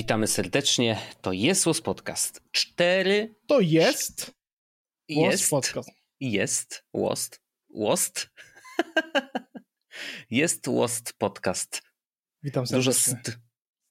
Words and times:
Witamy 0.00 0.26
serdecznie. 0.26 0.98
To 1.20 1.32
jest 1.32 1.66
Łos 1.66 1.80
Podcast. 1.80 2.42
Cztery. 2.52 3.34
To 3.46 3.60
jest. 3.60 4.34
Jest. 5.08 5.50
Podcast. 5.50 5.90
Jest. 6.20 6.84
Łost. 6.92 7.40
Łost. 7.68 8.30
jest 10.30 10.68
Łost 10.68 11.12
Podcast. 11.18 11.82
Witam 12.42 12.66
serdecznie. 12.66 13.14
Dużo 13.14 13.30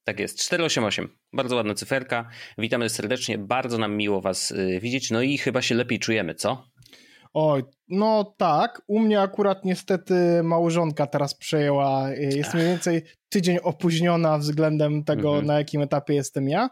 tak 0.03 0.19
jest. 0.19 0.39
488. 0.39 1.17
Bardzo 1.33 1.55
ładna 1.55 1.73
cyferka. 1.73 2.29
Witamy 2.57 2.89
serdecznie. 2.89 3.37
Bardzo 3.37 3.77
nam 3.77 3.97
miło 3.97 4.21
Was 4.21 4.51
y, 4.51 4.79
widzieć. 4.81 5.11
No 5.11 5.21
i 5.21 5.37
chyba 5.37 5.61
się 5.61 5.75
lepiej 5.75 5.99
czujemy, 5.99 6.35
co? 6.35 6.69
Oj, 7.33 7.63
no 7.87 8.35
tak. 8.37 8.81
U 8.87 8.99
mnie 8.99 9.21
akurat 9.21 9.65
niestety 9.65 10.43
małżonka 10.43 11.07
teraz 11.07 11.35
przejęła. 11.35 12.11
Y, 12.11 12.31
jest 12.35 12.53
mniej 12.53 12.67
więcej 12.67 13.03
tydzień 13.29 13.57
opóźniona 13.63 14.37
względem 14.37 15.03
tego, 15.03 15.29
mhm. 15.29 15.45
na 15.45 15.57
jakim 15.57 15.81
etapie 15.81 16.13
jestem 16.13 16.49
ja. 16.49 16.69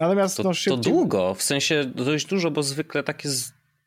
Natomiast 0.00 0.36
to, 0.36 0.42
no 0.42 0.54
szybciej... 0.54 0.82
To 0.82 0.90
długo, 0.90 1.34
w 1.34 1.42
sensie 1.42 1.84
dość 1.84 2.26
dużo, 2.26 2.50
bo 2.50 2.62
zwykle 2.62 3.02
takie 3.02 3.28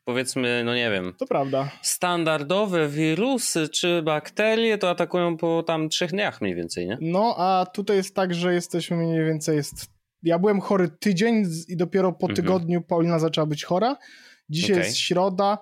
powiedzmy, 0.04 0.62
no 0.64 0.74
nie 0.74 0.90
wiem. 0.90 1.14
To 1.18 1.26
prawda. 1.26 1.70
Standardowe 1.82 2.88
wirusy 2.88 3.68
czy 3.68 4.02
bakterie 4.02 4.78
to 4.78 4.90
atakują 4.90 5.36
po 5.36 5.62
tam 5.62 5.88
trzech 5.88 6.10
dniach 6.10 6.40
mniej 6.40 6.54
więcej, 6.54 6.86
nie? 6.86 6.98
No, 7.00 7.34
a 7.38 7.66
tutaj 7.66 7.96
jest 7.96 8.14
tak, 8.14 8.34
że 8.34 8.54
jesteśmy 8.54 8.96
mniej 8.96 9.24
więcej 9.24 9.56
jest... 9.56 9.86
Ja 10.22 10.38
byłem 10.38 10.60
chory 10.60 10.88
tydzień 10.88 11.46
i 11.68 11.76
dopiero 11.76 12.12
po 12.12 12.26
mhm. 12.26 12.36
tygodniu 12.36 12.82
Paulina 12.82 13.18
zaczęła 13.18 13.46
być 13.46 13.64
chora. 13.64 13.96
Dzisiaj 14.48 14.72
okay. 14.72 14.84
jest 14.84 14.98
środa, 14.98 15.58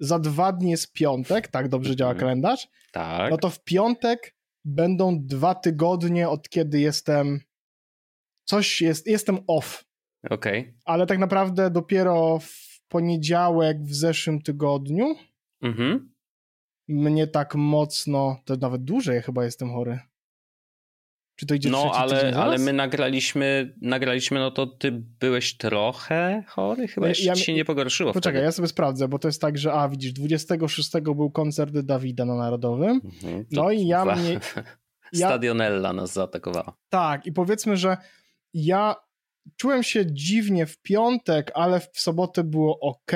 za 0.00 0.18
dwa 0.18 0.52
dni 0.52 0.70
jest 0.70 0.92
piątek, 0.92 1.48
tak 1.48 1.68
dobrze 1.68 1.96
działa 1.96 2.12
mhm. 2.12 2.20
kalendarz. 2.20 2.68
Tak. 2.92 3.30
No 3.30 3.38
to 3.38 3.50
w 3.50 3.64
piątek 3.64 4.34
będą 4.64 5.18
dwa 5.26 5.54
tygodnie 5.54 6.28
od 6.28 6.48
kiedy 6.48 6.80
jestem 6.80 7.40
coś 8.44 8.80
jest, 8.80 9.06
jestem 9.06 9.38
off. 9.46 9.84
Okej. 10.30 10.60
Okay. 10.60 10.74
Ale 10.84 11.06
tak 11.06 11.18
naprawdę 11.18 11.70
dopiero 11.70 12.38
w 12.38 12.80
poniedziałek 12.88 13.82
w 13.82 13.94
zeszłym 13.94 14.42
tygodniu 14.42 15.16
mhm. 15.62 16.12
mnie 16.88 17.26
tak 17.26 17.54
mocno, 17.54 18.36
to 18.44 18.56
nawet 18.56 18.84
dłużej 18.84 19.22
chyba 19.22 19.44
jestem 19.44 19.70
chory. 19.70 19.98
Czy 21.42 21.46
to 21.46 21.54
idzie 21.54 21.70
No, 21.70 21.92
ale, 21.94 22.36
ale 22.36 22.58
my 22.58 22.72
nagraliśmy, 22.72 23.74
nagraliśmy, 23.80 24.40
no 24.40 24.50
to 24.50 24.66
ty 24.66 24.92
byłeś 24.92 25.56
trochę 25.56 26.44
chory? 26.46 26.88
Chyba 26.88 27.08
ja, 27.08 27.14
ja, 27.22 27.34
się 27.34 27.54
nie 27.54 27.64
pogorszyło 27.64 28.12
Poczekaj, 28.12 28.32
wtedy. 28.32 28.44
ja 28.44 28.52
sobie 28.52 28.68
sprawdzę, 28.68 29.08
bo 29.08 29.18
to 29.18 29.28
jest 29.28 29.40
tak, 29.40 29.58
że 29.58 29.72
a 29.72 29.88
widzisz, 29.88 30.12
26 30.12 30.90
był 31.00 31.30
koncert 31.30 31.78
Dawida 31.78 32.24
na 32.24 32.34
Narodowym, 32.34 33.00
mhm, 33.04 33.44
no 33.50 33.70
i 33.70 33.86
ja 33.86 34.04
mnie... 34.04 34.40
Ja, 35.12 35.28
Stadionella 35.28 35.92
nas 35.92 36.12
zaatakowała. 36.12 36.76
Tak, 36.88 37.26
i 37.26 37.32
powiedzmy, 37.32 37.76
że 37.76 37.96
ja 38.54 38.96
czułem 39.56 39.82
się 39.82 40.06
dziwnie 40.06 40.66
w 40.66 40.82
piątek, 40.82 41.50
ale 41.54 41.80
w 41.80 42.00
sobotę 42.00 42.44
było 42.44 42.80
ok. 42.80 43.12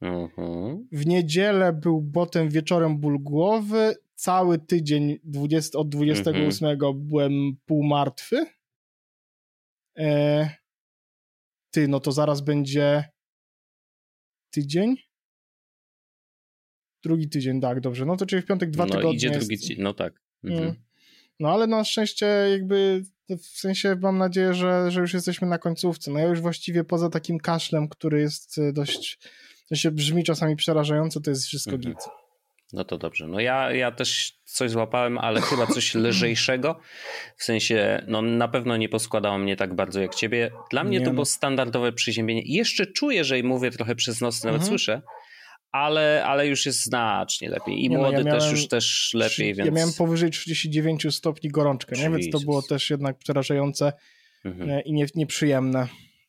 Mhm. 0.00 0.88
W 0.92 1.06
niedzielę 1.06 1.72
był 1.72 2.10
potem 2.14 2.48
wieczorem 2.48 2.98
ból 2.98 3.18
głowy, 3.18 3.94
cały 4.22 4.58
tydzień 4.58 5.18
20, 5.24 5.78
od 5.78 5.88
28 5.88 6.68
mhm. 6.68 7.08
byłem 7.08 7.56
półmartwy. 7.64 8.46
E, 9.98 10.48
ty, 11.70 11.88
no 11.88 12.00
to 12.00 12.12
zaraz 12.12 12.40
będzie 12.40 13.04
tydzień? 14.50 14.96
Drugi 17.04 17.28
tydzień, 17.28 17.60
tak, 17.60 17.80
dobrze. 17.80 18.06
No 18.06 18.16
to 18.16 18.26
czyli 18.26 18.42
w 18.42 18.46
piątek 18.46 18.70
dwa 18.70 18.86
no, 18.86 18.90
tygodnie. 18.90 19.14
idzie 19.14 19.30
drugi 19.30 19.58
tydzień, 19.58 19.76
no 19.80 19.94
tak. 19.94 20.22
Mhm. 20.44 20.62
Mm. 20.62 20.82
No 21.40 21.50
ale 21.50 21.66
na 21.66 21.84
szczęście 21.84 22.26
jakby 22.26 23.04
w 23.28 23.46
sensie 23.46 23.96
mam 24.02 24.18
nadzieję, 24.18 24.54
że, 24.54 24.90
że 24.90 25.00
już 25.00 25.14
jesteśmy 25.14 25.48
na 25.48 25.58
końcówce. 25.58 26.10
No 26.10 26.18
ja 26.18 26.26
już 26.26 26.40
właściwie 26.40 26.84
poza 26.84 27.10
takim 27.10 27.38
kaszlem, 27.38 27.88
który 27.88 28.20
jest 28.20 28.60
dość, 28.72 29.18
w 29.64 29.68
sensie 29.68 29.90
brzmi 29.90 30.24
czasami 30.24 30.56
przerażająco, 30.56 31.20
to 31.20 31.30
jest 31.30 31.46
wszystko 31.46 31.74
mhm. 31.74 31.94
git. 31.94 32.21
No 32.72 32.84
to 32.84 32.98
dobrze. 32.98 33.28
No 33.28 33.40
ja, 33.40 33.72
ja 33.72 33.92
też 33.92 34.32
coś 34.44 34.70
złapałem, 34.70 35.18
ale 35.18 35.40
chyba 35.40 35.66
coś 35.66 35.94
lżejszego. 36.04 36.80
W 37.36 37.44
sensie, 37.44 38.04
no 38.08 38.22
na 38.22 38.48
pewno 38.48 38.76
nie 38.76 38.88
poskładało 38.88 39.38
mnie 39.38 39.56
tak 39.56 39.74
bardzo 39.74 40.00
jak 40.00 40.14
ciebie. 40.14 40.50
Dla 40.70 40.84
mnie 40.84 40.98
nie 40.98 41.04
to 41.04 41.10
no. 41.10 41.14
było 41.14 41.24
standardowe 41.24 41.92
przeziębienie. 41.92 42.42
Jeszcze 42.44 42.86
czuję, 42.86 43.24
że 43.24 43.42
mówię 43.42 43.70
trochę 43.70 43.94
przez 43.94 44.20
nos, 44.20 44.44
nawet 44.44 44.60
mhm. 44.60 44.68
słyszę, 44.68 45.02
ale, 45.72 46.24
ale 46.26 46.46
już 46.46 46.66
jest 46.66 46.84
znacznie 46.84 47.48
lepiej. 47.48 47.84
I 47.84 47.88
nie 47.88 47.98
młody 47.98 48.24
no, 48.24 48.30
ja 48.30 48.40
też 48.40 48.50
już 48.50 48.68
też 48.68 49.10
lepiej, 49.14 49.54
więc... 49.54 49.66
Ja 49.66 49.72
miałem 49.72 49.92
powyżej 49.92 50.30
39 50.30 51.06
stopni 51.10 51.50
gorączkę, 51.50 51.96
nie? 51.96 52.10
więc 52.10 52.30
to 52.30 52.40
było 52.40 52.62
też 52.62 52.90
jednak 52.90 53.18
przerażające 53.18 53.92
mhm. 54.44 54.70
E, 54.70 54.80
i 54.80 54.92
nie, 54.92 55.06
nieprzyjemne. 55.14 55.88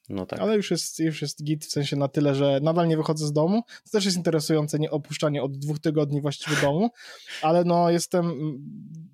No 0.09 0.25
tak. 0.25 0.39
Ale 0.39 0.55
już 0.55 0.71
jest, 0.71 0.99
już 0.99 1.21
jest 1.21 1.43
git 1.43 1.65
w 1.65 1.71
sensie 1.71 1.95
na 1.95 2.07
tyle, 2.07 2.35
że 2.35 2.59
nadal 2.63 2.87
nie 2.87 2.97
wychodzę 2.97 3.27
z 3.27 3.33
domu. 3.33 3.61
To 3.83 3.91
też 3.91 4.05
jest 4.05 4.17
interesujące, 4.17 4.79
nie 4.79 4.91
opuszczanie 4.91 5.43
od 5.43 5.57
dwóch 5.57 5.79
tygodni 5.79 6.21
właściwie 6.21 6.61
domu, 6.61 6.89
ale 7.41 7.63
no 7.63 7.89
jestem, 7.89 8.33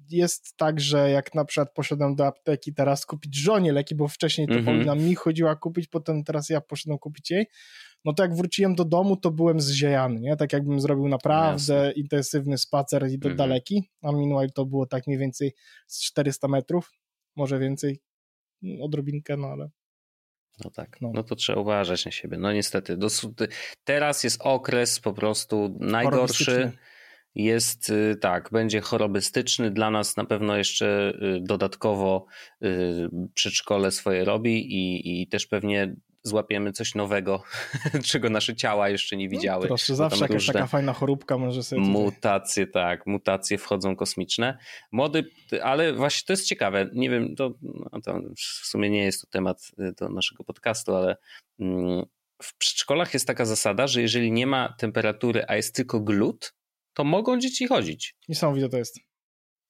jest 0.10 0.58
tak, 0.58 0.80
że 0.80 1.10
jak 1.10 1.36
na 1.36 1.46
przykład 1.46 1.74
poszedłem 1.74 2.16
do 2.16 2.28
apteki 2.28 2.74
teraz 2.74 3.06
kupić 3.06 3.36
żonie 3.36 3.72
leki, 3.72 3.96
bo 3.96 4.08
wcześniej 4.08 4.48
to 4.48 4.54
mm 4.54 4.64
-hmm. 4.64 4.66
Paulina 4.66 4.96
mi 4.96 5.16
chodziła 5.16 5.56
kupić, 5.56 5.88
potem 5.88 6.24
teraz 6.24 6.50
ja 6.50 6.62
poszedłem 6.62 7.00
kupić 7.00 7.32
jej, 7.32 7.48
no 8.06 8.14
to 8.14 8.24
jak 8.24 8.36
wróciłem 8.36 8.76
do 8.76 8.86
domu, 8.86 9.18
to 9.18 9.32
byłem 9.32 9.62
zziejany, 9.62 10.20
nie? 10.20 10.36
Tak 10.36 10.54
jakbym 10.54 10.80
zrobił 10.80 11.08
naprawdę 11.08 11.74
Jasne. 11.74 11.92
intensywny 11.92 12.58
spacer 12.58 13.02
i 13.02 13.06
mm 13.06 13.20
-hmm. 13.20 13.36
daleki, 13.36 13.90
a 14.02 14.12
meanwhile 14.12 14.50
to 14.50 14.66
było 14.66 14.86
tak 14.86 15.08
mniej 15.08 15.20
więcej 15.20 15.54
z 15.88 16.02
400 16.02 16.48
metrów, 16.48 16.92
może 17.36 17.60
więcej, 17.60 18.02
odrobinkę, 18.82 19.38
no 19.38 19.48
ale 19.48 19.70
no 20.64 20.70
tak, 20.70 21.02
no. 21.02 21.12
no. 21.14 21.24
to 21.24 21.36
trzeba 21.36 21.62
uważać 21.62 22.06
na 22.06 22.12
siebie. 22.12 22.38
No 22.38 22.54
niestety, 22.54 22.98
teraz 23.84 24.24
jest 24.24 24.42
okres 24.42 25.00
po 25.00 25.14
prostu 25.14 25.78
najgorszy. 25.80 26.72
Jest 27.36 27.90
y, 27.90 28.16
tak, 28.22 28.50
będzie 28.52 28.82
chorobystyczny. 28.82 29.72
Dla 29.72 29.92
nas 29.92 30.18
na 30.18 30.26
pewno 30.26 30.58
jeszcze 30.58 31.14
y, 31.22 31.40
dodatkowo 31.42 32.26
y, 32.64 33.10
przedszkole 33.34 33.92
swoje 33.92 34.26
robi 34.26 34.74
i, 34.76 35.22
i 35.22 35.28
też 35.28 35.48
pewnie 35.48 35.96
złapiemy 36.24 36.72
coś 36.72 36.96
nowego, 36.96 37.44
czego 38.12 38.30
nasze 38.30 38.56
ciała 38.56 38.90
jeszcze 38.90 39.18
nie 39.18 39.26
no, 39.26 39.32
widziały. 39.32 39.62
No, 39.62 39.68
proszę, 39.68 39.96
zawsze 39.96 40.22
jakaś 40.22 40.46
taka 40.46 40.68
fajna 40.68 40.94
choróbka 40.94 41.38
może 41.38 41.64
sobie... 41.64 41.82
Mutacje, 41.82 42.68
tutaj... 42.68 42.84
tak, 42.84 43.08
mutacje 43.08 43.58
wchodzą 43.58 43.96
kosmiczne. 43.96 44.58
Młody, 44.92 45.24
ale 45.64 45.94
właśnie 45.94 46.26
to 46.28 46.34
jest 46.34 46.46
ciekawe, 46.46 46.90
nie 46.94 47.10
wiem, 47.10 47.36
to, 47.36 47.54
no 47.92 48.02
to 48.02 48.22
w 48.38 48.68
sumie 48.68 48.90
nie 48.90 49.04
jest 49.04 49.22
to 49.22 49.28
temat 49.28 49.72
y, 49.80 49.94
do 50.00 50.10
naszego 50.10 50.44
podcastu, 50.44 50.96
ale 50.96 51.18
mm, 51.60 52.06
w 52.42 52.58
przedszkolach 52.58 53.14
jest 53.14 53.28
taka 53.28 53.46
zasada, 53.46 53.88
że 53.88 54.02
jeżeli 54.02 54.32
nie 54.32 54.48
ma 54.48 54.76
temperatury, 54.78 55.46
a 55.48 55.56
jest 55.56 55.76
tylko 55.76 56.00
glut, 56.00 56.54
to 56.94 57.04
mogą 57.04 57.40
dzieci 57.40 57.68
chodzić. 57.68 58.16
Niesamowite 58.30 58.70
to 58.70 58.78
jest. 58.78 59.00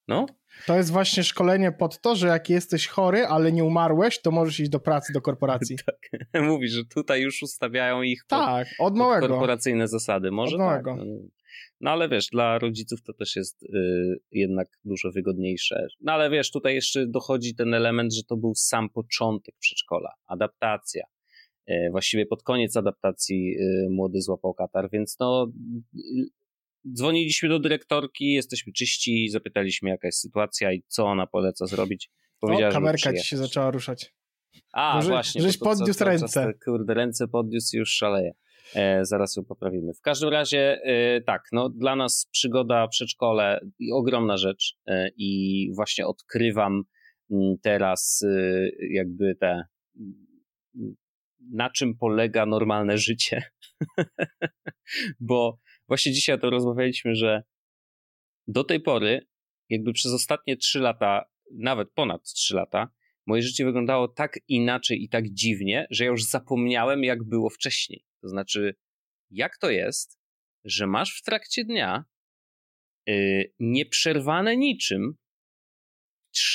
No, 0.08 0.26
to 0.66 0.78
jest 0.78 0.92
właśnie 0.92 1.24
szkolenie 1.24 1.72
pod 1.72 2.02
to, 2.02 2.16
że 2.16 2.28
jak 2.28 2.50
jesteś 2.50 2.88
chory, 2.88 3.26
ale 3.26 3.52
nie 3.52 3.64
umarłeś, 3.64 4.22
to 4.22 4.32
możesz 4.32 4.60
iść 4.60 4.70
do 4.70 4.80
pracy, 4.80 5.14
do 5.14 5.22
korporacji. 5.22 5.78
tak. 5.86 6.00
Mówisz, 6.44 6.72
że 6.72 6.86
tutaj 6.86 7.22
już 7.22 7.44
ustawiają 7.44 8.02
ich 8.02 8.26
pod, 8.28 8.40
tak, 8.40 8.68
od 8.80 8.96
małego. 8.96 9.28
Korporacyjne 9.28 9.88
zasady. 9.88 10.32
Może 10.32 10.56
od 10.56 10.62
małego. 10.62 10.96
tak. 10.96 11.06
No, 11.82 11.92
ale 11.92 12.10
wiesz, 12.10 12.28
dla 12.28 12.60
rodziców 12.60 13.02
to 13.02 13.14
też 13.14 13.36
jest 13.36 13.64
y, 13.64 13.68
jednak 14.32 14.68
dużo 14.86 15.12
wygodniejsze. 15.12 15.88
No 16.02 16.12
ale 16.12 16.30
wiesz, 16.30 16.52
tutaj 16.52 16.76
jeszcze 16.76 17.08
dochodzi 17.08 17.56
ten 17.56 17.74
element, 17.74 18.14
że 18.14 18.24
to 18.24 18.38
był 18.38 18.56
sam 18.56 18.90
początek 18.90 19.56
przedszkola, 19.60 20.14
adaptacja. 20.28 21.06
Y, 21.70 21.90
właściwie 21.92 22.26
pod 22.26 22.44
koniec 22.44 22.78
adaptacji 22.78 23.56
y, 23.58 23.88
młody 23.90 24.22
złapał 24.22 24.54
katar, 24.54 24.90
więc 24.92 25.20
no 25.20 25.48
dzwoniliśmy 26.94 27.50
do 27.50 27.60
dyrektorki, 27.60 28.34
jesteśmy 28.34 28.74
czyści, 28.74 29.30
zapytaliśmy 29.30 29.90
jaka 29.90 30.08
jest 30.08 30.22
sytuacja 30.22 30.74
i 30.74 30.84
co 30.88 31.06
ona 31.06 31.28
poleca 31.28 31.66
zrobić. 31.66 32.10
Powiedziała, 32.40 32.70
o, 32.70 32.74
kamerka 32.74 33.14
ci 33.14 33.28
się 33.28 33.38
zaczęła 33.38 33.72
ruszać. 33.72 34.14
A, 34.74 34.96
Może, 34.96 35.10
właśnie. 35.10 35.42
Żeś 35.42 35.58
podniósł 35.58 36.04
ręce. 36.04 36.28
Czas, 36.28 36.64
kurde, 36.66 36.94
ręce 36.94 37.28
podniósł 37.28 37.78
już 37.78 37.90
szaleje. 37.90 38.32
E, 38.76 39.06
zaraz 39.06 39.36
ją 39.36 39.46
poprawimy. 39.46 39.94
W 39.94 40.02
każdym 40.02 40.30
razie, 40.30 40.80
e, 40.84 41.22
tak, 41.22 41.42
no 41.52 41.70
dla 41.70 41.96
nas 41.96 42.28
przygoda 42.32 42.88
przedszkole 42.88 43.60
i 43.80 43.92
ogromna 43.92 44.38
rzecz 44.38 44.78
e, 44.88 45.10
i 45.18 45.72
właśnie 45.76 46.08
odkrywam 46.08 46.74
m, 47.32 47.38
mm, 47.38 47.56
teraz 47.62 48.26
e, 48.28 48.70
jakby 48.90 49.36
te 49.36 49.64
na 51.52 51.70
czym 51.70 51.98
polega 51.98 52.46
normalne 52.46 52.98
życie. 52.98 53.44
Bo 55.20 55.60
właśnie 55.90 56.12
dzisiaj 56.12 56.40
to 56.40 56.50
rozmawialiśmy, 56.50 57.16
że 57.16 57.44
do 58.48 58.64
tej 58.64 58.80
pory, 58.80 59.28
jakby 59.70 59.94
przez 59.94 60.14
ostatnie 60.14 60.58
trzy 60.58 60.80
lata, 60.80 61.26
nawet 61.52 61.92
ponad 61.92 62.24
trzy 62.24 62.56
lata, 62.56 62.90
moje 63.26 63.42
życie 63.42 63.66
wyglądało 63.66 64.08
tak 64.08 64.40
inaczej 64.48 65.04
i 65.04 65.10
tak 65.10 65.30
dziwnie, 65.30 65.88
że 65.90 66.04
ja 66.04 66.10
już 66.10 66.24
zapomniałem, 66.24 67.04
jak 67.04 67.24
było 67.24 67.50
wcześniej. 67.50 68.06
To 68.22 68.30
znaczy, 68.30 68.76
jak 69.30 69.58
to 69.58 69.70
jest, 69.70 70.20
że 70.66 70.88
masz 70.88 71.20
w 71.20 71.24
trakcie 71.24 71.66
dnia 71.66 72.06
yy, 73.06 73.54
nieprzerwane 73.60 74.58
niczym 74.58 75.14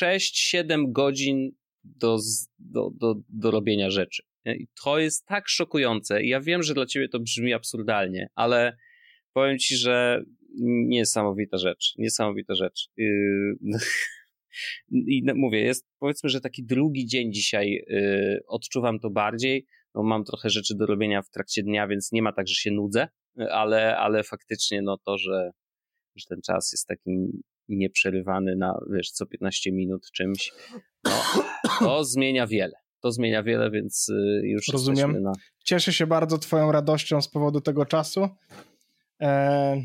6-7 0.02 0.92
godzin 0.92 1.50
do, 1.84 2.18
do, 2.58 2.90
do, 2.90 3.14
do 3.28 3.50
robienia 3.50 3.90
rzeczy. 3.90 4.22
To 4.84 4.98
jest 4.98 5.26
tak 5.26 5.48
szokujące. 5.48 6.22
I 6.22 6.28
ja 6.28 6.40
wiem, 6.40 6.62
że 6.62 6.74
dla 6.74 6.86
ciebie 6.86 7.08
to 7.08 7.20
brzmi 7.20 7.52
absurdalnie, 7.54 8.28
ale 8.34 8.76
powiem 9.34 9.58
ci, 9.58 9.76
że 9.76 10.24
niesamowita 10.86 11.58
rzecz. 11.58 11.94
Niesamowita 11.98 12.54
rzecz. 12.54 12.88
Yy, 12.96 13.56
I 14.90 15.22
mówię, 15.34 15.60
jest 15.60 15.86
powiedzmy, 15.98 16.30
że 16.30 16.40
taki 16.40 16.64
drugi 16.64 17.06
dzień 17.06 17.32
dzisiaj 17.32 17.84
yy, 17.88 18.40
odczuwam 18.46 19.00
to 19.00 19.10
bardziej. 19.10 19.66
No, 19.94 20.02
mam 20.02 20.24
trochę 20.24 20.50
rzeczy 20.50 20.74
do 20.76 20.86
robienia 20.86 21.22
w 21.22 21.30
trakcie 21.30 21.62
dnia, 21.62 21.88
więc 21.88 22.12
nie 22.12 22.22
ma 22.22 22.32
tak, 22.32 22.48
że 22.48 22.54
się 22.54 22.70
nudzę, 22.70 23.08
ale, 23.50 23.96
ale 23.96 24.22
faktycznie 24.22 24.82
no 24.82 24.98
to, 24.98 25.18
że, 25.18 25.50
że 26.16 26.26
ten 26.28 26.40
czas 26.40 26.72
jest 26.72 26.86
taki 26.86 27.42
nieprzerywany 27.68 28.56
na, 28.56 28.78
wiesz, 28.92 29.10
co 29.10 29.26
15 29.26 29.72
minut 29.72 30.10
czymś, 30.14 30.52
no, 31.04 31.10
to 31.78 32.04
zmienia 32.14 32.46
wiele. 32.46 32.74
To 33.00 33.12
zmienia 33.12 33.42
wiele, 33.42 33.70
więc 33.70 34.08
y, 34.08 34.40
już 34.44 34.68
Rozumiem. 34.72 35.22
Na... 35.22 35.32
Cieszę 35.64 35.92
się 35.92 36.06
bardzo 36.06 36.38
twoją 36.38 36.72
radością 36.72 37.22
z 37.22 37.28
powodu 37.28 37.60
tego 37.60 37.86
czasu. 37.86 38.28
Eee, 39.24 39.84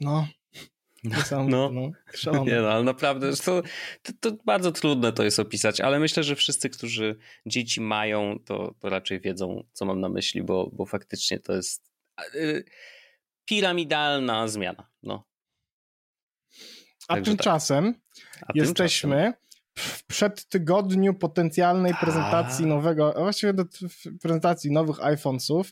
no, 0.00 0.28
no, 1.04 1.48
no, 1.48 1.70
no, 1.70 2.44
nie 2.44 2.60
no, 2.60 2.70
ale 2.70 2.84
naprawdę 2.84 3.36
to, 3.36 3.62
to, 4.02 4.12
to, 4.20 4.32
bardzo 4.44 4.72
trudne 4.72 5.12
to 5.12 5.24
jest 5.24 5.38
opisać, 5.38 5.80
ale 5.80 5.98
myślę, 6.00 6.22
że 6.22 6.36
wszyscy, 6.36 6.70
którzy 6.70 7.18
dzieci 7.46 7.80
mają, 7.80 8.38
to, 8.44 8.74
to 8.78 8.88
raczej 8.88 9.20
wiedzą, 9.20 9.64
co 9.72 9.84
mam 9.84 10.00
na 10.00 10.08
myśli, 10.08 10.42
bo, 10.42 10.70
bo 10.72 10.86
faktycznie 10.86 11.38
to 11.38 11.52
jest 11.52 11.90
yy, 12.34 12.64
piramidalna 13.44 14.48
zmiana. 14.48 14.90
No. 15.02 15.26
A 17.08 17.14
Także 17.14 17.30
tymczasem 17.30 17.94
tak. 17.94 18.42
A 18.42 18.52
jesteśmy 18.54 19.16
tymczasem 19.16 19.49
w 19.78 20.06
przedtygodniu 20.06 21.14
potencjalnej 21.14 21.94
prezentacji 22.00 22.64
A. 22.64 22.68
nowego, 22.68 23.14
właściwie 23.18 23.52
do 23.52 23.64
prezentacji 24.22 24.72
nowych 24.72 24.96
iPhone'sów. 24.96 25.64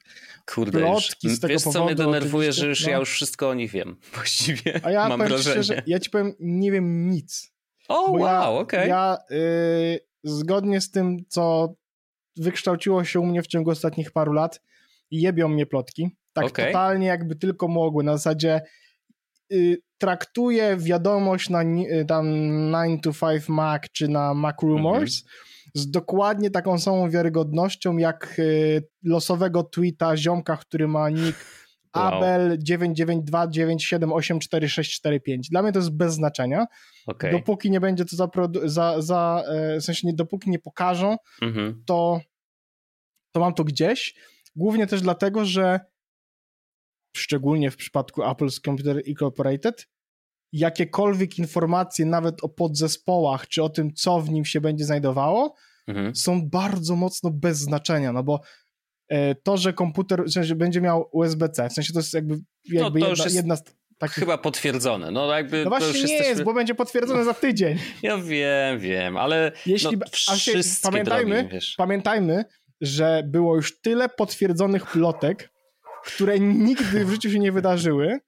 Kurde, 0.47 0.79
plotki 0.79 1.29
już, 1.29 1.37
z 1.37 1.41
tego 1.41 1.55
wiesz 1.55 1.65
powodu, 1.65 1.79
co 1.79 1.85
mnie 1.85 1.95
denerwuje, 1.95 2.53
że 2.53 2.67
już 2.67 2.85
no. 2.85 2.91
ja 2.91 2.99
już 2.99 3.11
wszystko 3.11 3.49
o 3.49 3.55
nich 3.55 3.71
wiem 3.71 3.97
właściwie. 4.15 4.81
A 4.87 4.91
ja 4.91 5.09
mam 5.09 5.19
wrażenie. 5.19 5.41
Szczerze, 5.41 5.83
ja 5.87 5.99
ci 5.99 6.11
powiem, 6.11 6.35
nie 6.41 6.73
wiem 6.73 7.11
nic. 7.11 7.53
O, 7.89 8.11
wow, 8.11 8.19
ja, 8.19 8.51
okej. 8.51 8.81
Okay. 8.81 8.89
Ja 8.89 9.19
y, 9.31 10.01
zgodnie 10.25 10.81
z 10.81 10.91
tym, 10.91 11.17
co 11.29 11.75
wykształciło 12.37 13.05
się 13.05 13.21
u 13.21 13.27
mnie 13.27 13.43
w 13.43 13.47
ciągu 13.47 13.71
ostatnich 13.71 14.13
paru 14.13 14.33
lat, 14.33 14.61
jebią 15.11 15.49
mnie 15.49 15.67
plotki. 15.67 16.17
Tak 16.33 16.45
okay. 16.45 16.67
totalnie 16.67 17.07
jakby 17.07 17.37
tylko 17.37 17.69
mogły. 17.69 18.05
Na 18.05 18.17
zasadzie 18.17 18.61
traktuje 19.99 20.77
wiadomość 20.77 21.51
na 21.51 21.63
y, 21.63 22.05
tam 22.09 22.27
9 22.73 23.03
to 23.03 23.13
5 23.13 23.49
Mac 23.49 23.83
czy 23.93 24.09
na 24.09 24.35
Mac 24.35 24.63
Rumors 24.63 25.23
mhm. 25.23 25.39
z 25.75 25.91
dokładnie 25.91 26.51
taką 26.51 26.79
samą 26.79 27.11
wiarygodnością 27.11 27.97
jak 27.97 28.35
y, 28.39 28.89
losowego 29.05 29.63
tweeta 29.63 30.17
ziomka, 30.17 30.57
który 30.57 30.89
ma 30.89 31.11
nick 31.11 31.45
wow. 31.97 32.05
Abel 32.05 32.59
992978465. 32.59 35.39
Dla 35.51 35.63
mnie 35.63 35.73
to 35.73 35.79
jest 35.79 35.97
bez 35.97 36.15
znaczenia. 36.15 36.67
Okay. 37.07 37.33
Dopóki 37.33 37.71
nie 37.71 37.81
będzie 37.81 38.05
to 38.05 38.17
za, 38.17 38.29
za, 38.65 39.03
za 39.03 39.43
e, 39.49 39.81
w 39.81 39.85
sensie 39.85 40.07
nie, 40.07 40.15
dopóki 40.15 40.51
nie 40.51 40.59
pokażą, 40.59 41.17
mhm. 41.43 41.83
to, 41.87 42.21
to 43.33 43.41
mam 43.41 43.55
to 43.55 43.65
gdzieś. 43.65 44.15
Głównie 44.57 44.87
też 44.87 45.03
dlatego, 45.03 45.45
że 45.45 45.81
szczególnie 47.19 47.71
w 47.71 47.77
przypadku 47.77 48.23
Apple's 48.23 48.61
Computer 48.65 49.03
Incorporated, 49.07 49.87
jakiekolwiek 50.53 51.39
informacje 51.39 52.07
nawet 52.07 52.45
o 52.45 52.49
podzespołach, 52.49 53.49
czy 53.49 53.63
o 53.63 53.69
tym, 53.69 53.95
co 53.95 54.21
w 54.21 54.31
nim 54.31 54.45
się 54.45 54.61
będzie 54.61 54.85
znajdowało, 54.85 55.55
mhm. 55.89 56.17
są 56.17 56.49
bardzo 56.49 56.97
mocno 56.97 57.31
bez 57.31 57.59
znaczenia, 57.59 58.13
no 58.13 58.23
bo 58.23 58.41
e, 59.09 59.35
to, 59.35 59.57
że 59.57 59.73
komputer 59.73 60.25
w 60.25 60.33
sensie 60.33 60.55
będzie 60.55 60.81
miał 60.81 61.09
USB-C, 61.13 61.69
w 61.69 61.73
sensie 61.73 61.93
to 61.93 61.99
jest 61.99 62.15
jakby, 62.15 62.35
no, 62.35 62.41
jakby 62.83 63.01
no, 63.01 63.09
jedna, 63.09 63.25
jest... 63.25 63.37
jedna 63.37 63.57
z 63.57 63.63
Takich... 63.99 64.15
Chyba 64.15 64.39
potwierdzone. 64.39 65.11
No, 65.11 65.37
jakby 65.37 65.65
no 65.65 65.71
właśnie 65.71 66.05
nie 66.05 66.15
jest, 66.15 66.43
bo 66.43 66.55
będzie 66.55 66.75
potwierdzone 66.75 67.25
za 67.25 67.35
tydzień. 67.35 67.79
Ja 68.03 68.19
wiem, 68.19 68.79
wiem, 68.79 69.17
ale 69.17 69.53
Jeśli, 69.67 69.97
no, 69.97 70.07
pamiętajmy, 70.83 71.43
drogi, 71.43 71.67
pamiętajmy, 71.77 72.45
że 72.81 73.23
było 73.27 73.57
już 73.57 73.81
tyle 73.81 74.09
potwierdzonych 74.09 74.87
plotek, 74.87 75.51
które 76.09 76.41
nigdy 76.41 77.05
w 77.05 77.11
życiu 77.11 77.31
się 77.31 77.39
nie 77.39 77.53
wydarzyły. 77.53 78.19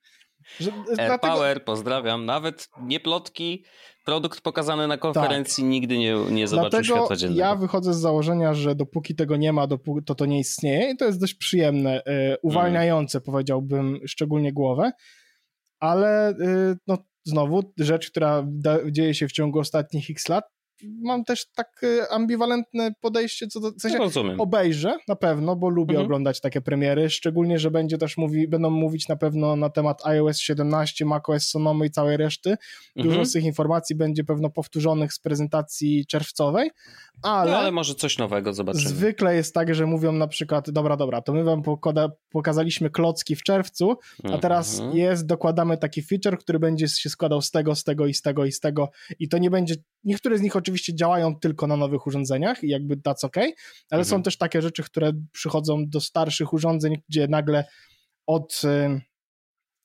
Że, 0.59 0.71
dlatego... 0.95 1.19
Power, 1.19 1.63
pozdrawiam. 1.63 2.25
Nawet 2.25 2.69
nie 2.81 2.99
plotki, 2.99 3.65
produkt 4.05 4.41
pokazany 4.41 4.87
na 4.87 4.97
konferencji 4.97 5.63
tak. 5.63 5.71
nigdy 5.71 5.97
nie, 5.97 6.15
nie 6.31 6.47
zobaczył 6.47 6.69
dlatego 6.69 6.95
światła 6.95 7.15
dziennego. 7.15 7.39
ja 7.39 7.55
wychodzę 7.55 7.93
z 7.93 7.97
założenia, 7.97 8.53
że 8.53 8.75
dopóki 8.75 9.15
tego 9.15 9.35
nie 9.35 9.53
ma, 9.53 9.67
dopóki 9.67 10.05
to 10.05 10.15
to 10.15 10.25
nie 10.25 10.39
istnieje 10.39 10.91
i 10.91 10.97
to 10.97 11.05
jest 11.05 11.19
dość 11.19 11.33
przyjemne, 11.33 12.03
e, 12.05 12.37
uwalniające 12.41 13.17
mm. 13.17 13.25
powiedziałbym, 13.25 13.99
szczególnie 14.07 14.53
głowę, 14.53 14.91
ale 15.79 16.29
e, 16.29 16.35
no, 16.87 16.97
znowu 17.23 17.73
rzecz, 17.77 18.11
która 18.11 18.43
da, 18.47 18.91
dzieje 18.91 19.13
się 19.13 19.27
w 19.27 19.31
ciągu 19.31 19.59
ostatnich 19.59 20.09
x 20.09 20.29
lat, 20.29 20.43
mam 21.03 21.23
też 21.23 21.45
tak 21.55 21.81
ambiwalentne 22.09 22.91
podejście 23.01 23.47
co 23.47 23.59
do, 23.59 23.71
w 23.71 23.81
sensie 23.81 23.97
Rozumiem. 23.97 24.41
obejrzę 24.41 24.97
na 25.07 25.15
pewno, 25.15 25.55
bo 25.55 25.69
lubię 25.69 25.93
mhm. 25.93 26.05
oglądać 26.05 26.41
takie 26.41 26.61
premiery, 26.61 27.09
szczególnie, 27.09 27.59
że 27.59 27.71
będzie 27.71 27.97
też 27.97 28.17
mówi, 28.17 28.47
będą 28.47 28.69
mówić 28.69 29.07
na 29.07 29.15
pewno 29.15 29.55
na 29.55 29.69
temat 29.69 30.05
iOS 30.05 30.37
17, 30.37 31.05
macOS 31.05 31.49
Sonoma 31.49 31.85
i 31.85 31.91
całej 31.91 32.17
reszty. 32.17 32.57
Dużo 32.95 33.09
mhm. 33.09 33.25
z 33.25 33.33
tych 33.33 33.43
informacji 33.43 33.95
będzie 33.95 34.23
pewno 34.23 34.49
powtórzonych 34.49 35.13
z 35.13 35.19
prezentacji 35.19 36.05
czerwcowej, 36.05 36.71
ale... 37.21 37.51
No, 37.51 37.57
ale 37.57 37.71
może 37.71 37.95
coś 37.95 38.17
nowego 38.17 38.53
zobaczymy. 38.53 38.89
Zwykle 38.89 39.35
jest 39.35 39.53
tak, 39.53 39.75
że 39.75 39.85
mówią 39.85 40.11
na 40.11 40.27
przykład, 40.27 40.69
dobra, 40.69 40.97
dobra, 40.97 41.21
to 41.21 41.33
my 41.33 41.43
wam 41.43 41.61
pokazaliśmy 42.29 42.89
klocki 42.89 43.35
w 43.35 43.43
czerwcu, 43.43 43.97
a 44.33 44.37
teraz 44.37 44.79
mhm. 44.79 44.97
jest, 44.97 45.25
dokładamy 45.25 45.77
taki 45.77 46.01
feature, 46.01 46.37
który 46.37 46.59
będzie 46.59 46.87
się 46.87 47.09
składał 47.09 47.41
z 47.41 47.51
tego, 47.51 47.75
z 47.75 47.83
tego 47.83 48.05
i 48.05 48.13
z 48.13 48.21
tego 48.21 48.45
i 48.45 48.51
z 48.51 48.59
tego 48.59 48.89
i 49.19 49.29
to 49.29 49.37
nie 49.37 49.49
będzie, 49.49 49.75
niektóre 50.03 50.37
z 50.37 50.41
nich 50.41 50.55
oczywiście 50.55 50.70
oczywiście 50.71 50.95
działają 50.95 51.35
tylko 51.35 51.67
na 51.67 51.77
nowych 51.77 52.07
urządzeniach 52.07 52.63
i 52.63 52.69
jakby 52.69 52.97
that's 52.97 53.25
ok, 53.25 53.37
ale 53.37 53.51
mhm. 53.91 54.05
są 54.05 54.23
też 54.23 54.37
takie 54.37 54.61
rzeczy, 54.61 54.83
które 54.83 55.11
przychodzą 55.31 55.89
do 55.89 55.99
starszych 55.99 56.53
urządzeń, 56.53 56.95
gdzie 57.09 57.27
nagle 57.27 57.65
od 58.27 58.61
y, 58.63 59.01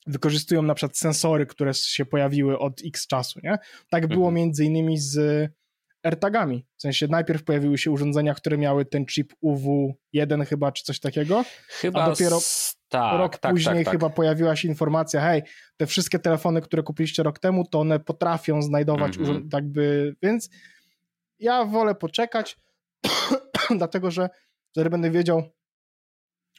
wykorzystują 0.06 0.62
na 0.62 0.74
przykład 0.74 0.98
sensory, 0.98 1.46
które 1.46 1.74
się 1.74 2.06
pojawiły 2.06 2.58
od 2.58 2.80
x 2.84 3.06
czasu, 3.06 3.40
nie? 3.42 3.58
Tak 3.90 4.06
było 4.06 4.28
mhm. 4.28 4.34
między 4.34 4.64
innymi 4.64 4.98
z 4.98 5.18
AirTagami. 6.02 6.66
W 6.76 6.82
sensie 6.82 7.06
najpierw 7.10 7.44
pojawiły 7.44 7.78
się 7.78 7.90
urządzenia, 7.90 8.34
które 8.34 8.58
miały 8.58 8.84
ten 8.84 9.06
chip 9.06 9.32
UW1 9.44 10.46
chyba, 10.46 10.72
czy 10.72 10.84
coś 10.84 11.00
takiego, 11.00 11.44
chyba 11.68 12.02
a 12.02 12.10
dopiero 12.10 12.38
tak, 12.88 13.18
rok 13.18 13.38
tak, 13.38 13.52
później 13.52 13.76
tak, 13.76 13.84
tak, 13.84 13.92
chyba 13.92 14.10
pojawiła 14.10 14.56
się 14.56 14.68
informacja, 14.68 15.20
hej, 15.20 15.42
te 15.76 15.86
wszystkie 15.86 16.18
telefony, 16.18 16.60
które 16.60 16.82
kupiliście 16.82 17.22
rok 17.22 17.38
temu, 17.38 17.64
to 17.70 17.80
one 17.80 18.00
potrafią 18.00 18.62
znajdować 18.62 19.16
-hmm. 19.16 19.48
jakby, 19.52 20.16
więc 20.22 20.50
ja 21.38 21.64
wolę 21.64 21.94
poczekać, 21.94 22.56
dlatego 23.78 24.10
że 24.10 24.28
wtedy 24.70 24.90
będę 24.90 25.10
wiedział, 25.10 25.42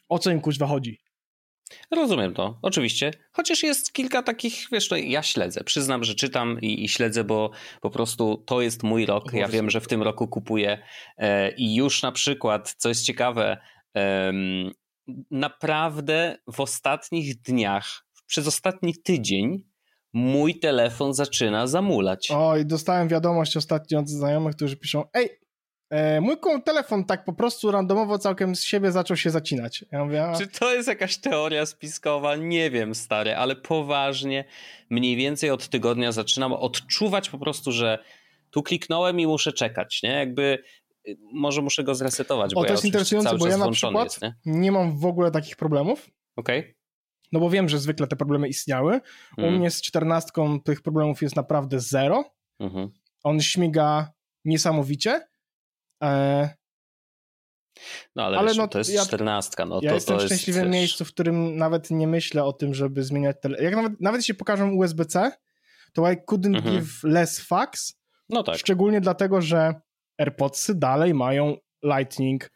o 0.08 0.18
co 0.18 0.30
im 0.30 0.40
kuźwa 0.40 0.66
chodzi. 0.66 1.00
Rozumiem 1.90 2.34
to, 2.34 2.58
oczywiście. 2.62 3.10
Chociaż 3.32 3.62
jest 3.62 3.92
kilka 3.92 4.22
takich, 4.22 4.66
wiesz, 4.72 4.90
no 4.90 4.96
ja 4.96 5.22
śledzę. 5.22 5.64
Przyznam, 5.64 6.04
że 6.04 6.14
czytam 6.14 6.60
i, 6.60 6.84
i 6.84 6.88
śledzę, 6.88 7.24
bo 7.24 7.50
po 7.80 7.90
prostu 7.90 8.36
to 8.46 8.60
jest 8.62 8.82
mój 8.82 9.06
rok. 9.06 9.32
Ja 9.32 9.48
wiem, 9.48 9.70
że 9.70 9.80
w 9.80 9.88
tym 9.88 10.02
roku 10.02 10.28
kupuję 10.28 10.82
e, 11.16 11.50
i 11.50 11.74
już 11.74 12.02
na 12.02 12.12
przykład, 12.12 12.74
co 12.78 12.88
jest 12.88 13.04
ciekawe, 13.04 13.58
e, 13.96 14.32
naprawdę 15.30 16.38
w 16.52 16.60
ostatnich 16.60 17.42
dniach, 17.42 18.06
przez 18.26 18.46
ostatni 18.46 18.94
tydzień 18.96 19.64
mój 20.18 20.58
telefon 20.58 21.14
zaczyna 21.14 21.66
zamulać. 21.66 22.30
O, 22.30 22.56
i 22.56 22.66
dostałem 22.66 23.08
wiadomość 23.08 23.56
ostatnio 23.56 23.98
od 23.98 24.08
znajomych, 24.08 24.56
którzy 24.56 24.76
piszą, 24.76 25.04
ej, 25.14 25.30
e, 25.90 26.20
mój 26.20 26.36
telefon 26.64 27.04
tak 27.04 27.24
po 27.24 27.32
prostu 27.32 27.70
randomowo 27.70 28.18
całkiem 28.18 28.56
z 28.56 28.62
siebie 28.62 28.92
zaczął 28.92 29.16
się 29.16 29.30
zacinać. 29.30 29.84
Ja 29.92 30.04
mówię, 30.04 30.24
a... 30.24 30.38
Czy 30.38 30.46
to 30.46 30.74
jest 30.74 30.88
jakaś 30.88 31.16
teoria 31.16 31.66
spiskowa? 31.66 32.36
Nie 32.36 32.70
wiem, 32.70 32.94
stary, 32.94 33.36
ale 33.36 33.56
poważnie 33.56 34.44
mniej 34.90 35.16
więcej 35.16 35.50
od 35.50 35.68
tygodnia 35.68 36.12
zaczynam 36.12 36.52
odczuwać 36.52 37.30
po 37.30 37.38
prostu, 37.38 37.72
że 37.72 37.98
tu 38.50 38.62
kliknąłem 38.62 39.20
i 39.20 39.26
muszę 39.26 39.52
czekać, 39.52 40.02
nie? 40.02 40.10
Jakby 40.10 40.58
y, 41.08 41.16
może 41.32 41.62
muszę 41.62 41.84
go 41.84 41.94
zresetować, 41.94 42.52
o, 42.52 42.54
bo 42.54 42.60
to 42.60 42.66
ja 42.66 42.72
jest 42.72 42.84
interesujące, 42.84 43.36
bo 43.36 43.48
ja 43.48 43.58
na 43.58 43.70
przykład 43.70 44.04
jest, 44.04 44.22
nie? 44.22 44.34
nie 44.46 44.72
mam 44.72 44.98
w 44.98 45.04
ogóle 45.04 45.30
takich 45.30 45.56
problemów. 45.56 46.10
Okej. 46.36 46.60
Okay. 46.60 46.77
No 47.32 47.40
bo 47.40 47.50
wiem, 47.50 47.68
że 47.68 47.78
zwykle 47.78 48.06
te 48.06 48.16
problemy 48.16 48.48
istniały. 48.48 49.00
U 49.38 49.40
mhm. 49.40 49.58
mnie 49.58 49.70
z 49.70 49.82
czternastką 49.82 50.60
tych 50.60 50.82
problemów 50.82 51.22
jest 51.22 51.36
naprawdę 51.36 51.80
zero. 51.80 52.24
Mhm. 52.60 52.90
On 53.24 53.40
śmiga 53.40 54.12
niesamowicie. 54.44 55.26
E... 56.02 56.50
No 58.16 58.24
ale, 58.24 58.38
ale 58.38 58.48
wiesz, 58.48 58.56
no, 58.56 58.68
to 58.68 58.78
jest 58.78 59.06
czternastka. 59.06 59.64
No, 59.64 59.80
ja 59.82 59.90
to, 59.90 59.94
jestem 59.94 60.18
to 60.18 60.22
w 60.22 60.26
szczęśliwym 60.26 60.62
jest, 60.62 60.72
miejscu, 60.72 61.04
w 61.04 61.12
którym 61.12 61.56
nawet 61.56 61.90
nie 61.90 62.06
myślę 62.06 62.44
o 62.44 62.52
tym, 62.52 62.74
żeby 62.74 63.02
zmieniać 63.02 63.36
telefon. 63.42 63.64
Jak 63.64 63.76
nawet, 63.76 64.00
nawet 64.00 64.20
jeśli 64.20 64.34
pokażą 64.34 64.74
USB-C, 64.74 65.32
to 65.92 66.12
I 66.12 66.16
couldn't 66.16 66.56
mhm. 66.56 66.74
give 66.74 67.04
less 67.04 67.40
fucks. 67.40 68.00
No 68.28 68.42
tak. 68.42 68.58
Szczególnie 68.58 69.00
dlatego, 69.00 69.42
że 69.42 69.74
AirPodsy 70.18 70.74
dalej 70.74 71.14
mają 71.14 71.56
Lightning. 71.84 72.50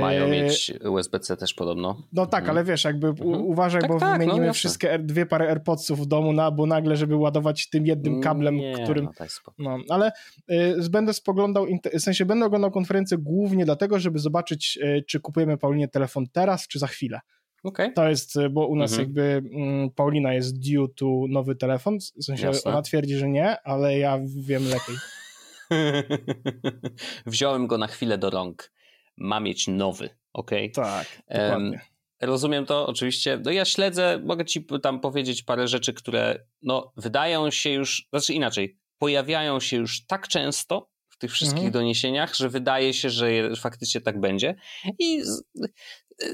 Mają 0.00 0.24
e, 0.24 0.30
mieć 0.30 0.72
USB-C 0.84 1.36
też 1.36 1.54
podobno. 1.54 2.02
No 2.12 2.26
tak, 2.26 2.40
mhm. 2.40 2.56
ale 2.56 2.64
wiesz, 2.64 2.84
jakby 2.84 3.06
mhm. 3.06 3.42
uważaj, 3.42 3.80
tak, 3.80 3.90
bo 3.90 4.00
tak, 4.00 4.20
wymienimy 4.20 4.46
no, 4.46 4.52
wszystkie 4.52 4.98
dwie 4.98 5.26
pary 5.26 5.48
AirPodsów 5.48 6.00
w 6.00 6.06
domu, 6.06 6.32
na, 6.32 6.50
bo 6.50 6.66
nagle, 6.66 6.96
żeby 6.96 7.16
ładować 7.16 7.68
tym 7.68 7.86
jednym 7.86 8.20
kablem, 8.20 8.56
Nie, 8.56 8.74
którym... 8.84 9.04
No, 9.04 9.12
tak 9.16 9.28
no 9.58 9.78
ale 9.88 10.12
y, 10.50 10.90
będę 10.90 11.12
spoglądał, 11.12 11.66
w 11.94 12.00
sensie 12.00 12.24
będę 12.24 12.46
oglądał 12.46 12.70
konferencję 12.70 13.18
głównie 13.18 13.64
dlatego, 13.64 13.98
żeby 13.98 14.18
zobaczyć, 14.18 14.78
y, 14.82 15.04
czy 15.08 15.20
kupujemy 15.20 15.58
Paulinie 15.58 15.88
telefon 15.88 16.26
teraz, 16.32 16.68
czy 16.68 16.78
za 16.78 16.86
chwilę. 16.86 17.20
Okay. 17.62 17.92
To 17.92 18.08
jest, 18.08 18.36
y, 18.36 18.50
bo 18.50 18.66
u 18.66 18.76
nas 18.76 18.90
mhm. 18.90 19.08
jakby 19.08 19.50
mm, 19.56 19.90
Paulina 19.90 20.34
jest 20.34 20.58
due 20.58 20.88
to 20.96 21.06
nowy 21.28 21.56
telefon, 21.56 21.98
w 21.98 22.24
sensie 22.24 22.46
Jasne. 22.46 22.70
ona 22.70 22.82
twierdzi, 22.82 23.16
że 23.16 23.28
nie, 23.28 23.60
ale 23.62 23.98
ja 23.98 24.18
wiem 24.36 24.62
lepiej. 24.64 24.96
Wziąłem 27.26 27.66
go 27.66 27.78
na 27.78 27.86
chwilę 27.86 28.18
do 28.18 28.30
rąk. 28.30 28.70
Ma 29.20 29.40
mieć 29.40 29.68
nowy, 29.68 30.10
ok? 30.32 30.50
Tak, 30.74 31.22
dokładnie. 31.28 31.70
Um, 31.70 31.78
rozumiem 32.20 32.66
to 32.66 32.86
oczywiście. 32.86 33.40
No 33.44 33.50
ja 33.50 33.64
śledzę, 33.64 34.20
mogę 34.24 34.44
ci 34.44 34.66
tam 34.82 35.00
powiedzieć 35.00 35.42
parę 35.42 35.68
rzeczy, 35.68 35.94
które 35.94 36.44
no 36.62 36.92
wydają 36.96 37.50
się 37.50 37.70
już, 37.70 38.08
znaczy 38.10 38.32
inaczej, 38.32 38.78
pojawiają 38.98 39.60
się 39.60 39.76
już 39.76 40.06
tak 40.06 40.28
często, 40.28 40.90
w 41.18 41.20
tych 41.20 41.32
wszystkich 41.32 41.64
mhm. 41.64 41.72
doniesieniach, 41.72 42.34
że 42.34 42.48
wydaje 42.48 42.94
się, 42.94 43.10
że 43.10 43.56
faktycznie 43.56 44.00
tak 44.00 44.20
będzie. 44.20 44.54
I 44.98 45.22
z, 45.22 45.42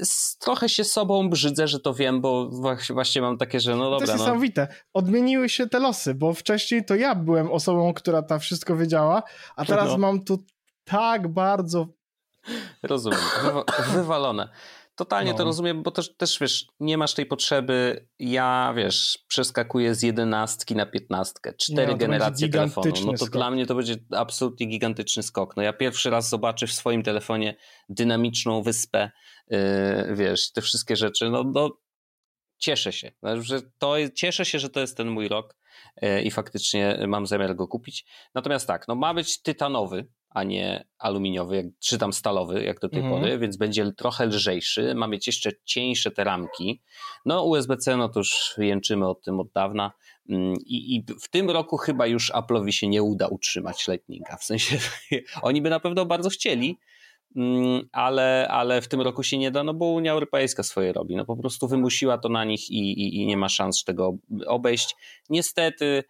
z, 0.01 0.37
trochę 0.37 0.69
się 0.69 0.83
sobą 0.83 1.29
brzydzę, 1.29 1.67
że 1.67 1.79
to 1.79 1.93
wiem, 1.93 2.21
bo 2.21 2.49
właśnie 2.89 3.21
mam 3.21 3.37
takie, 3.37 3.59
że 3.59 3.75
no 3.75 3.89
dobra. 3.89 3.97
To 3.97 4.03
jest 4.03 4.17
no. 4.17 4.25
niesamowite. 4.25 4.67
Odmieniły 4.93 5.49
się 5.49 5.69
te 5.69 5.79
losy, 5.79 6.15
bo 6.15 6.33
wcześniej 6.33 6.85
to 6.85 6.95
ja 6.95 7.15
byłem 7.15 7.51
osobą, 7.51 7.93
która 7.93 8.21
tam 8.21 8.39
wszystko 8.39 8.77
wiedziała, 8.77 9.23
a 9.55 9.65
teraz 9.65 9.89
no. 9.89 9.97
mam 9.97 10.23
tu 10.23 10.43
tak 10.83 11.27
bardzo 11.27 11.87
Rozumiem. 12.83 13.19
wywalone. 13.95 14.49
Totalnie 14.95 15.31
no. 15.31 15.37
to 15.37 15.43
rozumiem, 15.43 15.83
bo 15.83 15.91
też, 15.91 16.15
też 16.15 16.39
wiesz, 16.39 16.67
nie 16.79 16.97
masz 16.97 17.13
tej 17.13 17.25
potrzeby. 17.25 18.07
Ja 18.19 18.73
wiesz, 18.75 19.19
przeskakuję 19.27 19.95
z 19.95 20.03
jedenastki 20.03 20.75
na 20.75 20.85
piętnastkę, 20.85 21.53
cztery 21.53 21.91
nie, 21.91 21.97
generacje 21.97 22.49
telefonu. 22.49 22.91
No 23.05 23.11
to 23.11 23.17
skok. 23.17 23.29
dla 23.29 23.51
mnie 23.51 23.65
to 23.65 23.75
będzie 23.75 23.95
absolutnie 24.11 24.65
gigantyczny 24.65 25.23
skok. 25.23 25.57
No 25.57 25.63
ja 25.63 25.73
pierwszy 25.73 26.09
raz 26.09 26.29
zobaczę 26.29 26.67
w 26.67 26.71
swoim 26.71 27.03
telefonie 27.03 27.55
dynamiczną 27.89 28.61
wyspę, 28.61 29.11
yy, 29.47 29.59
wiesz, 30.15 30.51
te 30.51 30.61
wszystkie 30.61 30.95
rzeczy. 30.95 31.29
No, 31.29 31.43
no 31.43 31.69
cieszę 32.57 32.93
się, 32.93 33.11
że 33.39 33.61
to, 33.79 33.95
cieszę 34.15 34.45
się, 34.45 34.59
że 34.59 34.69
to 34.69 34.79
jest 34.79 34.97
ten 34.97 35.09
mój 35.09 35.27
rok 35.27 35.55
yy, 36.01 36.21
i 36.21 36.31
faktycznie 36.31 36.99
mam 37.07 37.27
zamiar 37.27 37.55
go 37.55 37.67
kupić. 37.67 38.05
Natomiast 38.33 38.67
tak, 38.67 38.87
no 38.87 38.95
ma 38.95 39.13
być 39.13 39.41
tytanowy, 39.41 40.07
a 40.35 40.43
nie 40.43 40.85
aluminiowy, 40.97 41.55
jak, 41.55 41.65
czy 41.79 41.97
tam 41.97 42.13
stalowy, 42.13 42.63
jak 42.63 42.79
do 42.79 42.89
tej 42.89 42.99
mhm. 42.99 43.21
pory, 43.21 43.37
więc 43.37 43.57
będzie 43.57 43.91
trochę 43.91 44.25
lżejszy. 44.25 44.95
Ma 44.95 45.07
mieć 45.07 45.27
jeszcze 45.27 45.51
cieńsze 45.65 46.11
te 46.11 46.23
ramki. 46.23 46.81
No 47.25 47.43
USB-C, 47.43 47.97
no 47.97 48.09
to 48.09 48.19
już 48.19 48.55
jęczymy 48.57 49.07
o 49.07 49.15
tym 49.15 49.39
od 49.39 49.51
dawna. 49.51 49.91
Mm, 50.29 50.53
I, 50.65 50.95
I, 50.95 51.05
w 51.21 51.29
tym 51.29 51.49
roku 51.49 51.77
chyba 51.77 52.07
już 52.07 52.31
Apple'owi 52.31 52.71
się 52.71 52.87
nie 52.87 53.03
uda 53.03 53.27
utrzymać 53.27 53.87
Lightninga. 53.87 54.37
W 54.37 54.43
sensie 54.43 54.77
oni 55.41 55.61
by 55.61 55.69
na 55.69 55.79
pewno 55.79 56.05
bardzo 56.05 56.29
chcieli, 56.29 56.79
mm, 57.35 57.89
ale, 57.91 58.47
ale 58.51 58.81
w 58.81 58.87
tym 58.87 59.01
roku 59.01 59.23
się 59.23 59.37
nie 59.37 59.51
da, 59.51 59.63
no 59.63 59.73
bo 59.73 59.85
Unia 59.85 60.11
Europejska 60.11 60.63
swoje 60.63 60.93
robi. 60.93 61.15
No 61.15 61.25
po 61.25 61.37
prostu 61.37 61.67
wymusiła 61.67 62.17
to 62.17 62.29
na 62.29 62.45
nich 62.45 62.69
i, 62.69 62.91
i, 62.91 63.21
i 63.21 63.25
nie 63.25 63.37
ma 63.37 63.49
szans 63.49 63.83
tego 63.83 64.17
obejść. 64.45 64.95
Niestety 65.29 66.03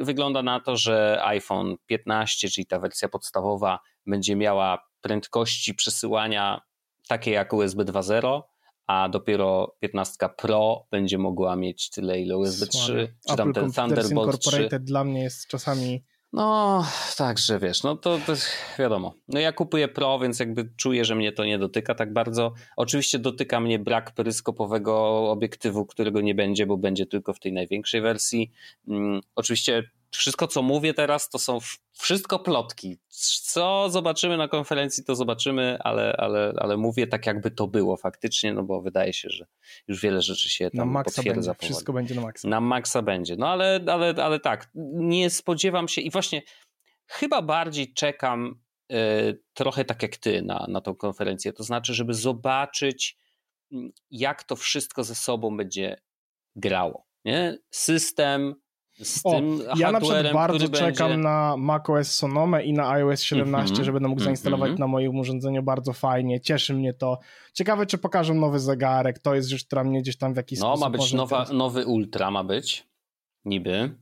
wygląda 0.00 0.42
na 0.42 0.60
to, 0.60 0.76
że 0.76 1.20
iPhone 1.24 1.76
15, 1.86 2.48
czyli 2.48 2.66
ta 2.66 2.78
wersja 2.78 3.08
podstawowa, 3.08 3.78
będzie 4.06 4.36
miała 4.36 4.78
prędkości 5.00 5.74
przesyłania 5.74 6.60
takie 7.08 7.30
jak 7.30 7.52
USB 7.52 7.84
2.0, 7.84 8.42
a 8.86 9.08
dopiero 9.08 9.76
15 9.80 10.28
Pro 10.36 10.86
będzie 10.90 11.18
mogła 11.18 11.56
mieć 11.56 11.90
tyle 11.90 12.20
ile 12.20 12.36
USB 12.36 12.66
3, 12.66 13.16
czy 13.28 13.36
tam 13.36 13.52
ten 13.52 13.72
Thunderbolt 13.72 14.38
3. 14.38 14.68
dla 14.80 15.04
mnie 15.04 15.22
jest 15.22 15.46
czasami 15.46 16.04
no, 16.32 16.84
także 17.16 17.58
wiesz, 17.58 17.82
no 17.82 17.96
to, 17.96 18.18
to, 18.26 18.32
wiadomo. 18.78 19.14
No 19.28 19.40
ja 19.40 19.52
kupuję 19.52 19.88
Pro, 19.88 20.18
więc 20.18 20.40
jakby 20.40 20.68
czuję, 20.76 21.04
że 21.04 21.14
mnie 21.14 21.32
to 21.32 21.44
nie 21.44 21.58
dotyka 21.58 21.94
tak 21.94 22.12
bardzo. 22.12 22.52
Oczywiście 22.76 23.18
dotyka 23.18 23.60
mnie 23.60 23.78
brak 23.78 24.14
peryskopowego 24.14 24.94
obiektywu, 25.30 25.86
którego 25.86 26.20
nie 26.20 26.34
będzie, 26.34 26.66
bo 26.66 26.76
będzie 26.76 27.06
tylko 27.06 27.32
w 27.32 27.40
tej 27.40 27.52
największej 27.52 28.00
wersji. 28.00 28.50
Hmm, 28.86 29.20
oczywiście 29.34 29.82
wszystko, 30.16 30.46
co 30.46 30.62
mówię 30.62 30.94
teraz, 30.94 31.28
to 31.28 31.38
są 31.38 31.58
wszystko 31.92 32.38
plotki. 32.38 32.98
Co 33.42 33.90
zobaczymy 33.90 34.36
na 34.36 34.48
konferencji, 34.48 35.04
to 35.04 35.14
zobaczymy, 35.14 35.78
ale, 35.80 36.16
ale, 36.18 36.52
ale 36.58 36.76
mówię 36.76 37.06
tak, 37.06 37.26
jakby 37.26 37.50
to 37.50 37.66
było 37.66 37.96
faktycznie, 37.96 38.54
no 38.54 38.62
bo 38.62 38.82
wydaje 38.82 39.12
się, 39.12 39.28
że 39.30 39.46
już 39.88 40.02
wiele 40.02 40.22
rzeczy 40.22 40.50
się 40.50 40.70
tam 40.70 40.92
na 40.92 41.02
potwierdza. 41.04 41.52
Będzie. 41.52 41.66
Wszystko 41.66 41.92
będzie 41.92 42.14
na 42.14 42.20
maksa. 42.20 42.48
Na 42.48 42.60
maksa 42.60 43.02
będzie. 43.02 43.36
No 43.36 43.48
ale, 43.48 43.80
ale, 43.86 44.14
ale 44.24 44.40
tak, 44.40 44.70
nie 44.94 45.30
spodziewam 45.30 45.88
się 45.88 46.00
i 46.00 46.10
właśnie 46.10 46.42
chyba 47.06 47.42
bardziej 47.42 47.94
czekam 47.94 48.60
y, 48.92 49.42
trochę 49.54 49.84
tak 49.84 50.02
jak 50.02 50.16
ty 50.16 50.42
na, 50.42 50.66
na 50.68 50.80
tą 50.80 50.94
konferencję. 50.94 51.52
To 51.52 51.62
znaczy, 51.62 51.94
żeby 51.94 52.14
zobaczyć, 52.14 53.18
mm, 53.72 53.92
jak 54.10 54.42
to 54.42 54.56
wszystko 54.56 55.04
ze 55.04 55.14
sobą 55.14 55.56
będzie 55.56 56.00
grało. 56.56 57.06
Nie? 57.24 57.58
System, 57.70 58.54
z 59.02 59.20
o, 59.24 59.30
tym 59.30 59.60
Ja 59.76 59.92
na 59.92 60.00
przykład 60.00 60.32
bardzo 60.32 60.68
czekam 60.68 61.08
będzie... 61.08 61.24
na 61.24 61.56
macOS 61.56 62.14
Sonome 62.14 62.64
i 62.64 62.72
na 62.72 62.90
iOS 62.90 63.22
17, 63.22 63.72
mm 63.72 63.82
-hmm. 63.82 63.84
że 63.84 63.92
będę 63.92 64.08
mógł 64.08 64.20
mhm, 64.20 64.24
zainstalować 64.24 64.72
-hmm. 64.72 64.78
na 64.78 64.86
moim 64.86 65.18
urządzeniu 65.18 65.62
bardzo 65.62 65.92
fajnie. 65.92 66.40
Cieszy 66.40 66.74
mnie 66.74 66.94
to. 66.94 67.18
Ciekawe, 67.52 67.86
czy 67.86 67.98
pokażą 67.98 68.34
nowy 68.34 68.58
zegarek. 68.60 69.18
To 69.18 69.34
jest 69.34 69.48
rzecz, 69.48 69.64
która 69.64 69.84
mnie 69.84 70.02
gdzieś 70.02 70.16
tam 70.16 70.34
w 70.34 70.36
jakiś 70.36 70.60
no, 70.60 70.66
sposób... 70.66 70.80
No, 70.80 70.90
ma 70.90 70.98
być 70.98 71.12
nowa, 71.12 71.46
nowy 71.52 71.86
Ultra, 71.86 72.30
ma 72.30 72.44
być. 72.44 72.86
Niby. 73.44 73.94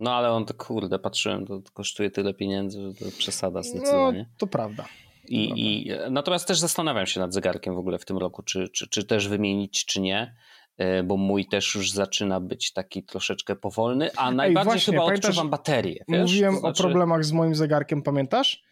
No, 0.00 0.14
ale 0.14 0.30
on 0.30 0.44
to, 0.44 0.54
kurde, 0.54 0.98
patrzyłem, 0.98 1.46
to 1.46 1.60
kosztuje 1.72 2.10
tyle 2.10 2.34
pieniędzy, 2.34 2.82
że 2.82 2.94
to 2.94 3.04
przesada 3.18 3.62
zdecydowanie. 3.62 4.18
No, 4.18 4.34
to 4.38 4.46
prawda. 4.46 4.84
I, 5.28 5.52
i, 5.56 5.90
natomiast 6.10 6.48
też 6.48 6.58
zastanawiam 6.58 7.06
się 7.06 7.20
nad 7.20 7.34
zegarkiem 7.34 7.74
w 7.74 7.78
ogóle 7.78 7.98
w 7.98 8.04
tym 8.04 8.18
roku, 8.18 8.42
czy, 8.42 8.68
czy, 8.68 8.88
czy 8.88 9.04
też 9.04 9.28
wymienić, 9.28 9.84
czy 9.84 10.00
nie. 10.00 10.34
E, 10.78 11.02
bo 11.02 11.16
mój 11.16 11.46
też 11.46 11.74
już 11.74 11.92
zaczyna 11.92 12.40
być 12.40 12.72
taki 12.72 13.02
troszeczkę 13.02 13.56
powolny, 13.56 14.10
a 14.16 14.30
najbardziej 14.30 14.72
Ej, 14.72 14.78
właśnie, 14.78 14.92
chyba 14.92 15.04
odczuwam 15.04 15.50
baterię. 15.50 16.04
Wiesz? 16.08 16.20
Mówiłem 16.20 16.56
znaczy... 16.56 16.82
o 16.82 16.86
problemach 16.86 17.24
z 17.24 17.32
moim 17.32 17.54
zegarkiem, 17.54 18.02
pamiętasz? 18.02 18.62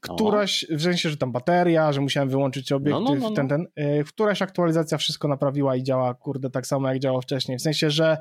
Któraś, 0.00 0.66
w 0.70 0.82
sensie, 0.82 1.10
że 1.10 1.16
tam 1.16 1.32
bateria, 1.32 1.92
że 1.92 2.00
musiałem 2.00 2.28
wyłączyć 2.28 2.72
obiektyw, 2.72 3.04
no, 3.04 3.14
no, 3.14 3.20
no, 3.20 3.30
no. 3.30 3.36
ten, 3.36 3.48
ten. 3.48 3.66
E, 3.76 4.04
któraś 4.04 4.42
aktualizacja 4.42 4.98
wszystko 4.98 5.28
naprawiła 5.28 5.76
i 5.76 5.82
działa, 5.82 6.14
kurde, 6.14 6.50
tak 6.50 6.66
samo 6.66 6.88
jak 6.88 6.98
działało 6.98 7.20
wcześniej. 7.20 7.58
W 7.58 7.62
sensie, 7.62 7.90
że 7.90 8.18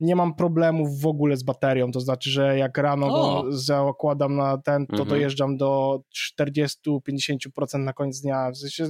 nie 0.00 0.16
mam 0.16 0.34
problemów 0.34 1.00
w 1.00 1.06
ogóle 1.06 1.36
z 1.36 1.42
baterią, 1.42 1.92
to 1.92 2.00
znaczy, 2.00 2.30
że 2.30 2.58
jak 2.58 2.78
rano 2.78 3.08
go 3.08 3.44
zakładam 3.48 4.36
na 4.36 4.58
ten, 4.58 4.86
to 4.86 4.92
mhm. 4.92 5.08
dojeżdżam 5.08 5.56
do 5.56 6.00
40-50% 6.38 7.78
na 7.78 7.92
koniec 7.92 8.20
dnia. 8.20 8.50
W 8.50 8.56
sensie 8.58 8.86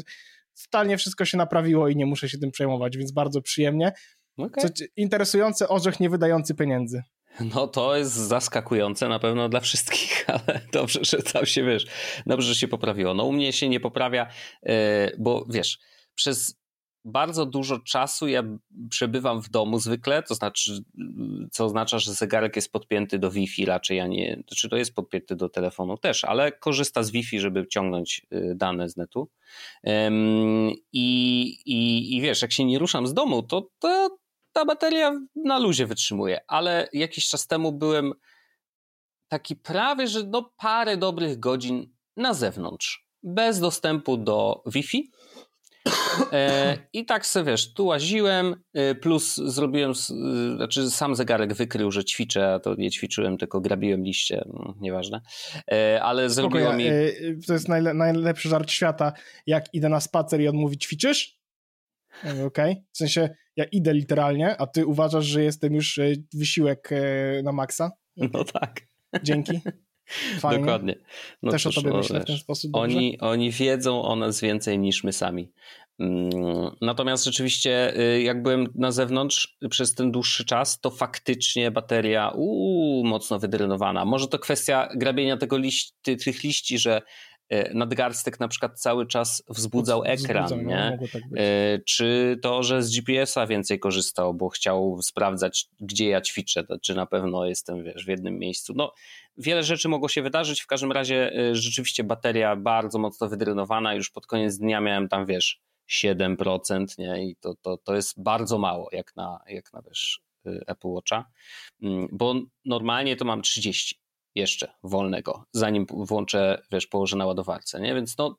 totalnie 0.65 0.99
wszystko 0.99 1.25
się 1.25 1.39
naprawiło 1.39 1.89
i 1.89 1.97
nie 1.97 2.07
muszę 2.07 2.29
się 2.29 2.39
tym 2.39 2.51
przejmować, 2.51 2.97
więc 2.97 3.13
bardzo 3.13 3.43
przyjemnie. 3.43 3.93
Okay. 4.37 4.71
Co 4.71 4.85
interesujące, 4.97 5.69
orzech 5.69 6.01
nie 6.01 6.11
wydający 6.11 6.55
pieniędzy. 6.55 7.03
No 7.41 7.69
to 7.69 7.97
jest 7.97 8.13
zaskakujące 8.13 9.09
na 9.09 9.19
pewno 9.19 9.49
dla 9.49 9.61
wszystkich, 9.61 10.25
ale 10.47 10.61
dobrze, 10.73 11.01
że 11.03 11.23
tam 11.23 11.47
się, 11.47 11.65
wiesz, 11.65 11.87
dobrze, 12.27 12.49
że 12.49 12.55
się 12.55 12.69
poprawiło. 12.69 13.15
No 13.15 13.25
u 13.25 13.33
mnie 13.33 13.53
się 13.53 13.69
nie 13.69 13.81
poprawia, 13.81 14.27
e, 14.67 15.11
bo 15.19 15.47
wiesz, 15.51 15.79
przez 16.15 16.62
bardzo 17.05 17.47
dużo 17.47 17.79
czasu 17.79 18.29
ja 18.29 18.43
przebywam 18.91 19.43
w 19.43 19.51
domu 19.51 19.79
zwykle, 19.79 20.23
to 20.23 20.35
znaczy, 20.35 20.85
co 21.51 21.65
oznacza, 21.65 21.99
że 21.99 22.15
zegarek 22.15 22.57
jest 22.57 22.73
podpięty 22.73 23.19
do 23.19 23.31
Wi-Fi 23.31 23.65
raczej, 23.65 24.01
a 24.01 24.07
nie, 24.07 24.37
czy 24.37 24.43
znaczy 24.49 24.69
to 24.69 24.77
jest 24.77 24.95
podpięty 24.95 25.37
do 25.37 25.49
telefonu 25.49 25.99
też, 25.99 26.25
ale 26.25 26.53
korzysta 26.53 27.03
z 27.03 27.11
Wi-Fi, 27.11 27.41
żeby 27.41 27.67
ciągnąć 27.67 28.27
y, 28.33 28.55
dane 28.57 28.89
z 28.89 28.97
netu. 28.97 29.31
I, 30.93 31.43
i, 31.65 32.17
i 32.17 32.21
wiesz, 32.21 32.43
jak 32.43 32.53
się 32.53 32.65
nie 32.65 32.79
ruszam 32.79 33.07
z 33.07 33.15
domu, 33.15 33.43
to, 33.43 33.69
to 33.79 34.19
ta 34.53 34.65
bateria 34.65 35.21
na 35.37 35.59
luzie 35.59 35.87
wytrzymuje, 35.87 36.41
ale 36.49 36.89
jakiś 36.93 37.29
czas 37.29 37.47
temu 37.47 37.73
byłem 37.73 38.13
taki 39.29 39.57
prawie, 39.57 40.07
że 40.07 40.23
no 40.25 40.53
parę 40.57 40.97
dobrych 40.97 41.41
godzin 41.41 41.95
na 42.17 42.35
zewnątrz, 42.35 43.07
bez 43.23 43.61
dostępu 43.61 44.17
do 44.17 44.63
Wi-Fi 44.67 45.11
I 46.93 47.05
tak 47.05 47.27
sobie 47.27 47.51
wiesz, 47.51 47.75
tu 47.75 47.87
łaziłem, 47.87 48.57
e, 48.75 48.95
plus 48.95 49.37
zrobiłem, 49.37 49.91
e, 49.91 50.57
znaczy 50.57 50.91
sam 50.91 51.15
zegarek 51.15 51.55
wykrył, 51.55 51.91
że 51.91 52.05
ćwiczę, 52.05 52.55
a 52.55 52.59
to 52.59 52.75
nie 52.75 52.91
ćwiczyłem, 52.91 53.39
tylko 53.39 53.61
grabiłem 53.61 54.05
liście, 54.05 54.45
no, 54.47 54.75
nieważne, 54.81 55.21
ale 56.03 56.31
zrobiło 56.31 56.73
mi... 56.73 56.85
To 57.47 57.53
jest 57.53 57.69
najle 57.69 57.95
najlepszy 57.95 58.49
żart 58.49 58.71
świata, 58.71 59.13
jak 59.47 59.75
idę 59.75 59.89
na 59.89 60.01
spacer 60.01 60.41
i 60.41 60.49
on 60.49 60.57
mówi, 60.57 60.79
ćwiczysz? 60.79 61.39
Okej, 62.23 62.45
okay. 62.47 62.77
w 62.93 62.97
sensie 62.97 63.31
ja 63.57 63.65
idę 63.65 63.95
literalnie, 63.95 64.57
a 64.61 64.67
ty 64.67 64.87
uważasz, 64.87 65.25
że 65.25 65.43
jestem 65.43 65.75
już 65.75 66.01
wysiłek 66.35 66.91
na 67.45 67.53
maksa? 67.53 67.91
No 68.17 68.45
tak. 68.45 68.81
Dzięki. 69.23 69.61
Fajnie. 70.39 70.59
Dokładnie. 70.59 70.95
No 71.43 71.53
Też 71.53 71.63
cóż, 71.63 71.79
o 71.79 71.81
tobie 71.81 71.93
no, 71.93 71.99
myślę 71.99 72.21
w 72.21 72.25
ten 72.25 72.39
sposób. 72.39 72.71
Oni, 72.75 73.21
oni 73.21 73.51
wiedzą 73.51 74.03
o 74.03 74.17
nas 74.17 74.41
więcej 74.41 74.79
niż 74.79 75.05
my 75.05 75.13
sami. 75.13 75.53
Mm, 75.99 76.31
natomiast 76.81 77.25
rzeczywiście, 77.25 78.01
y, 78.01 78.23
jak 78.23 78.43
byłem 78.43 78.67
na 78.75 78.93
zewnątrz 78.93 79.59
przez 79.71 79.95
ten 79.95 80.13
dłuższy 80.13 80.45
czas, 80.45 80.81
to 80.81 80.91
faktycznie 80.91 81.71
bateria 81.71 82.33
uu, 82.35 83.05
mocno 83.05 83.39
wydrenowana. 83.39 84.05
Może 84.05 84.29
to 84.29 84.39
kwestia 84.39 84.89
grabienia 84.97 85.37
tego 85.37 85.59
liści, 85.59 85.93
tych 86.03 86.43
liści, 86.43 86.79
że 86.79 87.03
nadgarstek 87.75 88.41
na 88.41 88.49
przykład 88.49 88.81
cały 88.81 89.07
czas 89.07 89.43
wzbudzał 89.49 90.05
ekran, 90.05 90.45
Wzbudzał, 90.45 90.67
nie? 90.67 90.99
No, 91.01 91.09
tak 91.13 91.23
e, 91.37 91.79
czy 91.87 92.39
to, 92.43 92.63
że 92.63 92.83
z 92.83 92.91
GPS-a 92.91 93.47
więcej 93.47 93.79
korzystał, 93.79 94.35
bo 94.35 94.49
chciał 94.49 94.99
sprawdzać, 95.03 95.67
gdzie 95.81 96.09
ja 96.09 96.21
ćwiczę, 96.21 96.65
czy 96.83 96.95
na 96.95 97.07
pewno 97.07 97.47
jestem 97.47 97.85
wiesz, 97.85 98.05
w 98.05 98.09
jednym 98.09 98.39
miejscu. 98.39 98.73
No, 98.77 98.93
wiele 99.37 99.63
rzeczy 99.63 99.89
mogło 99.89 100.09
się 100.09 100.23
wydarzyć, 100.23 100.61
w 100.61 100.67
każdym 100.67 100.93
razie 100.93 101.33
e, 101.33 101.55
rzeczywiście 101.55 102.05
bateria 102.05 102.57
bardzo 102.57 102.99
mocno 102.99 103.29
wydrenowana, 103.29 103.95
już 103.95 104.11
pod 104.11 104.27
koniec 104.27 104.59
dnia 104.59 104.81
miałem 104.81 105.09
tam, 105.09 105.27
wiesz, 105.27 105.61
7%, 105.91 106.99
nie? 106.99 107.25
I 107.25 107.37
to, 107.37 107.55
to, 107.63 107.77
to 107.77 107.95
jest 107.95 108.23
bardzo 108.23 108.59
mało, 108.59 108.89
jak 108.93 109.17
na, 109.17 109.41
jak 109.47 109.73
na 109.73 109.83
wiesz, 109.83 110.21
Apple 110.45 110.89
Watcha, 110.89 111.25
mm, 111.83 112.09
bo 112.13 112.35
normalnie 112.65 113.17
to 113.17 113.25
mam 113.25 113.43
30 113.43 114.02
jeszcze 114.35 114.73
wolnego, 114.83 115.45
zanim 115.53 115.87
włączę, 115.91 116.63
wiesz, 116.73 116.87
położę 116.87 117.17
na 117.17 117.27
ładowarce, 117.27 117.81
nie? 117.81 117.95
Więc 117.95 118.19
no, 118.19 118.39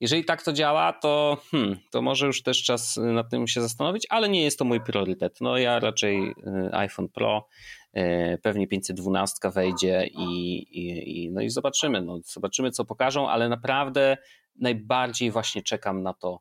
jeżeli 0.00 0.24
tak 0.24 0.42
to 0.42 0.52
działa, 0.52 0.92
to, 0.92 1.38
hmm, 1.50 1.78
to 1.90 2.02
może 2.02 2.26
już 2.26 2.42
też 2.42 2.62
czas 2.62 2.96
nad 2.96 3.30
tym 3.30 3.48
się 3.48 3.62
zastanowić, 3.62 4.06
ale 4.10 4.28
nie 4.28 4.42
jest 4.42 4.58
to 4.58 4.64
mój 4.64 4.80
priorytet. 4.80 5.40
No 5.40 5.58
ja 5.58 5.80
raczej 5.80 6.28
y, 6.28 6.34
iPhone 6.72 7.08
Pro, 7.08 7.48
y, 7.96 8.38
pewnie 8.42 8.66
512 8.68 9.50
wejdzie 9.50 10.06
i, 10.06 10.56
i, 10.56 11.24
i, 11.24 11.30
no 11.30 11.40
i 11.40 11.50
zobaczymy, 11.50 12.02
no, 12.02 12.18
zobaczymy 12.24 12.70
co 12.70 12.84
pokażą, 12.84 13.28
ale 13.28 13.48
naprawdę 13.48 14.16
najbardziej 14.56 15.30
właśnie 15.30 15.62
czekam 15.62 16.02
na 16.02 16.14
to, 16.14 16.40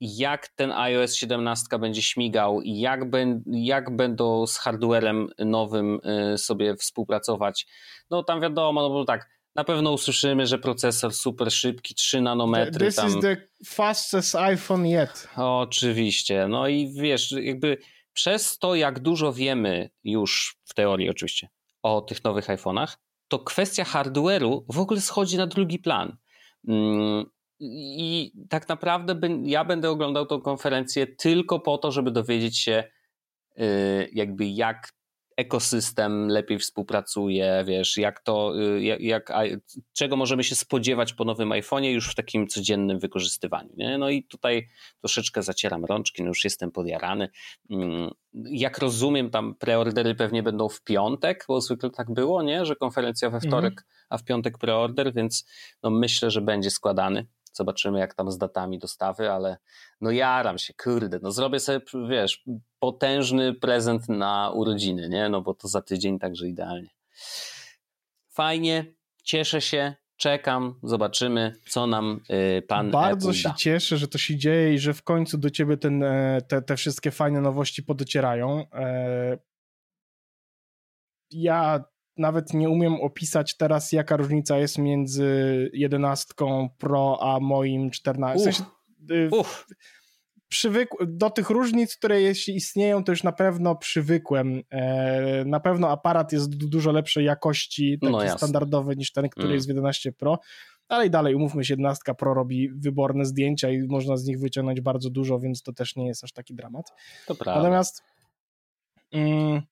jak 0.00 0.48
ten 0.48 0.72
iOS 0.72 1.14
17 1.14 1.78
będzie 1.78 2.02
śmigał 2.02 2.60
jak, 2.64 3.10
ben, 3.10 3.42
jak 3.46 3.96
będą 3.96 4.46
z 4.46 4.56
hardwarem 4.56 5.28
nowym 5.38 6.00
y, 6.34 6.38
sobie 6.38 6.76
współpracować. 6.76 7.66
No 8.10 8.22
tam 8.22 8.40
wiadomo, 8.40 8.82
no 8.82 8.90
bo 8.90 9.04
tak, 9.04 9.28
na 9.54 9.64
pewno 9.64 9.92
usłyszymy, 9.92 10.46
że 10.46 10.58
procesor 10.58 11.14
super 11.14 11.52
szybki, 11.52 11.94
3 11.94 12.20
nanometry. 12.20 12.86
This 12.86 12.96
tam... 12.96 13.08
is 13.08 13.16
the 13.20 13.36
fastest 13.66 14.34
iPhone 14.34 14.86
yet. 14.86 15.28
Oczywiście. 15.36 16.48
No 16.48 16.68
i 16.68 16.92
wiesz, 16.92 17.32
jakby 17.32 17.78
przez 18.12 18.58
to, 18.58 18.74
jak 18.74 19.00
dużo 19.00 19.32
wiemy 19.32 19.90
już 20.04 20.56
w 20.64 20.74
teorii 20.74 21.10
oczywiście 21.10 21.48
o 21.82 22.00
tych 22.00 22.24
nowych 22.24 22.46
iPhone'ach, 22.46 22.96
to 23.28 23.38
kwestia 23.38 23.84
hardware'u 23.84 24.64
w 24.68 24.78
ogóle 24.78 25.00
schodzi 25.00 25.36
na 25.36 25.46
drugi 25.46 25.78
plan. 25.78 26.16
I 27.60 28.32
tak 28.48 28.68
naprawdę 28.68 29.28
ja 29.44 29.64
będę 29.64 29.90
oglądał 29.90 30.26
tą 30.26 30.40
konferencję 30.40 31.06
tylko 31.06 31.60
po 31.60 31.78
to, 31.78 31.92
żeby 31.92 32.10
dowiedzieć 32.10 32.58
się, 32.58 32.84
y, 33.58 34.10
jakby 34.12 34.46
jak 34.46 34.96
ekosystem 35.36 36.28
lepiej 36.28 36.58
współpracuje, 36.58 37.64
wiesz, 37.66 37.96
jak 37.96 38.20
to, 38.20 38.60
y, 38.60 38.82
jak, 38.82 39.00
jak, 39.00 39.32
czego 39.92 40.16
możemy 40.16 40.44
się 40.44 40.54
spodziewać 40.54 41.12
po 41.12 41.24
nowym 41.24 41.48
iPhone'ie 41.48 41.90
już 41.90 42.10
w 42.10 42.14
takim 42.14 42.48
codziennym 42.48 42.98
wykorzystywaniu. 42.98 43.70
Nie? 43.76 43.98
No 43.98 44.10
i 44.10 44.24
tutaj 44.24 44.68
troszeczkę 45.00 45.42
zacieram 45.42 45.84
rączki, 45.84 46.22
no 46.22 46.28
już 46.28 46.44
jestem 46.44 46.72
podjarany. 46.72 47.28
Mm, 47.70 48.10
jak 48.34 48.78
rozumiem, 48.78 49.30
tam 49.30 49.54
preordery 49.54 50.14
pewnie 50.14 50.42
będą 50.42 50.68
w 50.68 50.82
piątek, 50.82 51.44
bo 51.48 51.60
zwykle 51.60 51.90
tak 51.90 52.10
było, 52.10 52.42
nie? 52.42 52.66
że 52.66 52.76
konferencja 52.76 53.30
we 53.30 53.40
wtorek, 53.40 53.72
mhm. 53.72 53.86
a 54.08 54.18
w 54.18 54.24
piątek 54.24 54.58
preorder, 54.58 55.14
więc 55.14 55.46
no 55.82 55.90
myślę, 55.90 56.30
że 56.30 56.40
będzie 56.40 56.70
składany. 56.70 57.26
Zobaczymy, 57.56 57.98
jak 57.98 58.14
tam 58.14 58.30
z 58.30 58.38
datami 58.38 58.78
dostawy, 58.78 59.30
ale 59.30 59.56
no 60.00 60.10
jaram 60.10 60.58
się, 60.58 60.74
kurde, 60.74 61.18
no 61.22 61.32
zrobię 61.32 61.60
sobie, 61.60 61.80
wiesz, 62.08 62.44
potężny 62.78 63.54
prezent 63.54 64.08
na 64.08 64.50
urodziny, 64.50 65.08
nie? 65.08 65.28
No 65.28 65.42
bo 65.42 65.54
to 65.54 65.68
za 65.68 65.82
tydzień, 65.82 66.18
także 66.18 66.48
idealnie. 66.48 66.88
Fajnie, 68.28 68.94
cieszę 69.22 69.60
się, 69.60 69.94
czekam, 70.16 70.80
zobaczymy, 70.82 71.52
co 71.68 71.86
nam 71.86 72.20
y, 72.58 72.62
pan 72.62 72.90
Bardzo 72.90 73.28
Apple 73.28 73.38
się 73.38 73.48
da. 73.48 73.54
cieszę, 73.54 73.96
że 73.96 74.08
to 74.08 74.18
się 74.18 74.36
dzieje 74.36 74.74
i 74.74 74.78
że 74.78 74.94
w 74.94 75.02
końcu 75.02 75.38
do 75.38 75.50
ciebie 75.50 75.76
ten, 75.76 76.02
e, 76.02 76.42
te, 76.48 76.62
te 76.62 76.76
wszystkie 76.76 77.10
fajne 77.10 77.40
nowości 77.40 77.82
podocierają. 77.82 78.64
E, 78.72 79.38
ja 81.30 81.84
nawet 82.18 82.54
nie 82.54 82.70
umiem 82.70 82.94
opisać 82.94 83.56
teraz, 83.56 83.92
jaka 83.92 84.16
różnica 84.16 84.58
jest 84.58 84.78
między 84.78 85.70
11 85.72 86.34
Pro 86.78 87.18
a 87.22 87.40
moim 87.40 87.90
14. 87.90 88.38
W 88.38 88.42
sensie, 88.42 88.64
y, 89.10 89.30
do 91.06 91.30
tych 91.30 91.50
różnic, 91.50 91.96
które 91.96 92.20
jeśli 92.20 92.56
istnieją, 92.56 93.04
to 93.04 93.12
już 93.12 93.22
na 93.22 93.32
pewno 93.32 93.76
przywykłem. 93.76 94.62
E, 94.70 95.44
na 95.44 95.60
pewno 95.60 95.90
aparat 95.90 96.32
jest 96.32 96.56
dużo 96.56 96.92
lepszej 96.92 97.24
jakości, 97.24 97.98
taki 98.00 98.12
no 98.12 98.38
standardowy 98.38 98.96
niż 98.96 99.12
ten, 99.12 99.28
który 99.28 99.46
mm. 99.46 99.54
jest 99.54 99.66
w 99.66 99.68
11 99.68 100.12
Pro. 100.12 100.38
Ale 100.88 101.06
i 101.06 101.10
dalej, 101.10 101.34
umówmy 101.34 101.64
się, 101.64 101.72
11 101.72 102.14
Pro 102.14 102.34
robi 102.34 102.68
wyborne 102.68 103.24
zdjęcia 103.24 103.70
i 103.70 103.82
można 103.82 104.16
z 104.16 104.24
nich 104.24 104.40
wyciągnąć 104.40 104.80
bardzo 104.80 105.10
dużo, 105.10 105.38
więc 105.38 105.62
to 105.62 105.72
też 105.72 105.96
nie 105.96 106.06
jest 106.06 106.24
aż 106.24 106.32
taki 106.32 106.54
dramat. 106.54 106.92
To 107.26 107.34
prawda. 107.34 107.62
Natomiast 107.62 108.02
mm, 109.12 109.62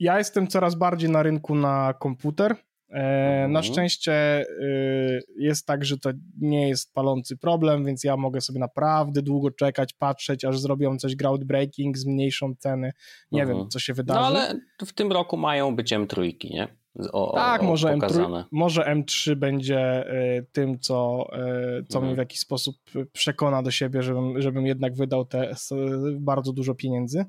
ja 0.00 0.18
jestem 0.18 0.46
coraz 0.46 0.74
bardziej 0.74 1.10
na 1.10 1.22
rynku 1.22 1.54
na 1.54 1.94
komputer. 2.00 2.56
E, 2.88 3.48
na 3.48 3.58
mhm. 3.58 3.64
szczęście 3.64 4.42
y, 4.42 5.22
jest 5.36 5.66
tak, 5.66 5.84
że 5.84 5.98
to 5.98 6.10
nie 6.40 6.68
jest 6.68 6.94
palący 6.94 7.36
problem, 7.36 7.84
więc 7.84 8.04
ja 8.04 8.16
mogę 8.16 8.40
sobie 8.40 8.60
naprawdę 8.60 9.22
długo 9.22 9.50
czekać, 9.50 9.92
patrzeć, 9.92 10.44
aż 10.44 10.58
zrobią 10.58 10.98
coś 10.98 11.16
groundbreaking, 11.16 11.98
zmniejszą 11.98 12.54
ceny. 12.58 12.92
Nie 13.32 13.40
wiem, 13.40 13.50
mhm. 13.50 13.70
co 13.70 13.78
się 13.78 13.94
wydarzy. 13.94 14.20
No 14.20 14.26
ale 14.26 14.60
w 14.86 14.92
tym 14.92 15.12
roku 15.12 15.36
mają 15.36 15.76
być 15.76 15.92
M3, 15.92 16.50
nie? 16.50 16.68
O, 17.12 17.32
tak, 17.34 17.62
o, 17.62 17.64
może, 17.64 17.88
M3, 17.88 18.44
może 18.50 18.82
M3 18.82 19.34
będzie 19.34 20.12
y, 20.38 20.46
tym, 20.52 20.78
co, 20.78 21.26
y, 21.78 21.84
co 21.88 21.98
mhm. 21.98 22.04
mnie 22.04 22.14
w 22.14 22.18
jakiś 22.18 22.40
sposób 22.40 22.76
przekona 23.12 23.62
do 23.62 23.70
siebie, 23.70 24.02
żebym, 24.02 24.42
żebym 24.42 24.66
jednak 24.66 24.94
wydał 24.94 25.24
te 25.24 25.54
bardzo 26.18 26.52
dużo 26.52 26.74
pieniędzy. 26.74 27.24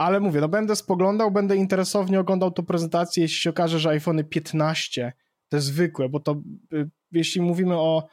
Ale 0.00 0.20
mówię, 0.20 0.40
no 0.40 0.48
będę 0.48 0.76
spoglądał, 0.76 1.30
będę 1.30 1.56
interesownie 1.56 2.20
oglądał 2.20 2.50
tą 2.50 2.66
prezentację, 2.66 3.22
jeśli 3.22 3.38
się 3.38 3.50
okaże, 3.50 3.78
że 3.78 3.90
iPhone 3.90 4.24
15, 4.24 5.12
te 5.48 5.60
zwykłe, 5.60 6.08
bo 6.08 6.20
to 6.20 6.42
y, 6.72 6.90
jeśli 7.12 7.40
mówimy 7.40 7.74
o... 7.76 8.06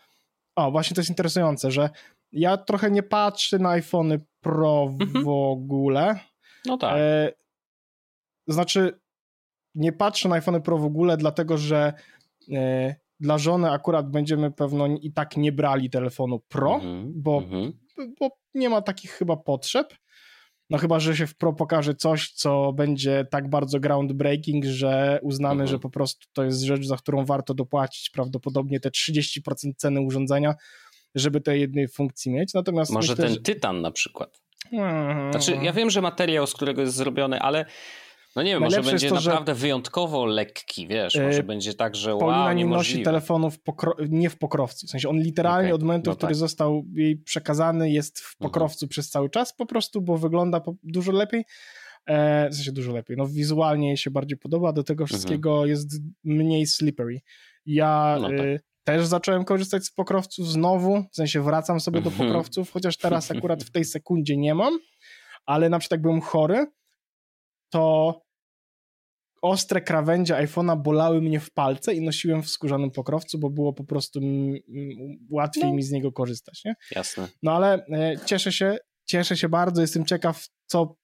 O, 0.56 0.71
właśnie 0.71 0.95
to 0.95 1.02
jest 1.02 1.10
interesujące, 1.10 1.71
że 1.71 1.89
ja 2.32 2.58
trochę 2.58 2.91
nie 2.91 3.04
patrzę 3.04 3.60
na 3.60 3.69
iPhony 3.69 4.19
Pro 4.41 4.95
mhm. 5.02 5.26
w 5.26 5.28
ogóle. 5.28 6.19
No 6.65 6.78
tak. 6.78 6.95
E, 6.97 7.32
znaczy, 8.47 9.00
nie 9.76 9.91
patrzę 9.93 10.30
na 10.30 10.36
iPhony 10.36 10.62
Pro 10.62 10.78
w 10.78 10.86
ogóle, 10.86 11.17
dlatego 11.17 11.58
że 11.58 11.93
e, 12.52 12.95
dla 13.19 13.38
żony 13.38 13.71
akurat 13.71 14.12
będziemy 14.12 14.52
pewno 14.52 14.88
i 14.88 15.12
tak 15.13 15.38
nie 15.38 15.52
brali 15.52 15.89
telefonu 15.89 16.39
Pro, 16.39 16.76
mhm. 16.76 17.13
bo, 17.15 17.38
mhm. 17.38 17.73
bo 18.19 18.30
nie 18.54 18.69
ma 18.69 18.82
takich 18.82 19.12
chyba 19.12 19.38
potrzeb. 19.38 19.93
No 20.70 20.78
chyba, 20.78 21.00
że 21.00 21.16
się 21.16 21.28
w 21.28 21.36
Pro 21.36 21.54
pokaże 21.54 21.96
coś, 21.96 22.32
co 22.32 22.74
będzie 22.74 23.26
tak 23.32 23.50
bardzo 23.50 23.80
groundbreaking, 23.80 24.66
że 24.66 25.20
uznamy, 25.24 25.62
mhm. 25.62 25.68
że 25.70 25.80
po 25.80 25.90
prostu 25.90 26.28
to 26.34 26.44
jest 26.44 26.62
rzecz, 26.62 26.86
za 26.86 26.98
którą 26.98 27.26
warto 27.26 27.54
dopłacić 27.54 28.10
prawdopodobnie 28.10 28.80
te 28.80 28.90
30% 28.90 29.40
ceny 29.78 30.02
urządzenia, 30.02 30.56
żeby 31.16 31.42
tej 31.42 31.62
jednej 31.62 31.88
funkcji 31.88 32.32
mieć. 32.32 32.54
Natomiast 32.54 32.92
Może 32.92 33.14
myślę, 33.14 33.26
ten 33.26 33.34
że... 33.34 33.42
tytan 33.42 33.82
na 33.82 33.92
przykład. 33.92 34.40
Hmm. 34.72 35.32
Znaczy, 35.32 35.58
ja 35.62 35.74
wiem, 35.74 35.90
że 35.90 36.02
materiał, 36.02 36.48
z 36.48 36.54
którego 36.54 36.82
jest 36.82 36.96
zrobiony, 36.96 37.40
ale 37.40 37.66
no 38.38 38.43
nie 38.43 38.52
wiem, 38.52 38.60
Najlepsze 38.60 38.82
może 38.82 38.91
będzie 38.91 39.10
to, 39.10 39.15
naprawdę 39.15 39.56
że... 39.56 39.60
wyjątkowo 39.62 40.26
lekki, 40.26 40.88
wiesz, 40.88 41.15
yy, 41.15 41.26
może 41.26 41.43
będzie 41.43 41.73
tak, 41.73 41.95
że 41.95 42.12
wow, 42.12 42.19
Paulina 42.19 42.54
nie 42.54 42.65
nosi 42.65 43.02
telefonów 43.04 43.60
pokro... 43.60 43.95
nie 44.10 44.30
w 44.30 44.38
pokrowcu, 44.38 44.88
w 44.88 44.89
sensie 44.89 45.10
on 45.10 45.19
literalnie 45.19 45.67
okay, 45.67 45.76
od 45.76 45.84
momentu, 45.84 46.10
no 46.10 46.13
w 46.13 46.17
który 46.17 46.34
tak. 46.34 46.39
został 46.39 46.84
jej 46.93 47.17
przekazany 47.17 47.91
jest 47.91 48.19
w 48.19 48.36
mhm. 48.36 48.50
pokrowcu 48.50 48.86
mhm. 48.86 48.89
przez 48.89 49.10
cały 49.10 49.30
czas 49.30 49.56
po 49.56 49.65
prostu, 49.65 50.02
bo 50.02 50.17
wygląda 50.17 50.62
dużo 50.84 51.12
lepiej, 51.12 51.45
e, 52.06 52.50
w 52.50 52.56
sensie 52.56 52.71
dużo 52.71 52.91
lepiej, 52.91 53.17
no 53.17 53.28
wizualnie 53.28 53.88
jej 53.88 53.97
się 53.97 54.12
bardziej 54.12 54.38
podoba, 54.38 54.73
do 54.73 54.84
tego 54.84 55.06
wszystkiego 55.06 55.52
mhm. 55.52 55.69
jest 55.69 56.02
mniej 56.23 56.67
slippery. 56.67 57.21
Ja 57.65 58.17
no 58.21 58.30
tak. 58.30 58.39
y, 58.39 58.60
też 58.84 59.06
zacząłem 59.06 59.45
korzystać 59.45 59.86
z 59.86 59.91
pokrowców 59.91 60.47
znowu, 60.47 61.04
w 61.12 61.15
sensie 61.15 61.41
wracam 61.41 61.80
sobie 61.80 62.02
do 62.02 62.10
mhm. 62.10 62.28
pokrowców, 62.28 62.71
chociaż 62.71 62.97
teraz 62.97 63.32
akurat 63.32 63.63
w 63.63 63.71
tej 63.71 63.86
sekundzie 63.95 64.38
nie 64.38 64.56
mam, 64.56 64.80
ale 65.45 65.69
na 65.69 65.80
przykład 65.80 65.97
jak 65.97 66.02
byłem 66.02 66.21
chory, 66.21 66.65
to 67.69 68.27
ostre 69.41 69.82
krawędzie 69.82 70.34
iPhone'a 70.34 70.82
bolały 70.82 71.21
mnie 71.21 71.39
w 71.39 71.52
palce 71.52 71.93
i 71.93 72.02
nosiłem 72.02 72.43
w 72.43 72.50
skórzanym 72.50 72.91
pokrowcu, 72.91 73.39
bo 73.39 73.50
było 73.50 73.73
po 73.73 73.84
prostu 73.84 74.19
łatwiej 75.30 75.69
no. 75.69 75.73
mi 75.73 75.84
z 75.84 75.91
niego 75.91 76.12
korzystać, 76.12 76.62
nie? 76.65 76.76
Jasne. 76.95 77.28
No 77.43 77.52
ale 77.52 77.86
e, 77.86 78.15
cieszę 78.26 78.52
się, 78.52 78.78
cieszę 79.06 79.38
się 79.38 79.50
bardzo, 79.50 79.82
jestem 79.82 80.06
ciekaw, 80.06 80.47
co 80.65 80.95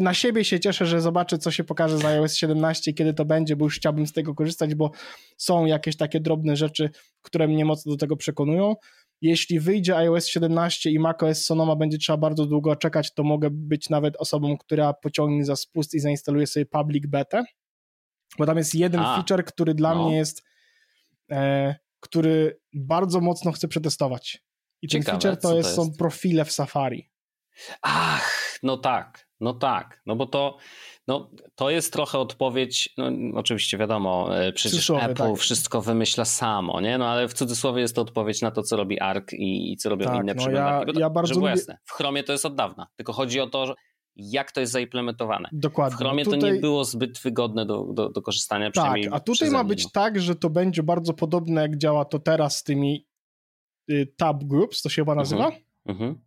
na 0.00 0.14
siebie 0.14 0.44
się 0.44 0.60
cieszę, 0.60 0.86
że 0.86 1.00
zobaczę, 1.00 1.38
co 1.38 1.50
się 1.50 1.64
pokaże 1.64 1.98
za 1.98 2.08
iOS 2.08 2.34
17, 2.34 2.92
kiedy 2.92 3.14
to 3.14 3.24
będzie, 3.24 3.56
bo 3.56 3.64
już 3.64 3.76
chciałbym 3.76 4.06
z 4.06 4.12
tego 4.12 4.34
korzystać, 4.34 4.74
bo 4.74 4.90
są 5.36 5.66
jakieś 5.66 5.96
takie 5.96 6.20
drobne 6.20 6.56
rzeczy, 6.56 6.90
które 7.22 7.48
mnie 7.48 7.64
mocno 7.64 7.92
do 7.92 7.98
tego 7.98 8.16
przekonują. 8.16 8.74
Jeśli 9.22 9.60
wyjdzie 9.60 9.96
iOS 9.96 10.26
17 10.26 10.90
i 10.90 10.98
macOS 10.98 11.44
Sonoma 11.44 11.76
będzie 11.76 11.98
trzeba 11.98 12.16
bardzo 12.16 12.46
długo 12.46 12.76
czekać, 12.76 13.14
to 13.14 13.22
mogę 13.22 13.48
być 13.50 13.90
nawet 13.90 14.16
osobą, 14.16 14.58
która 14.58 14.92
pociągnie 14.92 15.44
za 15.44 15.56
spust 15.56 15.94
i 15.94 16.00
zainstaluje 16.00 16.46
sobie 16.46 16.66
public 16.66 17.06
beta, 17.06 17.44
bo 18.40 18.46
tam 18.46 18.58
jest 18.58 18.74
jeden 18.74 19.00
A, 19.00 19.16
feature, 19.16 19.44
który 19.44 19.74
dla 19.74 19.94
no. 19.94 20.04
mnie 20.04 20.16
jest, 20.16 20.42
e, 21.30 21.74
który 22.00 22.60
bardzo 22.72 23.20
mocno 23.20 23.52
chcę 23.52 23.68
przetestować. 23.68 24.44
I 24.82 24.88
Ciekawe, 24.88 25.04
ten 25.04 25.20
feature 25.20 25.40
to, 25.42 25.56
jest, 25.56 25.76
to 25.76 25.82
jest? 25.82 25.92
są 25.92 25.98
profile 25.98 26.44
w 26.44 26.52
Safari. 26.52 27.10
Ach, 27.82 28.58
no 28.62 28.76
tak, 28.76 29.28
no 29.40 29.54
tak, 29.54 30.02
no 30.06 30.16
bo 30.16 30.26
to, 30.26 30.56
no, 31.08 31.30
to 31.54 31.70
jest 31.70 31.92
trochę 31.92 32.18
odpowiedź, 32.18 32.94
no, 32.98 33.10
oczywiście 33.34 33.78
wiadomo, 33.78 34.38
e, 34.38 34.52
przecież 34.52 34.90
Apple 34.90 35.14
tak. 35.14 35.36
wszystko 35.36 35.82
wymyśla 35.82 36.24
samo, 36.24 36.80
nie? 36.80 36.98
No 36.98 37.08
ale 37.08 37.28
w 37.28 37.34
cudzysłowie 37.34 37.82
jest 37.82 37.94
to 37.94 38.02
odpowiedź 38.02 38.42
na 38.42 38.50
to, 38.50 38.62
co 38.62 38.76
robi 38.76 39.00
ARC 39.00 39.32
i, 39.32 39.72
i 39.72 39.76
co 39.76 39.90
robią 39.90 40.06
tak, 40.06 40.14
inne 40.16 40.34
no, 40.34 40.42
przeglądarki. 40.42 40.92
Ja, 40.94 41.00
ja 41.00 41.10
bardzo 41.10 41.34
lubię... 41.34 41.48
jasne, 41.48 41.78
w 41.84 41.92
Chromie 41.92 42.24
to 42.24 42.32
jest 42.32 42.46
od 42.46 42.54
dawna, 42.54 42.86
tylko 42.96 43.12
chodzi 43.12 43.40
o 43.40 43.46
to, 43.46 43.66
że 43.66 43.74
jak 44.16 44.52
to 44.52 44.60
jest 44.60 44.72
zaimplementowane. 44.72 45.48
Dokładnie. 45.52 45.96
W 45.96 45.98
Chromie 45.98 46.24
no 46.24 46.30
tutaj... 46.30 46.40
to 46.40 46.54
nie 46.54 46.60
było 46.60 46.84
zbyt 46.84 47.18
wygodne 47.18 47.66
do, 47.66 47.84
do, 47.92 48.08
do 48.08 48.22
korzystania. 48.22 48.70
Tak, 48.70 48.96
a 49.10 49.20
tutaj 49.20 49.50
ma 49.50 49.64
być 49.64 49.92
tak, 49.92 50.20
że 50.20 50.34
to 50.34 50.50
będzie 50.50 50.82
bardzo 50.82 51.14
podobne 51.14 51.60
jak 51.62 51.78
działa 51.78 52.04
to 52.04 52.18
teraz 52.18 52.56
z 52.56 52.62
tymi 52.62 53.06
y, 53.90 54.12
tab 54.16 54.44
groups, 54.44 54.82
to 54.82 54.88
się 54.88 55.02
chyba 55.02 55.14
nazywa. 55.14 55.46
Mhm. 55.46 55.62
Mhm. 55.86 56.20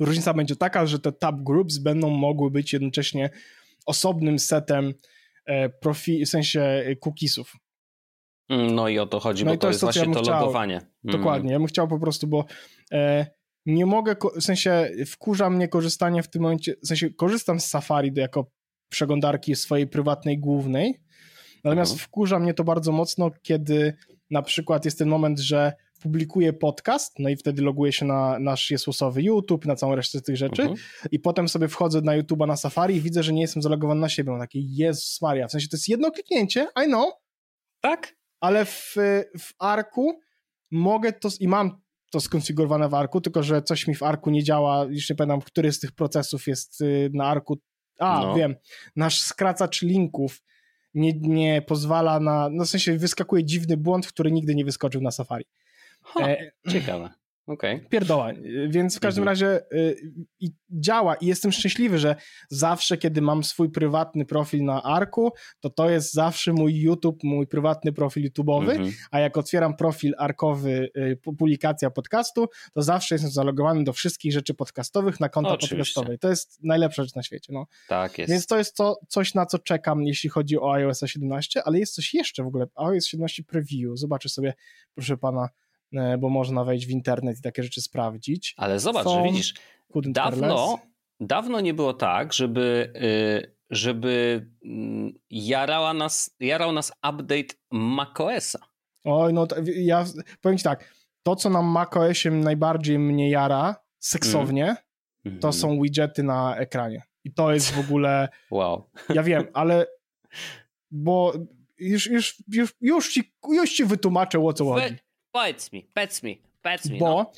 Różnica 0.00 0.34
będzie 0.34 0.56
taka, 0.56 0.86
że 0.86 0.98
te 0.98 1.12
tab 1.12 1.36
groups 1.42 1.78
będą 1.78 2.10
mogły 2.10 2.50
być 2.50 2.72
jednocześnie 2.72 3.30
osobnym 3.86 4.38
setem 4.38 4.94
e, 5.46 5.68
profi, 5.68 6.24
w 6.24 6.28
sensie 6.28 6.60
e, 6.60 6.96
cookiesów. 6.96 7.52
Mm, 8.48 8.74
no 8.74 8.88
i 8.88 8.98
o 8.98 9.06
to 9.06 9.20
chodzi, 9.20 9.44
no 9.44 9.50
bo 9.50 9.56
to, 9.56 9.60
to 9.60 9.68
jest, 9.68 9.80
właśnie 9.80 10.04
ja 10.06 10.14
to 10.14 10.22
chciał, 10.22 10.40
logowanie. 10.40 10.76
Mm. 10.76 11.16
Dokładnie, 11.18 11.52
ja 11.52 11.58
bym 11.58 11.66
chciał 11.66 11.88
po 11.88 11.98
prostu, 11.98 12.26
bo 12.26 12.44
e, 12.92 13.26
nie 13.66 13.86
mogę, 13.86 14.16
w 14.36 14.42
sensie 14.42 14.90
wkurza 15.06 15.50
mnie 15.50 15.68
korzystanie 15.68 16.22
w 16.22 16.28
tym 16.28 16.42
momencie, 16.42 16.74
w 16.82 16.86
sensie 16.86 17.10
korzystam 17.10 17.60
z 17.60 17.66
Safari 17.66 18.12
jako 18.16 18.50
przeglądarki 18.88 19.56
swojej 19.56 19.86
prywatnej 19.86 20.38
głównej, 20.38 21.00
natomiast 21.64 21.92
mhm. 21.92 22.06
wkurza 22.06 22.38
mnie 22.38 22.54
to 22.54 22.64
bardzo 22.64 22.92
mocno, 22.92 23.30
kiedy 23.42 23.96
na 24.30 24.42
przykład 24.42 24.84
jest 24.84 24.98
ten 24.98 25.08
moment, 25.08 25.38
że 25.38 25.72
publikuję 26.02 26.52
podcast, 26.52 27.18
no 27.18 27.28
i 27.28 27.36
wtedy 27.36 27.62
loguję 27.62 27.92
się 27.92 28.04
na 28.04 28.38
nasz 28.38 28.70
jesłosowy 28.70 29.22
YouTube, 29.22 29.66
na 29.66 29.76
całą 29.76 29.94
resztę 29.94 30.20
tych 30.20 30.36
rzeczy 30.36 30.62
mhm. 30.62 30.80
i 31.10 31.18
potem 31.18 31.48
sobie 31.48 31.68
wchodzę 31.68 32.00
na 32.00 32.18
YouTube'a 32.18 32.46
na 32.46 32.56
Safari 32.56 32.96
i 32.96 33.00
widzę, 33.00 33.22
że 33.22 33.32
nie 33.32 33.42
jestem 33.42 33.62
zalogowany 33.62 34.00
na 34.00 34.08
siebie. 34.08 34.30
Mam 34.30 34.40
takie, 34.40 34.58
Jezus 34.62 35.22
Maria, 35.22 35.48
w 35.48 35.52
sensie 35.52 35.68
to 35.68 35.76
jest 35.76 35.88
jedno 35.88 36.10
kliknięcie, 36.10 36.66
I 36.84 36.86
know. 36.86 37.14
Tak? 37.80 38.16
Ale 38.40 38.64
w, 38.64 38.94
w 39.38 39.52
Arku 39.58 40.20
mogę 40.70 41.12
to, 41.12 41.28
i 41.40 41.48
mam 41.48 41.80
to 42.14 42.20
skonfigurowane 42.20 42.88
w 42.88 42.94
Arku, 42.94 43.20
tylko 43.20 43.42
że 43.42 43.62
coś 43.62 43.86
mi 43.86 43.94
w 43.94 44.02
Arku 44.02 44.30
nie 44.30 44.42
działa, 44.42 44.84
już 44.84 45.10
nie 45.10 45.16
pamiętam, 45.16 45.40
który 45.40 45.72
z 45.72 45.80
tych 45.80 45.92
procesów 45.92 46.46
jest 46.46 46.80
y, 46.80 47.10
na 47.14 47.26
Arku. 47.26 47.58
A, 47.98 48.20
no. 48.20 48.34
wiem, 48.34 48.54
nasz 48.96 49.20
skracacz 49.20 49.82
linków 49.82 50.42
nie, 50.94 51.12
nie 51.12 51.62
pozwala 51.62 52.20
na, 52.20 52.48
no 52.52 52.64
w 52.64 52.68
sensie 52.68 52.98
wyskakuje 52.98 53.44
dziwny 53.44 53.76
błąd, 53.76 54.06
który 54.06 54.32
nigdy 54.32 54.54
nie 54.54 54.64
wyskoczył 54.64 55.00
na 55.00 55.10
Safari. 55.10 55.44
Ha, 56.02 56.28
e, 56.28 56.50
ciekawe. 56.70 57.10
Okay. 57.46 57.86
Pierdoła. 57.90 58.32
Więc 58.68 58.96
w 58.96 59.00
każdym 59.00 59.22
mhm. 59.22 59.32
razie 59.32 59.60
y, 59.72 59.96
i 60.40 60.50
działa 60.70 61.14
i 61.14 61.26
jestem 61.26 61.52
szczęśliwy, 61.52 61.98
że 61.98 62.16
zawsze, 62.48 62.98
kiedy 62.98 63.22
mam 63.22 63.44
swój 63.44 63.70
prywatny 63.70 64.24
profil 64.24 64.64
na 64.64 64.82
Arku, 64.82 65.32
to 65.60 65.70
to 65.70 65.90
jest 65.90 66.12
zawsze 66.12 66.52
mój 66.52 66.80
YouTube, 66.80 67.22
mój 67.22 67.46
prywatny 67.46 67.92
profil 67.92 68.30
YouTube'owy, 68.30 68.70
mhm. 68.70 68.92
a 69.10 69.20
jak 69.20 69.36
otwieram 69.36 69.76
profil 69.76 70.14
arkowy, 70.18 70.90
y, 70.96 71.18
publikacja 71.38 71.90
podcastu, 71.90 72.46
to 72.72 72.82
zawsze 72.82 73.14
jestem 73.14 73.30
zalogowany 73.30 73.84
do 73.84 73.92
wszystkich 73.92 74.32
rzeczy 74.32 74.54
podcastowych 74.54 75.20
na 75.20 75.28
konto 75.28 75.58
podcastowej. 75.58 76.18
To 76.18 76.28
jest 76.28 76.58
najlepsza 76.62 77.02
rzecz 77.02 77.14
na 77.14 77.22
świecie. 77.22 77.52
No. 77.52 77.66
Tak 77.88 78.18
jest. 78.18 78.30
Więc 78.30 78.46
to 78.46 78.58
jest 78.58 78.76
to, 78.76 78.98
coś, 79.08 79.34
na 79.34 79.46
co 79.46 79.58
czekam, 79.58 80.02
jeśli 80.02 80.30
chodzi 80.30 80.58
o 80.58 80.72
iOS 80.72 81.00
17, 81.06 81.62
ale 81.64 81.78
jest 81.78 81.94
coś 81.94 82.14
jeszcze 82.14 82.42
w 82.42 82.46
ogóle. 82.46 82.66
iOS 82.74 83.06
17 83.06 83.42
Preview. 83.42 83.90
Zobaczę 83.94 84.28
sobie, 84.28 84.54
proszę 84.94 85.16
pana, 85.16 85.48
bo 86.18 86.28
można 86.28 86.64
wejść 86.64 86.86
w 86.86 86.90
internet 86.90 87.38
i 87.38 87.42
takie 87.42 87.62
rzeczy 87.62 87.80
sprawdzić. 87.80 88.54
Ale 88.56 88.78
zobacz, 88.80 89.08
że 89.08 89.22
widzisz, 89.22 89.54
dawno, 89.94 90.78
dawno 91.20 91.60
nie 91.60 91.74
było 91.74 91.94
tak, 91.94 92.32
żeby, 92.32 92.92
y, 92.96 93.56
żeby 93.70 94.46
mm, 94.64 95.12
jarała 95.30 95.94
nas, 95.94 96.36
jarał 96.40 96.72
nas 96.72 96.90
update 96.90 97.54
macOSa. 97.70 98.58
Oj, 99.04 99.32
no 99.32 99.46
ja 99.76 100.04
powiem 100.40 100.58
ci 100.58 100.64
tak, 100.64 100.94
to 101.22 101.36
co 101.36 101.50
na 101.50 101.62
macOSie 101.62 102.30
najbardziej 102.30 102.98
mnie 102.98 103.30
jara 103.30 103.76
seksownie, 103.98 104.76
mm. 105.24 105.40
to 105.40 105.52
są 105.52 105.80
widgety 105.82 106.22
na 106.22 106.56
ekranie. 106.56 107.02
I 107.24 107.34
to 107.34 107.52
jest 107.52 107.72
w 107.72 107.80
ogóle... 107.80 108.28
Wow. 108.50 108.90
Ja 109.14 109.22
wiem, 109.22 109.46
ale 109.52 109.86
bo 110.90 111.32
już, 111.78 112.06
już, 112.06 112.42
już, 112.48 112.74
już, 112.80 113.12
ci, 113.12 113.34
już 113.48 113.72
ci 113.72 113.84
wytłumaczę 113.84 114.38
o 114.40 114.52
co 114.52 114.64
chodzi. 114.64 114.96
Powiedz 115.34 115.72
mi, 115.72 115.86
powiedz 115.94 116.22
mi, 116.22 116.42
powiedz 116.62 116.90
mi. 116.90 116.98
Bo 116.98 117.06
no. 117.06 117.32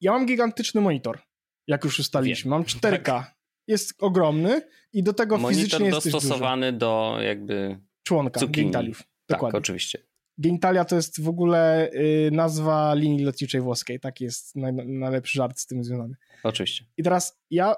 ja 0.00 0.12
mam 0.12 0.26
gigantyczny 0.26 0.80
monitor, 0.80 1.18
jak 1.66 1.84
już 1.84 1.98
ustaliliśmy. 1.98 2.50
Mam 2.50 2.64
4K. 2.64 3.02
Tak. 3.02 3.34
Jest 3.66 3.94
ogromny 3.98 4.62
i 4.92 5.02
do 5.02 5.12
tego 5.12 5.38
monitor 5.38 5.64
fizycznie 5.64 5.86
jest 5.86 6.10
dostosowany 6.10 6.72
do 6.72 7.18
jakby 7.20 7.80
członka 8.02 8.40
genitaliów. 8.46 8.98
Tak, 8.98 9.08
Dokładnie. 9.28 9.52
Tak, 9.52 9.58
oczywiście. 9.58 9.98
Genitalia 10.38 10.84
to 10.84 10.96
jest 10.96 11.22
w 11.22 11.28
ogóle 11.28 11.90
y, 11.92 12.30
nazwa 12.32 12.94
linii 12.94 13.24
lotniczej 13.24 13.60
włoskiej. 13.60 14.00
Taki 14.00 14.24
jest 14.24 14.56
naj, 14.56 14.72
najlepszy 14.72 15.38
żart 15.38 15.58
z 15.58 15.66
tym 15.66 15.84
związany. 15.84 16.14
Oczywiście. 16.42 16.84
I 16.96 17.02
teraz 17.02 17.40
ja 17.50 17.74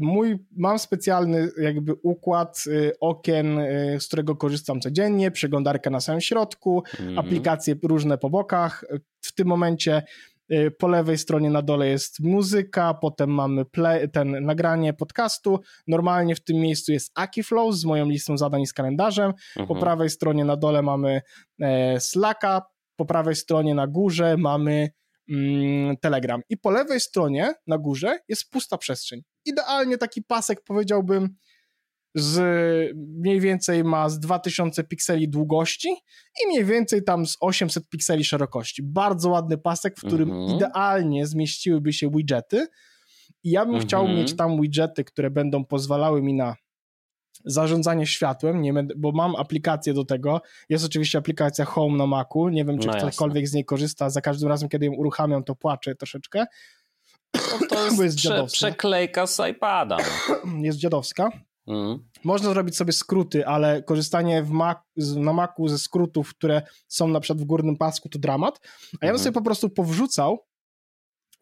mój, 0.00 0.38
mam 0.56 0.78
specjalny 0.78 1.48
jakby 1.60 1.94
układ 2.02 2.64
y, 2.66 2.92
okien, 3.00 3.58
y, 3.58 3.96
z 4.00 4.06
którego 4.06 4.36
korzystam 4.36 4.80
codziennie, 4.80 5.30
przeglądarkę 5.30 5.90
na 5.90 6.00
samym 6.00 6.20
środku, 6.20 6.82
mm. 7.00 7.18
aplikacje 7.18 7.74
różne 7.82 8.18
po 8.18 8.30
bokach. 8.30 8.84
W 9.20 9.34
tym 9.34 9.48
momencie 9.48 10.02
y, 10.52 10.70
po 10.78 10.88
lewej 10.88 11.18
stronie 11.18 11.50
na 11.50 11.62
dole 11.62 11.88
jest 11.88 12.20
muzyka, 12.20 12.94
potem 12.94 13.30
mamy 13.30 13.64
play, 13.64 14.10
ten 14.10 14.44
nagranie 14.44 14.92
podcastu. 14.92 15.60
Normalnie 15.86 16.34
w 16.34 16.44
tym 16.44 16.56
miejscu 16.56 16.92
jest 16.92 17.12
Akiflow 17.14 17.74
z 17.74 17.84
moją 17.84 18.08
listą 18.08 18.38
zadań 18.38 18.66
z 18.66 18.72
kalendarzem. 18.72 19.24
Mm 19.24 19.36
-hmm. 19.36 19.54
Po 19.54 19.74
mhm. 19.74 19.80
prawej 19.80 20.10
stronie 20.10 20.44
na 20.44 20.56
dole 20.56 20.82
mamy 20.82 21.20
e, 21.60 22.00
Slacka, 22.00 22.62
po 22.96 23.04
prawej 23.04 23.34
stronie 23.34 23.74
na 23.74 23.86
górze 23.86 24.36
mamy 24.36 24.90
mm, 25.30 25.96
Telegram. 25.96 26.42
I 26.48 26.56
po 26.56 26.70
lewej 26.70 27.00
stronie 27.00 27.54
na 27.66 27.78
górze 27.78 28.18
jest 28.28 28.50
pusta 28.50 28.78
przestrzeń 28.78 29.22
idealnie 29.44 29.98
taki 29.98 30.22
pasek, 30.22 30.64
powiedziałbym, 30.64 31.36
z 32.14 32.40
mniej 32.96 33.40
więcej 33.40 33.84
ma 33.84 34.08
z 34.08 34.20
2000 34.20 34.84
pikseli 34.84 35.28
długości 35.28 35.88
i 36.44 36.46
mniej 36.48 36.64
więcej 36.64 37.04
tam 37.04 37.26
z 37.26 37.36
800 37.40 37.88
pikseli 37.88 38.24
szerokości. 38.24 38.82
Bardzo 38.82 39.30
ładny 39.30 39.58
pasek, 39.58 39.96
w 39.96 40.06
którym 40.06 40.30
mhm. 40.30 40.56
idealnie 40.56 41.26
zmieściłyby 41.26 41.92
się 41.92 42.10
widgety. 42.10 42.66
I 43.44 43.50
ja 43.50 43.66
bym 43.66 43.80
chciał 43.80 44.00
mhm. 44.00 44.18
mieć 44.18 44.36
tam 44.36 44.60
widgety, 44.60 45.04
które 45.04 45.30
będą 45.30 45.64
pozwalały 45.64 46.22
mi 46.22 46.34
na 46.34 46.56
zarządzanie 47.44 48.06
światłem, 48.06 48.62
nie 48.62 48.72
będę, 48.72 48.94
bo 48.96 49.12
mam 49.12 49.36
aplikację 49.36 49.94
do 49.94 50.04
tego. 50.04 50.40
Jest 50.68 50.84
oczywiście 50.84 51.18
aplikacja 51.18 51.64
Home 51.64 51.96
na 51.96 52.06
Macu. 52.06 52.48
Nie 52.48 52.64
wiem, 52.64 52.78
czy 52.78 52.88
no 52.88 52.94
ktokolwiek 52.94 53.48
z 53.48 53.52
niej 53.52 53.64
korzysta. 53.64 54.10
Za 54.10 54.20
każdym 54.20 54.48
razem, 54.48 54.68
kiedy 54.68 54.86
ją 54.86 54.92
uruchamiam, 54.92 55.44
to 55.44 55.54
płaczę 55.54 55.94
troszeczkę. 55.94 56.46
To 57.72 57.84
jest, 57.84 57.98
jest 57.98 58.16
prze, 58.16 58.46
przeklejka 58.46 59.26
z 59.26 59.40
iPada. 59.50 59.96
Jest 60.62 60.78
dziadowska. 60.78 61.30
Mm. 61.66 61.98
Można 62.24 62.50
zrobić 62.50 62.76
sobie 62.76 62.92
skróty, 62.92 63.46
ale 63.46 63.82
korzystanie 63.82 64.42
w 64.42 64.50
Mac, 64.50 64.78
na 64.96 65.32
Macu 65.32 65.68
ze 65.68 65.78
skrótów, 65.78 66.30
które 66.30 66.62
są 66.88 67.08
na 67.08 67.20
przykład 67.20 67.42
w 67.42 67.44
górnym 67.44 67.76
pasku, 67.76 68.08
to 68.08 68.18
dramat. 68.18 68.60
A 69.00 69.06
ja 69.06 69.12
bym 69.12 69.16
mm. 69.16 69.18
sobie 69.18 69.32
po 69.32 69.42
prostu 69.42 69.70
powrzucał 69.70 70.46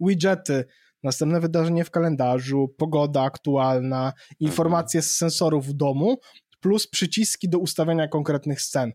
widgety, 0.01 0.65
następne 1.03 1.41
wydarzenie 1.41 1.85
w 1.85 1.91
kalendarzu, 1.91 2.75
pogoda 2.79 3.23
aktualna, 3.23 4.13
informacje 4.41 4.99
mm. 4.99 5.03
z 5.03 5.17
sensorów 5.17 5.67
w 5.67 5.73
domu, 5.73 6.19
plus 6.61 6.87
przyciski 6.87 7.49
do 7.49 7.59
ustawiania 7.59 8.09
konkretnych 8.09 8.63
scen, 8.63 8.93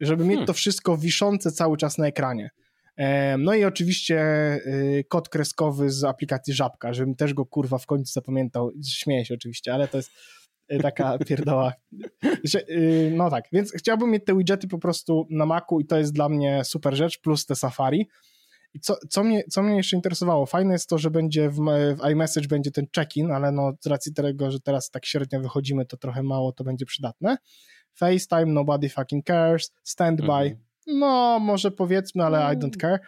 żeby 0.00 0.24
mieć 0.24 0.34
hmm. 0.34 0.46
to 0.46 0.52
wszystko 0.52 0.96
wiszące 0.96 1.52
cały 1.52 1.76
czas 1.76 1.98
na 1.98 2.06
ekranie. 2.06 2.50
No 3.38 3.54
i 3.54 3.64
oczywiście 3.64 4.20
y, 4.66 5.04
kod 5.08 5.28
kreskowy 5.28 5.90
z 5.90 6.04
aplikacji 6.04 6.54
Żabka, 6.54 6.92
żebym 6.92 7.14
też 7.14 7.34
go 7.34 7.46
kurwa 7.46 7.78
w 7.78 7.86
końcu 7.86 8.12
zapamiętał. 8.12 8.70
Śmieję 8.88 9.24
się 9.24 9.34
oczywiście, 9.34 9.74
ale 9.74 9.88
to 9.88 9.96
jest 9.96 10.10
y, 10.72 10.78
taka 10.78 11.18
pierdoła. 11.28 11.72
Y, 12.70 13.12
no 13.16 13.30
tak, 13.30 13.44
więc 13.52 13.72
chciałbym 13.72 14.10
mieć 14.10 14.24
te 14.24 14.36
widgety 14.36 14.68
po 14.68 14.78
prostu 14.78 15.26
na 15.30 15.46
Macu 15.46 15.80
i 15.80 15.86
to 15.86 15.98
jest 15.98 16.12
dla 16.12 16.28
mnie 16.28 16.64
super 16.64 16.96
rzecz, 16.96 17.20
plus 17.20 17.46
te 17.46 17.54
Safari. 17.56 18.08
I 18.74 18.80
co, 18.80 18.96
co, 19.10 19.24
mnie, 19.24 19.44
co 19.50 19.62
mnie 19.62 19.76
jeszcze 19.76 19.96
interesowało, 19.96 20.46
fajne 20.46 20.72
jest 20.72 20.88
to, 20.88 20.98
że 20.98 21.10
będzie 21.10 21.50
w, 21.50 21.56
w 21.96 22.10
iMessage 22.10 22.48
będzie 22.48 22.70
ten 22.70 22.86
check-in, 22.96 23.32
ale 23.32 23.52
no 23.52 23.72
z 23.80 23.86
racji 23.86 24.14
tego, 24.14 24.50
że 24.50 24.60
teraz 24.60 24.90
tak 24.90 25.06
średnio 25.06 25.40
wychodzimy, 25.40 25.86
to 25.86 25.96
trochę 25.96 26.22
mało 26.22 26.52
to 26.52 26.64
będzie 26.64 26.86
przydatne. 26.86 27.36
FaceTime, 27.94 28.46
nobody 28.46 28.88
fucking 28.88 29.26
cares, 29.26 29.72
standby, 29.82 30.26
-hmm. 30.26 30.67
No 30.88 31.38
może 31.40 31.70
powiedzmy, 31.70 32.24
ale 32.24 32.54
I 32.54 32.58
don't 32.58 32.76
care. 32.80 33.00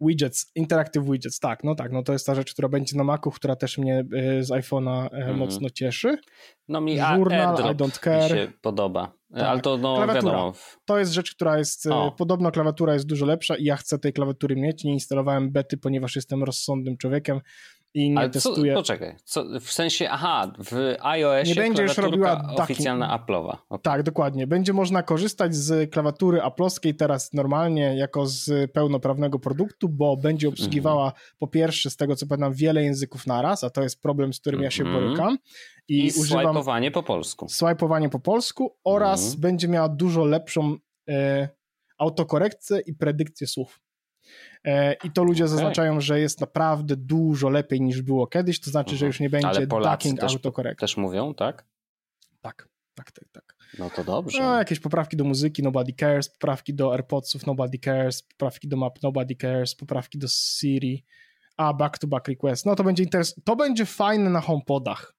Widgets, 0.00 0.52
Interactive 0.54 1.04
Widgets, 1.04 1.38
tak, 1.38 1.64
no 1.64 1.74
tak, 1.74 1.92
no 1.92 2.02
to 2.02 2.12
jest 2.12 2.26
ta 2.26 2.34
rzecz, 2.34 2.52
która 2.52 2.68
będzie 2.68 2.96
na 2.96 3.04
Macu, 3.04 3.30
która 3.30 3.56
też 3.56 3.78
mnie 3.78 4.04
y, 4.38 4.44
z 4.44 4.50
iPhone'a 4.50 5.08
mm. 5.12 5.38
mocno 5.38 5.70
cieszy. 5.70 6.18
No 6.68 6.80
mi 6.80 6.96
Journal, 6.96 7.56
I 7.56 7.76
don't 7.76 8.00
care. 8.00 8.22
Mi 8.22 8.28
się 8.28 8.52
podoba, 8.60 9.12
tak. 9.34 9.42
ale 9.42 9.60
to 9.60 9.76
no 9.76 9.96
klawiatura. 9.96 10.32
wiadomo. 10.32 10.52
To 10.84 10.98
jest 10.98 11.12
rzecz, 11.12 11.34
która 11.34 11.58
jest, 11.58 11.86
y, 11.86 11.94
o. 11.94 12.12
podobno 12.12 12.50
klawiatura 12.50 12.92
jest 12.92 13.06
dużo 13.06 13.26
lepsza 13.26 13.56
i 13.56 13.64
ja 13.64 13.76
chcę 13.76 13.98
tej 13.98 14.12
klawiatury 14.12 14.56
mieć, 14.56 14.84
nie 14.84 14.92
instalowałem 14.92 15.52
bety, 15.52 15.76
ponieważ 15.76 16.16
jestem 16.16 16.44
rozsądnym 16.44 16.96
człowiekiem 16.96 17.40
i 17.94 18.10
nie 18.10 18.18
Ale 18.18 18.30
testuję. 18.30 18.72
Co, 18.72 18.80
poczekaj, 18.80 19.16
co, 19.24 19.44
w 19.60 19.72
sensie, 19.72 20.10
aha, 20.10 20.52
w 20.58 20.96
iOSie 21.00 21.48
nie 21.48 21.54
będzie 21.54 21.82
już 21.82 21.96
robiła 21.96 22.54
oficjalna 22.56 23.18
Apple'owa. 23.18 23.56
Okay. 23.68 23.82
Tak, 23.82 24.02
dokładnie. 24.02 24.46
Będzie 24.46 24.72
można 24.72 25.02
korzystać 25.02 25.54
z 25.54 25.90
klawiatury 25.90 26.40
Apple'owskiej 26.40 26.94
teraz 26.94 27.32
normalnie 27.32 27.96
jako 27.96 28.26
z 28.26 28.72
pełnoprawnego 28.72 29.38
produktu, 29.38 29.88
bo 29.88 30.16
będzie 30.16 30.48
obsługiwała 30.48 31.02
mm 31.02 31.14
-hmm. 31.14 31.36
po 31.38 31.46
pierwsze, 31.46 31.90
z 31.90 31.96
tego 31.96 32.16
co 32.16 32.26
pamiętam, 32.26 32.52
wiele 32.52 32.82
języków 32.82 33.26
naraz, 33.26 33.64
a 33.64 33.70
to 33.70 33.82
jest 33.82 34.02
problem, 34.02 34.32
z 34.32 34.40
którym 34.40 34.60
mm 34.60 34.62
-hmm. 34.62 34.72
ja 34.72 34.76
się 34.76 34.84
mhm. 34.84 35.04
borykam. 35.04 35.38
I, 35.88 36.06
I 36.06 36.10
używam 36.10 36.42
swajpowanie 36.42 36.90
po 36.90 37.02
polsku. 37.02 37.48
Swajpowanie 37.48 38.08
po 38.08 38.20
polsku 38.20 38.76
oraz 38.84 39.20
mm 39.20 39.32
-hmm. 39.32 39.40
będzie 39.40 39.68
miała 39.68 39.88
dużo 39.88 40.24
lepszą 40.24 40.76
e, 41.08 41.48
autokorekcję 41.98 42.80
i 42.86 42.94
predykcję 42.94 43.46
słów. 43.46 43.80
E, 44.64 44.96
I 45.04 45.10
to 45.10 45.24
ludzie 45.24 45.48
zaznaczają, 45.48 46.00
że 46.00 46.20
jest 46.20 46.40
naprawdę 46.40 46.96
dużo 46.96 47.48
lepiej 47.48 47.80
niż 47.80 48.02
było 48.02 48.26
kiedyś, 48.26 48.60
to 48.60 48.70
znaczy, 48.70 48.90
że 48.90 49.06
mhm. 49.06 49.08
już 49.08 49.20
nie 49.20 49.30
będzie 49.30 49.66
Polacy 49.66 50.14
też, 50.14 50.38
też 50.78 50.96
mówią, 50.96 51.34
tak? 51.34 51.64
Tak, 52.40 52.68
tak, 52.94 53.12
tak, 53.12 53.28
tak. 53.32 53.56
No 53.78 53.90
to 53.90 54.04
dobrze. 54.04 54.42
No, 54.42 54.58
jakieś 54.58 54.80
poprawki 54.80 55.16
do 55.16 55.24
muzyki, 55.24 55.62
nobody 55.62 55.92
cares, 56.00 56.28
poprawki 56.28 56.74
do 56.74 56.92
AirPodsów, 56.92 57.46
nobody 57.46 57.78
cares, 57.78 58.22
poprawki 58.22 58.68
do 58.68 58.76
map, 58.76 59.02
nobody 59.02 59.36
cares, 59.36 59.74
poprawki 59.74 60.18
do 60.18 60.28
Siri, 60.28 61.04
a 61.56 61.74
back-to-back 61.74 62.28
request. 62.28 62.66
No 62.66 62.74
to 62.74 62.84
będzie 62.84 63.02
interes... 63.02 63.34
to 63.44 63.56
będzie 63.56 63.86
fajne 63.86 64.30
na 64.30 64.40
HomePodach. 64.40 65.14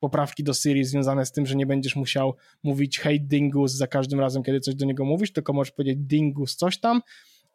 Poprawki 0.00 0.44
do 0.44 0.54
Siri 0.54 0.84
związane 0.84 1.26
z 1.26 1.32
tym, 1.32 1.46
że 1.46 1.56
nie 1.56 1.66
będziesz 1.66 1.96
musiał 1.96 2.34
mówić 2.62 2.98
hey 2.98 3.20
dingus 3.20 3.72
za 3.72 3.86
każdym 3.86 4.20
razem, 4.20 4.42
kiedy 4.42 4.60
coś 4.60 4.74
do 4.74 4.86
niego 4.86 5.04
mówisz, 5.04 5.32
tylko 5.32 5.52
możesz 5.52 5.72
powiedzieć 5.72 5.98
dingus 5.98 6.56
coś 6.56 6.80
tam 6.80 7.02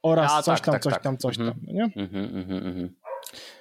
oraz 0.04 0.32
A, 0.32 0.42
coś 0.42 0.60
tak, 0.60 0.66
tam, 0.66 0.74
tak, 0.74 0.84
coś 0.84 0.94
tak. 0.94 1.04
tam, 1.04 1.18
coś 1.18 1.40
mhm. 1.40 1.56
tam, 1.56 1.76
nie? 1.76 1.84
Mhm, 1.84 2.38
mhm, 2.38 2.68
mhm. 2.68 2.96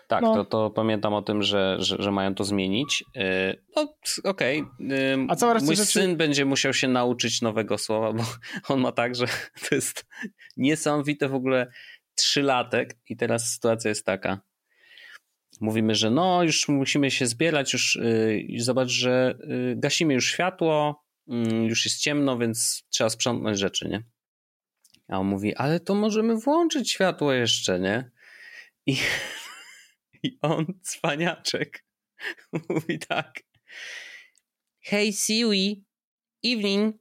Tak, 0.09 0.22
no. 0.22 0.35
to, 0.35 0.44
to 0.44 0.70
pamiętam 0.70 1.14
o 1.14 1.22
tym, 1.22 1.42
że, 1.42 1.76
że, 1.79 1.96
że 1.98 2.12
mają 2.12 2.35
to 2.35 2.44
zmienić. 2.44 3.05
Y, 3.16 3.62
no, 3.76 3.94
okej. 4.24 4.61
Okay. 4.61 5.26
A 5.29 5.64
Mój 5.64 5.76
rzeczy... 5.76 5.92
syn 5.92 6.16
będzie 6.16 6.44
musiał 6.44 6.74
się 6.74 6.88
nauczyć 6.88 7.42
nowego 7.42 7.79
słowa, 7.79 8.12
bo 8.12 8.24
on 8.74 8.81
ma 8.81 8.92
tak, 8.92 9.14
że 9.14 9.26
to 9.68 9.74
jest 9.74 10.07
niesamowite 10.57 11.29
w 11.29 11.35
ogóle 11.35 11.70
trzylatek 12.14 12.96
i 13.09 13.16
teraz 13.16 13.53
sytuacja 13.53 13.88
jest 13.88 14.07
taka. 14.07 14.40
Mówimy, 15.61 15.94
że 15.94 16.11
no 16.11 16.42
już 16.42 16.68
musimy 16.68 17.11
się 17.11 17.26
zbierać, 17.26 17.72
już, 17.72 17.98
już 18.48 18.62
y, 18.62 18.64
zobacz, 18.64 18.88
że 18.88 19.35
y, 19.72 19.74
gasimy 19.76 20.14
już 20.14 20.26
światło, 20.26 21.05
mm, 21.29 21.64
już 21.64 21.85
jest 21.85 22.00
ciemno, 22.00 22.38
więc 22.38 22.85
trzeba 22.90 23.11
sprzątnąć 23.11 23.59
rzeczy, 23.59 23.88
nie? 23.88 24.03
A 25.11 25.18
on 25.18 25.27
mówi, 25.27 25.55
ale 25.55 25.81
to 25.81 25.94
możemy 25.94 26.37
włączyć 26.37 26.90
światło 26.90 27.33
jeszcze, 27.33 27.81
nie? 27.81 28.11
I, 28.87 28.96
i 30.23 30.38
on, 30.42 30.66
cwaniaczek, 30.83 31.85
mówi 32.68 32.99
tak. 32.99 33.40
Hey 34.81 35.12
Siri, 35.12 35.85
evening. 36.44 36.96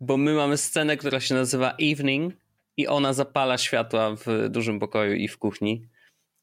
Bo 0.00 0.16
my 0.16 0.34
mamy 0.34 0.56
scenę, 0.56 0.96
która 0.96 1.20
się 1.20 1.34
nazywa 1.34 1.76
evening 1.80 2.34
i 2.76 2.86
ona 2.86 3.12
zapala 3.12 3.58
światła 3.58 4.16
w 4.16 4.48
dużym 4.50 4.80
pokoju 4.80 5.14
i 5.14 5.28
w 5.28 5.38
kuchni 5.38 5.88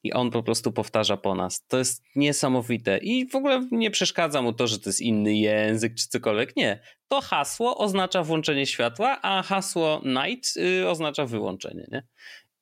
i 0.02 0.12
on 0.12 0.30
po 0.30 0.42
prostu 0.42 0.72
powtarza 0.72 1.16
po 1.16 1.34
nas. 1.34 1.66
To 1.66 1.78
jest 1.78 2.02
niesamowite 2.16 2.98
i 2.98 3.28
w 3.28 3.34
ogóle 3.34 3.68
nie 3.70 3.90
przeszkadza 3.90 4.42
mu 4.42 4.52
to, 4.52 4.66
że 4.66 4.78
to 4.78 4.88
jest 4.88 5.00
inny 5.00 5.34
język 5.34 5.94
czy 5.94 6.08
cokolwiek. 6.08 6.56
Nie. 6.56 6.80
To 7.08 7.20
hasło 7.20 7.78
oznacza 7.78 8.22
włączenie 8.22 8.66
światła, 8.66 9.18
a 9.22 9.42
hasło 9.42 10.02
night 10.04 10.56
y, 10.56 10.88
oznacza 10.88 11.26
wyłączenie. 11.26 11.86
Nie? 11.92 12.06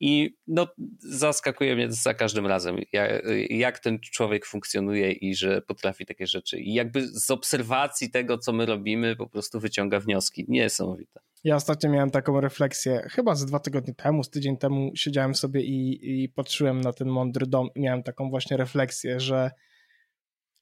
I 0.03 0.35
no, 0.47 0.67
zaskakuje 0.99 1.75
mnie 1.75 1.91
za 1.91 2.13
każdym 2.13 2.47
razem, 2.47 2.77
jak, 2.93 3.23
jak, 3.49 3.79
ten 3.79 3.99
człowiek 3.99 4.45
funkcjonuje 4.45 5.11
i 5.11 5.35
że 5.35 5.61
potrafi 5.61 6.05
takie 6.05 6.27
rzeczy. 6.27 6.59
I 6.59 6.73
jakby 6.73 7.07
z 7.07 7.31
obserwacji 7.31 8.11
tego, 8.11 8.37
co 8.37 8.53
my 8.53 8.65
robimy, 8.65 9.15
po 9.15 9.27
prostu 9.27 9.59
wyciąga 9.59 9.99
wnioski. 9.99 10.45
Niesamowite. 10.47 11.19
Ja 11.43 11.55
ostatnio 11.55 11.89
miałem 11.89 12.11
taką 12.11 12.41
refleksję, 12.41 13.07
chyba 13.11 13.35
z 13.35 13.45
dwa 13.45 13.59
tygodnie 13.59 13.93
temu, 13.93 14.23
z 14.23 14.29
tydzień 14.29 14.57
temu 14.57 14.91
siedziałem 14.95 15.35
sobie 15.35 15.61
i, 15.61 15.99
i 16.23 16.29
patrzyłem 16.29 16.81
na 16.81 16.93
ten 16.93 17.07
mądry 17.07 17.47
dom 17.47 17.69
i 17.75 17.79
miałem 17.79 18.03
taką 18.03 18.29
właśnie 18.29 18.57
refleksję, 18.57 19.19
że 19.19 19.51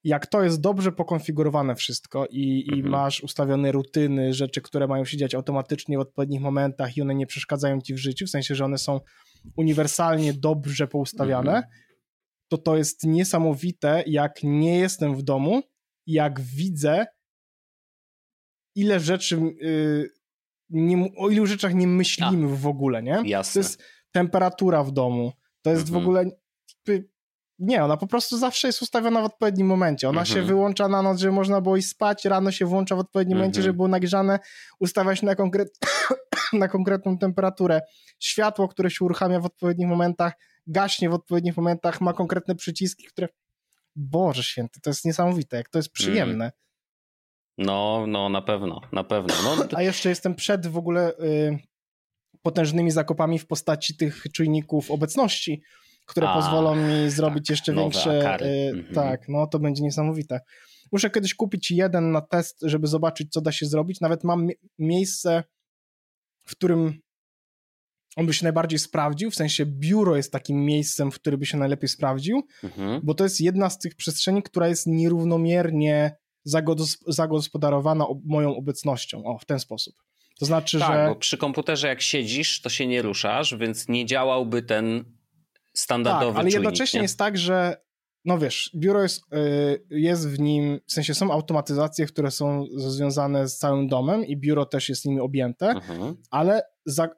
jak 0.04 0.28
to 0.28 0.44
jest 0.44 0.62
dobrze 0.62 0.92
pokonfigurowane 0.92 1.76
wszystko 1.76 2.26
i, 2.30 2.64
mhm. 2.64 2.80
i 2.80 2.90
masz 2.90 3.24
ustawione 3.24 3.72
rutyny, 3.72 4.34
rzeczy, 4.34 4.62
które 4.62 4.88
mają 4.88 5.06
się 5.06 5.18
dziać 5.18 5.36
automatycznie 5.36 5.98
w 5.98 6.02
odpowiednich 6.02 6.42
momentach 6.42 6.98
i 6.98 7.02
one 7.02 7.16
nie 7.16 7.28
przeszkadzają 7.28 7.82
ci 7.82 7.94
w 7.94 7.98
życiu, 7.98 8.26
w 8.26 8.30
sensie, 8.30 8.56
że 8.56 8.66
one 8.66 8.78
są 8.78 9.00
uniwersalnie 9.58 10.34
dobrze 10.34 10.88
poustawiane, 10.88 11.56
mhm. 11.56 11.74
to 12.48 12.58
to 12.58 12.78
jest 12.78 13.04
niesamowite, 13.04 14.04
jak 14.08 14.44
nie 14.44 14.80
jestem 14.80 15.16
w 15.16 15.24
domu, 15.24 15.62
jak 16.08 16.42
widzę, 16.42 17.06
ile 18.76 19.00
rzeczy, 19.00 19.42
yy, 19.62 20.10
nie, 20.70 21.10
o 21.18 21.30
ilu 21.30 21.46
rzeczach 21.46 21.74
nie 21.74 21.88
myślimy 21.88 22.54
A, 22.54 22.56
w 22.56 22.68
ogóle, 22.68 23.04
nie? 23.04 23.22
Jasne. 23.26 23.54
To 23.54 23.60
jest 23.60 23.84
temperatura 24.12 24.84
w 24.84 24.92
domu, 24.92 25.32
to 25.62 25.70
jest 25.70 25.88
mhm. 25.88 26.00
w 26.00 26.04
ogóle 26.04 26.26
nie, 27.60 27.84
ona 27.84 27.98
po 27.98 28.08
prostu 28.08 28.38
zawsze 28.38 28.68
jest 28.68 28.82
ustawiona 28.82 29.22
w 29.22 29.26
odpowiednim 29.26 29.68
momencie. 29.68 30.10
Ona 30.10 30.26
się 30.26 30.40
mhm. 30.40 30.48
wyłącza 30.48 30.88
na 30.88 31.02
noc, 31.02 31.20
żeby 31.20 31.34
można 31.34 31.62
było 31.62 31.78
iść 31.78 31.90
spać, 31.90 32.26
rano 32.26 32.52
się 32.52 32.66
włącza 32.66 32.96
w 32.96 33.00
odpowiednim 33.00 33.38
momencie, 33.38 33.62
żeby 33.62 33.74
było 33.74 33.88
nagrzane, 33.88 34.40
ustawia 34.80 35.16
się 35.16 35.26
na, 35.26 35.36
konkret... 35.36 35.70
na 36.54 36.68
konkretną 36.68 37.18
temperaturę. 37.18 37.82
Światło, 38.20 38.68
które 38.68 38.92
się 38.92 39.06
uruchamia 39.06 39.40
w 39.40 39.46
odpowiednich 39.46 39.88
momentach, 39.88 40.34
gaśnie 40.68 41.10
w 41.10 41.14
odpowiednich 41.14 41.58
momentach, 41.58 42.02
ma 42.02 42.14
konkretne 42.14 42.56
przyciski, 42.56 43.04
które... 43.08 43.28
Boże 43.96 44.44
święty, 44.44 44.82
to 44.82 44.90
jest 44.90 45.06
niesamowite, 45.06 45.58
jak 45.58 45.70
to 45.70 45.80
jest 45.80 45.92
przyjemne. 45.92 46.52
No, 47.58 48.06
no, 48.08 48.30
na 48.30 48.42
pewno, 48.42 48.82
na 48.92 49.04
pewno. 49.04 49.34
No. 49.44 49.66
A 49.78 49.82
jeszcze 49.82 50.10
jestem 50.10 50.36
przed 50.36 50.68
w 50.68 50.78
ogóle 50.78 51.14
y, 51.18 51.60
potężnymi 52.42 52.92
zakopami 52.92 53.40
w 53.40 53.48
postaci 53.48 53.98
tych 53.98 54.24
czujników 54.34 54.92
obecności, 54.92 55.62
które 56.10 56.30
A, 56.30 56.36
pozwolą 56.36 56.76
mi 56.76 57.10
zrobić 57.10 57.48
tak, 57.48 57.50
jeszcze 57.50 57.74
większe. 57.74 58.42
Y, 58.42 58.72
mhm. 58.76 58.96
Tak, 58.96 59.30
no 59.30 59.48
to 59.48 59.60
będzie 59.60 59.84
niesamowite. 59.84 60.40
Muszę 60.92 61.10
kiedyś 61.10 61.36
kupić 61.36 61.72
jeden 61.72 62.12
na 62.12 62.22
test, 62.22 62.60
żeby 62.62 62.88
zobaczyć, 62.88 63.32
co 63.32 63.42
da 63.42 63.52
się 63.52 63.66
zrobić. 63.66 64.02
Nawet 64.02 64.24
mam 64.24 64.48
miejsce, 64.80 65.44
w 66.46 66.52
którym 66.52 67.00
on 68.16 68.26
by 68.26 68.34
się 68.34 68.46
najbardziej 68.46 68.80
sprawdził, 68.80 69.32
w 69.32 69.36
sensie 69.36 69.66
biuro 69.66 70.16
jest 70.16 70.32
takim 70.32 70.66
miejscem, 70.66 71.12
w 71.12 71.16
którym 71.16 71.40
by 71.40 71.46
się 71.46 71.58
najlepiej 71.58 71.90
sprawdził, 71.90 72.48
mhm. 72.64 73.02
bo 73.04 73.14
to 73.14 73.24
jest 73.24 73.42
jedna 73.42 73.70
z 73.70 73.80
tych 73.80 73.96
przestrzeni, 73.96 74.44
która 74.44 74.68
jest 74.68 74.88
nierównomiernie 74.88 76.16
zagospodarowana 77.08 78.06
moją 78.26 78.56
obecnością. 78.56 79.24
O, 79.26 79.38
w 79.38 79.46
ten 79.46 79.60
sposób. 79.60 79.96
To 80.40 80.46
znaczy, 80.46 80.80
tak, 80.80 80.94
że. 80.94 81.08
Bo 81.10 81.16
przy 81.16 81.38
komputerze, 81.38 81.88
jak 81.88 82.02
siedzisz, 82.02 82.62
to 82.62 82.70
się 82.70 82.88
nie 82.88 83.02
ruszasz, 83.02 83.56
więc 83.56 83.88
nie 83.88 84.06
działałby 84.06 84.64
ten 84.64 85.06
standardowy 85.76 86.34
tak, 86.34 86.40
ale 86.40 86.50
jednocześnie 86.50 87.00
nie? 87.00 87.02
jest 87.04 87.18
tak, 87.18 87.38
że 87.38 87.78
no 88.26 88.38
wiesz, 88.38 88.72
biuro 88.76 89.02
jest, 89.02 89.22
y, 89.34 89.86
jest 89.90 90.30
w 90.30 90.40
nim, 90.40 90.80
w 90.88 90.92
sensie 90.92 91.14
są 91.14 91.32
automatyzacje, 91.32 92.06
które 92.06 92.32
są 92.32 92.66
związane 92.76 93.48
z 93.48 93.58
całym 93.58 93.88
domem 93.88 94.26
i 94.26 94.38
biuro 94.38 94.66
też 94.66 94.90
jest 94.90 95.06
nimi 95.06 95.20
objęte, 95.20 95.70
mhm. 95.70 96.16
ale 96.32 96.62
za, 96.86 97.10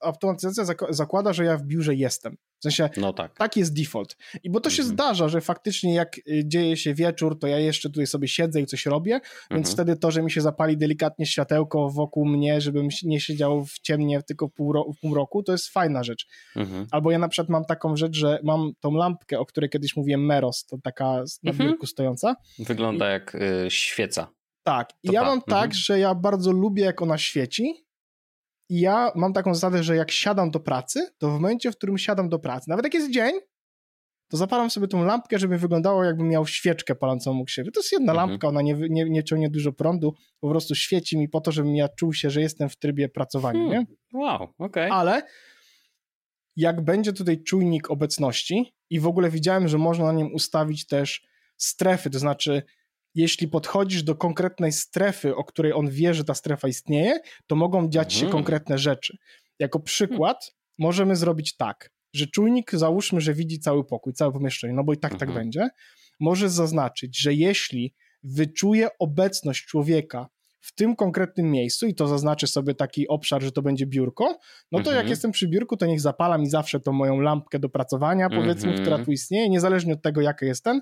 automatyzacja 0.00 0.64
zakłada, 0.90 1.32
że 1.32 1.44
ja 1.44 1.56
w 1.56 1.62
biurze 1.62 1.94
jestem. 1.94 2.36
W 2.60 2.62
sensie, 2.62 2.90
no 2.96 3.12
tak. 3.12 3.36
taki 3.36 3.60
jest 3.60 3.74
default. 3.74 4.16
I 4.42 4.50
bo 4.50 4.60
to 4.60 4.70
się 4.70 4.82
mhm. 4.82 4.94
zdarza, 4.94 5.28
że 5.28 5.40
faktycznie 5.40 5.94
jak 5.94 6.18
y, 6.18 6.42
dzieje 6.46 6.76
się 6.76 6.94
wieczór, 6.94 7.38
to 7.38 7.46
ja 7.46 7.58
jeszcze 7.58 7.90
tutaj 7.90 8.06
sobie 8.06 8.28
siedzę 8.28 8.60
i 8.60 8.66
coś 8.66 8.86
robię, 8.86 9.14
mhm. 9.14 9.28
więc 9.50 9.72
wtedy 9.72 9.96
to, 9.96 10.10
że 10.10 10.22
mi 10.22 10.30
się 10.30 10.40
zapali 10.40 10.76
delikatnie 10.76 11.26
światełko 11.26 11.90
wokół 11.90 12.26
mnie, 12.26 12.60
żebym 12.60 12.88
nie 13.02 13.20
siedział 13.20 13.64
w 13.64 13.78
ciemnie 13.78 14.22
tylko 14.22 14.48
w 14.48 14.52
pół, 14.52 14.92
w 14.96 15.00
pół 15.00 15.14
roku, 15.14 15.42
to 15.42 15.52
jest 15.52 15.68
fajna 15.68 16.04
rzecz. 16.04 16.26
Mhm. 16.56 16.86
Albo 16.90 17.10
ja 17.10 17.18
na 17.18 17.28
przykład 17.28 17.48
mam 17.48 17.64
taką 17.64 17.96
rzecz, 17.96 18.16
że 18.16 18.38
mam 18.42 18.72
tą 18.80 18.94
lampkę, 18.94 19.38
o 19.38 19.46
której 19.46 19.70
kiedyś 19.70 19.96
mówiłem, 19.96 20.26
Meros, 20.26 20.64
to 20.64 20.78
taka 20.82 21.24
na 21.42 21.50
mhm. 21.50 21.68
biurku 21.68 21.86
stojąca. 21.86 22.36
Wygląda 22.58 23.08
I... 23.08 23.12
jak 23.12 23.34
y, 23.34 23.70
świeca. 23.70 24.28
Tak. 24.62 24.90
I 25.02 25.12
ja 25.12 25.22
mam 25.22 25.42
tak, 25.42 25.64
mhm. 25.64 25.72
że 25.72 25.98
ja 25.98 26.14
bardzo 26.14 26.52
lubię, 26.52 26.84
jak 26.84 27.02
ona 27.02 27.18
świeci, 27.18 27.84
ja 28.70 29.12
mam 29.14 29.32
taką 29.32 29.54
zasadę, 29.54 29.82
że 29.82 29.96
jak 29.96 30.10
siadam 30.10 30.50
do 30.50 30.60
pracy, 30.60 31.10
to 31.18 31.28
w 31.28 31.32
momencie, 31.32 31.72
w 31.72 31.76
którym 31.76 31.98
siadam 31.98 32.28
do 32.28 32.38
pracy, 32.38 32.70
nawet 32.70 32.84
jak 32.84 32.94
jest 32.94 33.10
dzień, 33.10 33.32
to 34.28 34.36
zapalam 34.36 34.70
sobie 34.70 34.88
tą 34.88 35.04
lampkę, 35.04 35.38
żeby 35.38 35.58
wyglądało 35.58 36.04
jakbym 36.04 36.28
miał 36.28 36.46
świeczkę 36.46 36.94
palącą 36.94 37.30
obok 37.30 37.50
siebie. 37.50 37.70
To 37.70 37.80
jest 37.80 37.92
jedna 37.92 38.12
mhm. 38.12 38.28
lampka, 38.30 38.48
ona 38.48 38.62
nie, 38.62 38.74
nie, 38.74 39.04
nie 39.04 39.24
ciągnie 39.24 39.50
dużo 39.50 39.72
prądu, 39.72 40.14
po 40.40 40.48
prostu 40.48 40.74
świeci 40.74 41.18
mi 41.18 41.28
po 41.28 41.40
to, 41.40 41.52
żebym 41.52 41.76
ja 41.76 41.88
czuł 41.88 42.12
się, 42.12 42.30
że 42.30 42.40
jestem 42.40 42.68
w 42.68 42.76
trybie 42.76 43.08
pracowania, 43.08 43.60
hmm. 43.60 43.86
nie? 44.12 44.20
Wow, 44.20 44.42
okej. 44.42 44.50
Okay. 44.58 44.92
Ale 44.92 45.22
jak 46.56 46.84
będzie 46.84 47.12
tutaj 47.12 47.42
czujnik 47.42 47.90
obecności 47.90 48.74
i 48.90 49.00
w 49.00 49.06
ogóle 49.06 49.30
widziałem, 49.30 49.68
że 49.68 49.78
można 49.78 50.04
na 50.04 50.12
nim 50.12 50.34
ustawić 50.34 50.86
też 50.86 51.22
strefy, 51.56 52.10
to 52.10 52.18
znaczy 52.18 52.62
jeśli 53.14 53.48
podchodzisz 53.48 54.02
do 54.02 54.14
konkretnej 54.14 54.72
strefy, 54.72 55.36
o 55.36 55.44
której 55.44 55.72
on 55.72 55.90
wie, 55.90 56.14
że 56.14 56.24
ta 56.24 56.34
strefa 56.34 56.68
istnieje, 56.68 57.20
to 57.46 57.56
mogą 57.56 57.88
dziać 57.88 58.12
się 58.12 58.26
mhm. 58.26 58.32
konkretne 58.32 58.78
rzeczy. 58.78 59.16
Jako 59.58 59.80
przykład 59.80 60.38
hmm. 60.44 60.54
możemy 60.78 61.16
zrobić 61.16 61.56
tak, 61.56 61.90
że 62.14 62.26
czujnik, 62.26 62.70
załóżmy, 62.72 63.20
że 63.20 63.34
widzi 63.34 63.58
cały 63.58 63.84
pokój, 63.84 64.12
całe 64.12 64.32
pomieszczenie, 64.32 64.74
no 64.74 64.84
bo 64.84 64.92
i 64.92 64.96
tak 64.96 65.12
tak 65.12 65.28
mhm. 65.28 65.38
będzie, 65.38 65.68
może 66.20 66.50
zaznaczyć, 66.50 67.20
że 67.20 67.34
jeśli 67.34 67.94
wyczuje 68.22 68.88
obecność 68.98 69.66
człowieka 69.66 70.28
w 70.60 70.74
tym 70.74 70.96
konkretnym 70.96 71.50
miejscu 71.50 71.86
i 71.86 71.94
to 71.94 72.06
zaznaczy 72.06 72.46
sobie 72.46 72.74
taki 72.74 73.08
obszar, 73.08 73.42
że 73.42 73.52
to 73.52 73.62
będzie 73.62 73.86
biurko, 73.86 74.38
no 74.72 74.78
to 74.78 74.90
jak 74.90 75.00
mhm. 75.00 75.08
jestem 75.08 75.30
przy 75.30 75.48
biurku, 75.48 75.76
to 75.76 75.86
niech 75.86 76.00
zapala 76.00 76.38
mi 76.38 76.50
zawsze 76.50 76.80
tą 76.80 76.92
moją 76.92 77.20
lampkę 77.20 77.58
do 77.58 77.68
pracowania, 77.68 78.28
powiedzmy, 78.30 78.80
która 78.80 79.04
tu 79.04 79.12
istnieje, 79.12 79.48
niezależnie 79.48 79.92
od 79.92 80.02
tego, 80.02 80.20
jaka 80.20 80.46
jest 80.46 80.64
ten, 80.64 80.80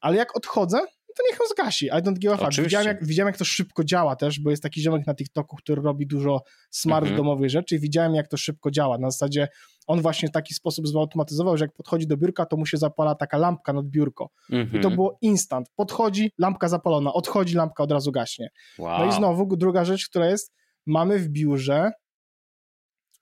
ale 0.00 0.16
jak 0.16 0.36
odchodzę, 0.36 0.80
to 1.14 1.22
niech 1.30 1.38
ją 1.40 1.46
zgasi. 1.50 1.86
I 1.86 1.90
don't 2.02 2.18
give 2.18 2.32
a 2.32 2.36
fuck. 2.36 2.62
Widziałem 2.62 2.86
jak, 2.86 3.06
widziałem, 3.06 3.28
jak 3.28 3.36
to 3.36 3.44
szybko 3.44 3.84
działa 3.84 4.16
też, 4.16 4.40
bo 4.40 4.50
jest 4.50 4.62
taki 4.62 4.80
ziomek 4.80 5.06
na 5.06 5.14
TikToku, 5.14 5.56
który 5.56 5.82
robi 5.82 6.06
dużo 6.06 6.42
smart 6.70 7.02
mhm. 7.02 7.16
domowych 7.16 7.50
rzeczy 7.50 7.76
i 7.76 7.78
widziałem, 7.78 8.14
jak 8.14 8.28
to 8.28 8.36
szybko 8.36 8.70
działa. 8.70 8.98
Na 8.98 9.10
zasadzie 9.10 9.48
on 9.86 10.00
właśnie 10.00 10.28
w 10.28 10.32
taki 10.32 10.54
sposób 10.54 10.88
zautomatyzował, 10.88 11.56
że 11.56 11.64
jak 11.64 11.72
podchodzi 11.74 12.06
do 12.06 12.16
biurka, 12.16 12.46
to 12.46 12.56
mu 12.56 12.66
się 12.66 12.76
zapala 12.76 13.14
taka 13.14 13.38
lampka 13.38 13.72
nad 13.72 13.86
biurko. 13.86 14.30
Mhm. 14.50 14.68
I 14.68 14.72
to 14.72 14.76
mhm. 14.76 14.94
było 14.94 15.18
instant. 15.20 15.68
Podchodzi, 15.76 16.32
lampka 16.38 16.68
zapalona, 16.68 17.12
odchodzi, 17.12 17.54
lampka 17.54 17.82
od 17.82 17.92
razu 17.92 18.12
gaśnie. 18.12 18.48
Wow. 18.78 18.98
No 18.98 19.06
i 19.06 19.12
znowu 19.12 19.56
druga 19.56 19.84
rzecz, 19.84 20.08
która 20.08 20.26
jest, 20.26 20.52
mamy 20.86 21.18
w 21.18 21.28
biurze 21.28 21.92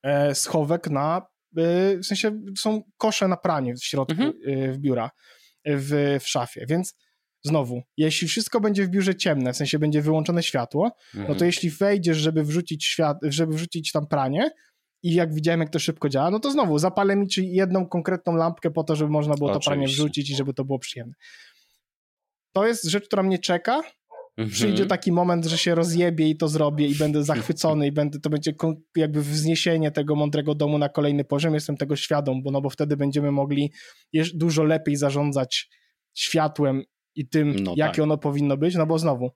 e, 0.03 0.35
schowek 0.35 0.91
na, 0.91 1.27
e, 1.57 1.99
w 1.99 2.07
sensie 2.07 2.41
są 2.59 2.83
kosze 2.97 3.29
na 3.29 3.37
pranie 3.37 3.75
w 3.75 3.85
środku 3.85 4.23
mhm. 4.23 4.33
e, 4.47 4.73
w 4.73 4.79
biura, 4.79 5.11
w, 5.65 6.19
w 6.21 6.29
szafie, 6.29 6.67
więc 6.69 6.95
znowu, 7.43 7.83
jeśli 7.97 8.29
wszystko 8.29 8.61
będzie 8.61 8.87
w 8.87 8.89
biurze 8.89 9.15
ciemne, 9.15 9.53
w 9.53 9.57
sensie 9.57 9.79
będzie 9.79 10.03
wyłączone 10.03 10.43
światło, 10.43 10.85
mhm. 10.87 11.23
no 11.23 11.27
to 11.27 11.33
mhm. 11.33 11.47
jeśli 11.47 11.71
wejdziesz, 11.71 12.17
żeby 12.17 12.45
wrzucić 12.45 12.85
świat, 12.85 13.19
żeby 13.23 13.55
wrzucić 13.55 13.93
tam 13.93 14.07
pranie 14.07 14.51
i 15.03 15.15
jak 15.15 15.35
widziałem, 15.35 15.61
jak 15.61 15.71
to 15.71 15.79
szybko 15.79 16.09
działa, 16.09 16.31
no 16.31 16.41
to 16.41 16.51
znowu 16.51 16.79
zapalę 16.79 17.17
mi 17.17 17.29
czy 17.29 17.43
jedną 17.43 17.89
konkretną 17.89 18.35
lampkę 18.35 18.71
po 18.71 18.85
to, 18.85 18.97
żeby 18.97 19.11
można 19.11 19.35
było 19.35 19.51
Oczywiście. 19.51 19.71
to 19.71 19.71
pranie 19.71 19.87
wrzucić 19.87 20.31
i 20.31 20.37
żeby 20.37 20.55
to 20.55 20.65
było 20.65 20.79
przyjemne. 20.79 21.15
To 22.53 22.67
jest 22.67 22.85
rzecz, 22.85 23.07
która 23.07 23.23
mnie 23.23 23.39
czeka. 23.39 23.83
Mhm. 24.37 24.51
Przyjdzie 24.51 24.87
taki 24.87 25.13
moment, 25.13 25.45
że 25.47 25.59
się 25.59 25.75
rozjebie 25.75 26.29
i 26.29 26.37
to 26.37 26.49
zrobię 26.49 26.87
i 26.87 26.95
będę 26.95 27.25
zachwycony 27.25 27.87
i 27.87 27.93
będę, 27.93 28.21
to 28.21 28.31
będzie 28.31 28.55
jakby 28.97 29.23
wzniesienie 29.23 29.91
tego 29.91 30.17
mądrego 30.17 30.55
domu 30.55 30.79
na 30.79 30.89
kolejny 30.89 31.25
poziom. 31.25 31.55
Jestem 31.55 31.77
tego 31.77 31.97
świadom, 31.97 32.43
bo, 32.43 32.51
no 32.51 32.61
bo 32.61 32.71
wtedy 32.71 32.97
będziemy 32.97 33.33
mogli 33.33 33.73
dużo 34.35 34.63
lepiej 34.65 34.97
zarządzać 34.97 35.69
światłem 36.15 36.83
i 37.15 37.29
tym, 37.29 37.57
no 37.57 37.75
jakie 37.77 37.97
tak. 37.97 38.03
ono 38.03 38.19
powinno 38.19 38.57
być, 38.57 38.75
no 38.75 38.87
bo 38.87 38.99
znowu 38.99 39.31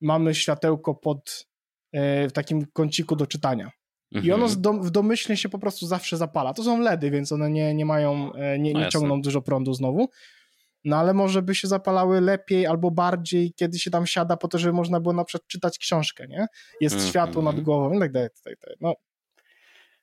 mamy 0.00 0.34
światełko 0.34 0.94
pod 0.94 1.46
e, 1.92 2.28
w 2.28 2.32
takim 2.32 2.66
kąciku 2.72 3.16
do 3.16 3.26
czytania. 3.26 3.70
Mhm. 4.12 4.26
I 4.26 4.32
ono 4.32 4.46
mhm. 4.46 4.82
w 4.82 4.90
domyślnie 4.90 5.36
się 5.36 5.48
po 5.48 5.58
prostu 5.58 5.86
zawsze 5.86 6.16
zapala. 6.16 6.54
To 6.54 6.62
są 6.62 6.80
LEDy, 6.80 7.10
więc 7.10 7.32
one 7.32 7.50
nie, 7.50 7.74
nie 7.74 7.86
mają, 7.86 8.32
e, 8.32 8.58
nie, 8.58 8.72
nie 8.72 8.80
no 8.80 8.88
ciągną 8.88 9.22
dużo 9.22 9.42
prądu 9.42 9.74
znowu. 9.74 10.08
No 10.84 10.96
ale 10.96 11.14
może 11.14 11.42
by 11.42 11.54
się 11.54 11.68
zapalały 11.68 12.20
lepiej 12.20 12.66
albo 12.66 12.90
bardziej, 12.90 13.52
kiedy 13.52 13.78
się 13.78 13.90
tam 13.90 14.06
siada, 14.06 14.36
po 14.36 14.48
to, 14.48 14.58
żeby 14.58 14.72
można 14.72 15.00
było 15.00 15.14
na 15.14 15.24
przykład 15.24 15.46
czytać 15.48 15.78
książkę, 15.78 16.28
nie? 16.28 16.46
Jest 16.80 16.94
mhm. 16.94 17.10
światło 17.10 17.42
nad 17.42 17.60
głową 17.60 17.96
i 17.96 17.98
tak 17.98 18.12
dalej. 18.12 18.28
Tak 18.44 18.54
dalej. 18.62 18.76
No, 18.80 18.94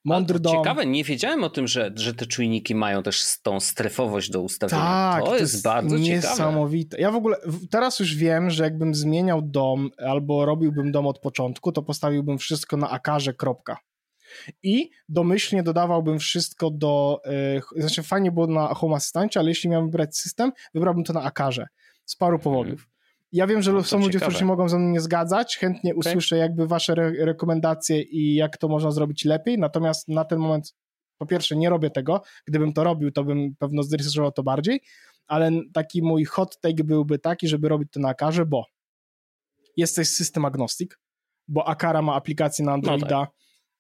Mądry 0.06 0.40
dom. 0.40 0.56
Ciekawe, 0.56 0.86
nie 0.86 1.04
wiedziałem 1.04 1.44
o 1.44 1.50
tym, 1.50 1.68
że, 1.68 1.92
że 1.96 2.14
te 2.14 2.26
czujniki 2.26 2.76
mają 2.76 3.04
też 3.04 3.42
tą 3.44 3.60
strefowość 3.60 4.30
do 4.30 4.42
ustawienia. 4.42 4.82
Tak, 4.82 5.24
to, 5.24 5.28
to 5.28 5.38
jest, 5.38 5.54
jest 5.54 5.64
bardzo 5.64 5.98
niesamowite. 5.98 6.98
Ciekawe. 6.98 7.02
Ja 7.02 7.12
w 7.12 7.16
ogóle 7.16 7.38
teraz 7.70 8.00
już 8.00 8.16
wiem, 8.16 8.50
że 8.50 8.64
jakbym 8.64 8.96
zmieniał 8.96 9.42
dom 9.42 9.90
albo 9.98 10.46
robiłbym 10.46 10.92
dom 10.92 11.08
od 11.08 11.20
początku, 11.20 11.72
to 11.72 11.84
postawiłbym 11.84 12.38
wszystko 12.38 12.78
na 12.78 12.90
akarze, 12.90 13.34
kropka. 13.34 13.78
I 14.64 14.90
domyślnie 15.10 15.64
dodawałbym 15.64 16.20
wszystko 16.20 16.70
do. 16.70 17.22
Yy, 17.76 17.82
znaczy, 17.82 18.04
fajnie 18.04 18.32
było 18.32 18.48
na 18.48 18.68
Home 18.68 18.96
Assistancie, 18.96 19.40
ale 19.40 19.50
jeśli 19.50 19.70
miałbym 19.70 19.92
wybrać 19.92 20.18
system, 20.18 20.52
wybrałbym 20.74 21.04
to 21.04 21.14
na 21.14 21.24
akarze. 21.24 21.68
Z 22.06 22.16
paru 22.16 22.40
powodów. 22.40 22.88
Ja 23.36 23.48
wiem, 23.48 23.62
że 23.62 23.74
no 23.74 23.84
są 23.84 24.00
ludzie, 24.00 24.20
którzy 24.20 24.38
się 24.38 24.46
mogą 24.46 24.70
ze 24.70 24.80
mną 24.80 24.90
nie 24.90 25.02
zgadzać. 25.02 25.58
Chętnie 25.58 25.92
okay. 25.92 26.00
usłyszę 26.00 26.38
jakby 26.38 26.68
wasze 26.68 26.94
re 26.94 27.26
rekomendacje 27.26 28.02
i 28.02 28.36
jak 28.36 28.58
to 28.58 28.68
można 28.68 28.92
zrobić 28.92 29.26
lepiej. 29.26 29.60
Natomiast 29.60 30.08
na 30.08 30.26
ten 30.26 30.40
moment, 30.40 30.76
po 31.18 31.26
pierwsze, 31.26 31.56
nie 31.56 31.70
robię 31.70 31.90
tego. 31.90 32.22
Gdybym 32.46 32.74
to 32.74 32.84
robił, 32.84 33.12
to 33.12 33.24
bym 33.24 33.56
pewno 33.60 33.84
zrealizował 33.84 34.32
to 34.32 34.44
bardziej. 34.44 34.82
Ale 35.28 35.52
taki 35.74 36.02
mój 36.02 36.26
hot 36.26 36.60
take 36.62 36.84
byłby 36.84 37.20
taki, 37.20 37.48
żeby 37.48 37.70
robić 37.70 37.92
to 37.92 38.00
na 38.00 38.10
Akarze, 38.10 38.46
bo 38.46 38.66
jesteś 39.78 40.08
system 40.10 40.46
agnostic, 40.46 40.92
bo 41.48 41.68
Akara 41.68 42.02
ma 42.02 42.16
aplikację 42.16 42.66
na 42.66 42.74
Androida, 42.74 43.20
no 43.20 43.26
tak. 43.26 43.34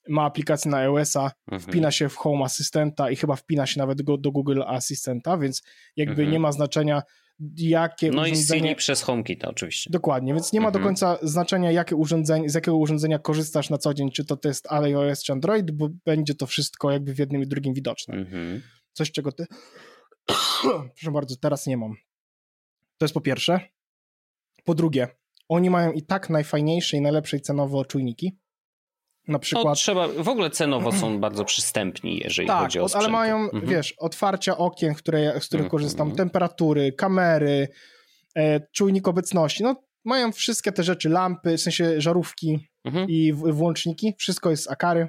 ma 0.09 0.25
aplikację 0.25 0.71
na 0.71 0.77
iOS-a, 0.77 1.31
mhm. 1.51 1.61
wpina 1.61 1.91
się 1.91 2.09
w 2.09 2.15
Home 2.15 2.45
Assistanta 2.45 3.09
i 3.09 3.15
chyba 3.15 3.35
wpina 3.35 3.65
się 3.65 3.79
nawet 3.79 4.01
do, 4.01 4.17
do 4.17 4.31
Google 4.31 4.61
Assistanta, 4.67 5.37
więc 5.37 5.63
jakby 5.95 6.21
mhm. 6.21 6.31
nie 6.31 6.39
ma 6.39 6.51
znaczenia 6.51 7.01
jakie 7.58 8.12
no 8.12 8.21
urządzenie... 8.21 8.62
No 8.62 8.65
i 8.65 8.69
Siri 8.69 8.76
przez 8.76 9.02
HomeKit 9.02 9.45
oczywiście. 9.45 9.89
Dokładnie, 9.89 10.34
więc 10.34 10.54
nie 10.54 10.62
ma 10.62 10.67
mhm. 10.67 10.84
do 10.84 10.88
końca 10.88 11.17
znaczenia, 11.21 11.71
jakie 11.71 11.95
urządzenie, 11.95 12.50
z 12.50 12.54
jakiego 12.54 12.78
urządzenia 12.78 13.19
korzystasz 13.19 13.69
na 13.69 13.78
co 13.78 13.93
dzień, 13.93 14.12
czy 14.12 14.26
to, 14.26 14.38
jest 14.43 14.71
iOS 14.71 15.24
czy 15.24 15.34
Android, 15.34 15.71
bo 15.71 15.89
będzie 16.06 16.36
to 16.36 16.48
wszystko 16.48 16.91
jakby 16.91 17.13
w 17.13 17.19
jednym 17.19 17.43
i 17.43 17.48
drugim 17.48 17.74
widoczne. 17.74 18.15
Mhm. 18.15 18.62
Coś, 18.93 19.12
czego 19.12 19.32
ty... 19.32 19.45
Proszę 20.95 21.12
bardzo, 21.12 21.36
teraz 21.36 21.67
nie 21.67 21.78
mam. 21.78 21.93
To 22.98 23.06
jest 23.06 23.13
po 23.13 23.21
pierwsze. 23.21 23.60
Po 24.63 24.76
drugie, 24.76 25.08
oni 25.50 25.69
mają 25.69 25.91
i 25.91 26.02
tak 26.02 26.30
najfajniejsze 26.30 26.98
i 26.98 27.02
najlepsze 27.02 27.39
cenowo 27.39 27.86
czujniki, 27.86 28.38
na 29.27 29.39
przykład. 29.39 29.65
No, 29.65 29.75
trzeba, 29.75 30.07
w 30.07 30.29
ogóle 30.29 30.49
cenowo 30.49 30.91
są 30.91 31.19
bardzo 31.19 31.45
przystępni, 31.45 32.21
jeżeli 32.23 32.47
tak, 32.47 32.61
chodzi 32.61 32.79
o 32.79 32.89
sprzęt. 32.89 33.03
ale 33.03 33.13
mają, 33.13 33.38
mhm. 33.38 33.65
wiesz, 33.65 33.91
otwarcia 33.97 34.57
okien, 34.57 34.93
które, 34.93 35.41
z 35.41 35.47
których 35.47 35.65
mhm. 35.65 35.69
korzystam, 35.69 36.11
temperatury, 36.11 36.93
kamery, 36.93 37.67
e, 38.35 38.59
czujnik 38.71 39.07
obecności, 39.07 39.63
no 39.63 39.75
mają 40.05 40.31
wszystkie 40.31 40.71
te 40.71 40.83
rzeczy, 40.83 41.09
lampy, 41.09 41.57
w 41.57 41.61
sensie 41.61 42.01
żarówki 42.01 42.69
mhm. 42.83 43.09
i 43.09 43.33
w, 43.33 43.38
włączniki, 43.38 44.13
wszystko 44.17 44.49
jest 44.49 44.63
z 44.63 44.71
Akary, 44.71 45.07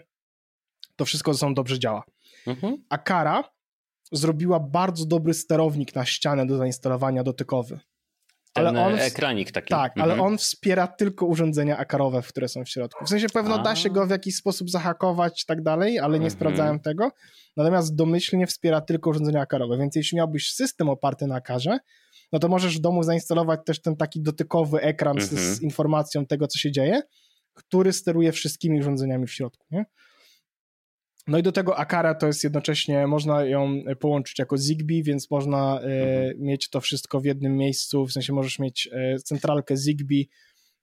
to 0.96 1.04
wszystko 1.04 1.34
ze 1.34 1.38
sobą 1.38 1.54
dobrze 1.54 1.78
działa. 1.78 2.02
Mhm. 2.46 2.76
Akara 2.88 3.44
zrobiła 4.12 4.60
bardzo 4.60 5.06
dobry 5.06 5.34
sterownik 5.34 5.94
na 5.94 6.04
ścianę 6.04 6.46
do 6.46 6.56
zainstalowania 6.56 7.22
dotykowy. 7.22 7.80
Ten 8.56 8.66
ale 8.66 8.84
on, 8.86 8.98
ekranik 8.98 9.52
taki. 9.52 9.68
Tak, 9.68 9.92
mhm. 9.96 10.10
ale 10.10 10.22
on 10.22 10.38
wspiera 10.38 10.86
tylko 10.86 11.26
urządzenia 11.26 11.78
akarowe, 11.78 12.22
które 12.22 12.48
są 12.48 12.64
w 12.64 12.68
środku. 12.68 13.04
W 13.04 13.08
sensie 13.08 13.26
pewno 13.28 13.54
A. 13.54 13.62
da 13.62 13.76
się 13.76 13.90
go 13.90 14.06
w 14.06 14.10
jakiś 14.10 14.36
sposób 14.36 14.70
zahakować 14.70 15.42
i 15.42 15.46
tak 15.46 15.62
dalej, 15.62 15.98
ale 15.98 16.12
nie 16.12 16.26
mhm. 16.26 16.30
sprawdzałem 16.30 16.80
tego. 16.80 17.10
Natomiast 17.56 17.94
domyślnie 17.94 18.46
wspiera 18.46 18.80
tylko 18.80 19.10
urządzenia 19.10 19.40
akarowe, 19.40 19.78
więc 19.78 19.96
jeśli 19.96 20.16
miałbyś 20.16 20.52
system 20.52 20.88
oparty 20.88 21.26
na 21.26 21.34
akarze, 21.34 21.78
no 22.32 22.38
to 22.38 22.48
możesz 22.48 22.78
w 22.78 22.80
domu 22.80 23.02
zainstalować 23.02 23.60
też 23.66 23.82
ten 23.82 23.96
taki 23.96 24.22
dotykowy 24.22 24.80
ekran 24.80 25.18
mhm. 25.18 25.38
z, 25.38 25.58
z, 25.58 25.62
informacją 25.62 26.26
tego, 26.26 26.46
co 26.46 26.58
się 26.58 26.72
dzieje, 26.72 27.02
który 27.54 27.92
steruje 27.92 28.32
wszystkimi 28.32 28.80
urządzeniami 28.80 29.26
w 29.26 29.32
środku, 29.32 29.66
nie? 29.70 29.84
No 31.26 31.38
i 31.38 31.42
do 31.42 31.52
tego 31.52 31.78
Akara 31.78 32.14
to 32.14 32.26
jest 32.26 32.44
jednocześnie, 32.44 33.06
można 33.06 33.44
ją 33.44 33.82
połączyć 34.00 34.38
jako 34.38 34.58
Zigbee, 34.58 35.02
więc 35.02 35.30
można 35.30 35.80
e, 35.80 35.84
mhm. 35.84 36.40
mieć 36.40 36.70
to 36.70 36.80
wszystko 36.80 37.20
w 37.20 37.24
jednym 37.24 37.56
miejscu, 37.56 38.06
w 38.06 38.12
sensie 38.12 38.32
możesz 38.32 38.58
mieć 38.58 38.88
e, 38.92 39.18
centralkę 39.18 39.76
Zigbee, 39.76 40.28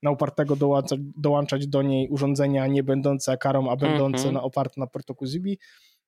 na 0.04 0.12
upartego 0.12 0.56
dołączać, 0.56 1.00
dołączać 1.18 1.68
do 1.68 1.82
niej 1.82 2.10
urządzenia 2.10 2.68
nie 2.68 2.84
będące 2.84 3.32
Akarą, 3.32 3.72
a 3.72 3.76
będące 3.76 4.18
mhm. 4.18 4.34
na, 4.34 4.41
oparte 4.41 4.82
na 4.82 4.88
protokół 4.88 5.28
Zigbee. 5.28 5.58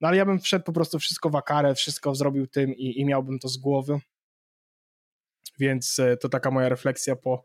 No 0.01 0.07
ale 0.07 0.17
ja 0.17 0.25
bym 0.25 0.39
wszedł 0.39 0.65
po 0.65 0.73
prostu 0.73 0.99
wszystko 0.99 1.29
w 1.29 1.35
Akarę, 1.35 1.75
wszystko 1.75 2.15
zrobił 2.15 2.47
tym 2.47 2.75
i, 2.75 2.99
i 3.01 3.05
miałbym 3.05 3.39
to 3.39 3.47
z 3.47 3.57
głowy. 3.57 3.99
Więc 5.59 5.99
e, 5.99 6.17
to 6.17 6.29
taka 6.29 6.51
moja 6.51 6.69
refleksja 6.69 7.15
po, 7.15 7.43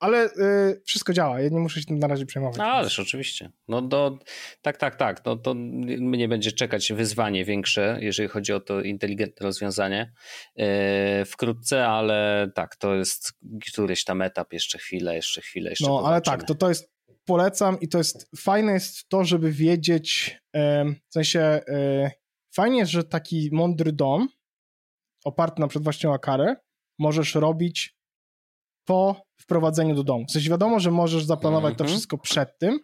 ale 0.00 0.26
y, 0.26 0.82
wszystko 0.84 1.12
działa, 1.12 1.40
ja 1.40 1.48
nie 1.48 1.58
muszę 1.58 1.80
się 1.80 1.86
tym 1.86 1.98
na 1.98 2.06
razie 2.06 2.26
przejmować. 2.26 2.56
No, 2.56 2.64
ależ 2.64 2.98
oczywiście. 2.98 3.50
No 3.68 3.82
do, 3.82 4.18
tak, 4.62 4.76
tak, 4.76 4.96
tak. 4.96 5.24
No, 5.24 5.36
to 5.36 5.54
mnie 5.54 6.28
będzie 6.28 6.52
czekać 6.52 6.92
wyzwanie 6.92 7.44
większe, 7.44 7.98
jeżeli 8.00 8.28
chodzi 8.28 8.52
o 8.52 8.60
to 8.60 8.80
inteligentne 8.80 9.46
rozwiązanie 9.46 10.12
yy, 10.56 10.66
wkrótce, 11.24 11.86
ale 11.86 12.48
tak, 12.54 12.76
to 12.76 12.94
jest 12.94 13.32
któryś 13.72 14.04
tam 14.04 14.22
etap, 14.22 14.52
jeszcze 14.52 14.78
chwilę, 14.78 15.14
jeszcze 15.14 15.40
chwilę, 15.40 15.70
jeszcze 15.70 15.86
No, 15.86 16.02
ale 16.06 16.20
tak, 16.20 16.44
to, 16.44 16.54
to 16.54 16.68
jest 16.68 16.98
polecam 17.24 17.80
i 17.80 17.88
to 17.88 17.98
jest 17.98 18.30
fajne 18.36 18.72
jest 18.72 19.08
to, 19.08 19.24
żeby 19.24 19.52
wiedzieć, 19.52 20.38
w 21.08 21.12
sensie 21.12 21.40
e, 21.40 22.10
fajnie 22.54 22.78
jest, 22.78 22.92
że 22.92 23.04
taki 23.04 23.48
mądry 23.52 23.92
dom 23.92 24.28
oparty 25.24 25.60
na 25.60 25.68
przykład 25.68 25.84
właśnie 25.84 26.10
o 26.10 26.14
Akarę 26.14 26.56
możesz 26.98 27.34
robić 27.34 27.97
po 28.88 29.22
wprowadzeniu 29.40 29.94
do 29.94 30.04
domu. 30.04 30.24
W 30.28 30.32
sensie 30.32 30.50
wiadomo, 30.50 30.80
że 30.80 30.90
możesz 30.90 31.24
zaplanować 31.24 31.74
to 31.74 31.84
mhm. 31.84 31.88
wszystko 31.88 32.18
przed 32.18 32.58
tym, 32.58 32.78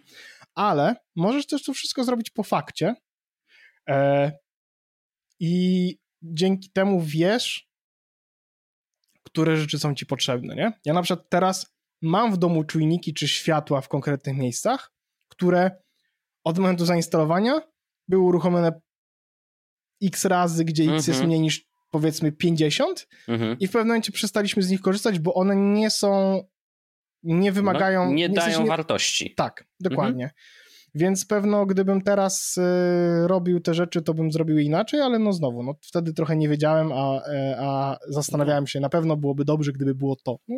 ale 0.55 0.97
możesz 1.17 1.47
też 1.47 1.63
to 1.63 1.75
wszystko 1.75 2.05
zrobić 2.05 2.31
po 2.31 2.43
fakcie 2.43 2.95
e, 3.89 4.33
i 5.41 5.97
dzięki 6.23 6.71
temu 6.71 7.01
wiesz, 7.03 7.69
które 9.23 9.57
rzeczy 9.57 9.79
są 9.79 9.95
ci 9.95 10.07
potrzebne, 10.07 10.55
nie? 10.55 10.73
Ja 10.85 10.95
na 10.95 11.03
przykład 11.03 11.27
teraz 11.29 11.75
mam 12.03 12.33
w 12.33 12.39
domu 12.39 12.65
czujniki 12.65 13.15
czy 13.15 13.29
światła 13.29 13.81
w 13.81 13.89
konkretnych 13.89 14.37
miejscach, 14.37 14.93
które 15.29 15.71
od 16.45 16.59
momentu 16.59 16.85
zainstalowania 16.85 17.61
były 18.09 18.23
uruchomione 18.23 18.81
x 20.03 20.25
razy, 20.25 20.65
gdzie 20.65 20.83
x 20.83 20.93
jest 20.95 21.09
mhm. 21.09 21.27
mniej 21.27 21.41
niż 21.41 21.67
powiedzmy 21.95 22.33
50 22.33 23.09
mm 23.29 23.41
-hmm. 23.41 23.57
i 23.61 23.67
w 23.67 23.71
pewnym 23.71 23.89
momencie 23.89 24.13
przestaliśmy 24.13 24.63
z 24.63 24.71
nich 24.71 24.81
korzystać, 24.81 25.19
bo 25.19 25.35
one 25.35 25.57
nie 25.57 25.91
są, 25.91 26.43
nie 27.23 27.53
wymagają... 27.53 28.05
No, 28.05 28.11
nie, 28.11 28.29
nie 28.29 28.35
dają 28.35 28.63
nie, 28.63 28.69
wartości. 28.69 29.35
Tak, 29.37 29.65
dokładnie. 29.81 30.25
Mm 30.25 30.29
-hmm. 30.29 30.91
Więc 30.95 31.27
pewno 31.27 31.67
gdybym 31.67 32.03
teraz 32.03 32.57
y, 32.57 33.29
robił 33.29 33.61
te 33.61 33.75
rzeczy, 33.75 34.03
to 34.03 34.15
bym 34.15 34.33
zrobił 34.33 34.59
inaczej, 34.59 35.01
ale 35.01 35.19
no 35.19 35.33
znowu, 35.33 35.63
no 35.63 35.75
wtedy 35.83 36.13
trochę 36.13 36.37
nie 36.37 36.49
wiedziałem, 36.49 36.93
a, 36.93 37.23
e, 37.27 37.57
a 37.61 37.97
zastanawiałem 38.09 38.67
się, 38.67 38.81
na 38.81 38.89
pewno 38.89 39.17
byłoby 39.17 39.45
dobrze, 39.45 39.73
gdyby 39.73 39.95
było 39.95 40.17
to. 40.25 40.39
No, 40.49 40.57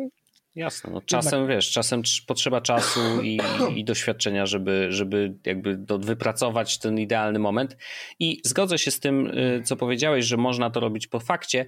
Jasne, 0.57 0.91
no 0.93 1.01
czasem 1.01 1.39
Jednak... 1.39 1.57
wiesz, 1.57 1.71
czasem 1.71 2.01
potrzeba 2.27 2.61
czasu 2.61 3.21
i, 3.21 3.39
i, 3.75 3.83
doświadczenia, 3.83 4.45
żeby, 4.45 4.87
żeby 4.89 5.35
jakby 5.45 5.77
do, 5.77 5.99
wypracować 5.99 6.79
ten 6.79 6.99
idealny 6.99 7.39
moment. 7.39 7.77
I 8.19 8.41
zgodzę 8.45 8.77
się 8.77 8.91
z 8.91 8.99
tym, 8.99 9.27
y, 9.27 9.61
co 9.65 9.75
powiedziałeś, 9.75 10.25
że 10.25 10.37
można 10.37 10.69
to 10.69 10.79
robić 10.79 11.07
po 11.07 11.19
fakcie, 11.19 11.65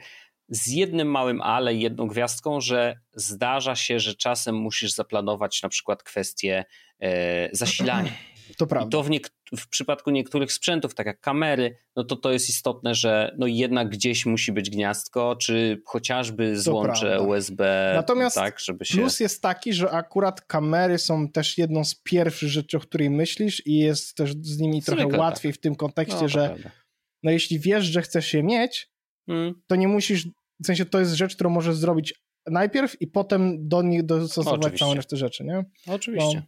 z 0.49 0.67
jednym 0.67 1.07
małym 1.11 1.41
ale, 1.41 1.75
jedną 1.75 2.07
gwiazdką, 2.07 2.61
że 2.61 2.99
zdarza 3.13 3.75
się, 3.75 3.99
że 3.99 4.15
czasem 4.15 4.55
musisz 4.55 4.91
zaplanować 4.91 5.63
na 5.63 5.69
przykład 5.69 6.03
kwestię 6.03 6.65
e, 6.99 7.49
zasilania. 7.51 8.11
To 8.57 8.67
prawda. 8.67 8.87
I 8.87 8.91
to 8.91 9.03
w, 9.03 9.09
w, 9.57 9.67
przypadku 9.69 10.11
niektórych 10.11 10.51
sprzętów, 10.51 10.95
tak 10.95 11.07
jak 11.07 11.21
kamery, 11.21 11.77
no 11.95 12.03
to 12.03 12.15
to 12.15 12.31
jest 12.31 12.49
istotne, 12.49 12.95
że 12.95 13.35
no 13.37 13.47
jednak 13.47 13.89
gdzieś 13.89 14.25
musi 14.25 14.51
być 14.51 14.69
gniazdko, 14.69 15.35
czy 15.35 15.81
chociażby 15.85 16.59
złącze 16.59 17.21
USB. 17.21 17.91
Natomiast 17.95 18.35
tak, 18.35 18.59
żeby 18.59 18.85
się... 18.85 18.97
plus 18.97 19.19
jest 19.19 19.41
taki, 19.41 19.73
że 19.73 19.91
akurat 19.91 20.41
kamery 20.41 20.97
są 20.97 21.29
też 21.29 21.57
jedną 21.57 21.83
z 21.83 21.95
pierwszych 21.95 22.49
rzeczy, 22.49 22.77
o 22.77 22.79
której 22.79 23.09
myślisz 23.09 23.67
i 23.67 23.77
jest 23.77 24.15
też 24.15 24.33
z 24.41 24.59
nimi 24.59 24.81
trochę 24.81 25.01
Zwykle 25.01 25.19
łatwiej 25.19 25.51
tak. 25.51 25.59
w 25.59 25.61
tym 25.61 25.75
kontekście, 25.75 26.21
no, 26.21 26.29
że 26.29 26.55
no 27.23 27.31
jeśli 27.31 27.59
wiesz, 27.59 27.85
że 27.85 28.01
chcesz 28.01 28.33
je 28.33 28.43
mieć, 28.43 28.91
hmm. 29.29 29.61
to 29.67 29.75
nie 29.75 29.87
musisz, 29.87 30.27
w 30.63 30.65
sensie 30.65 30.85
to 30.85 30.99
jest 30.99 31.13
rzecz, 31.13 31.35
którą 31.35 31.49
możesz 31.49 31.75
zrobić 31.75 32.13
najpierw 32.47 33.01
i 33.01 33.07
potem 33.07 33.67
do 33.67 33.81
nich 33.81 34.05
dostosować 34.05 34.79
całą 34.79 34.93
resztę 34.93 35.17
rzeczy, 35.17 35.43
nie? 35.43 35.65
Oczywiście. 35.87 36.35
No. 36.35 36.41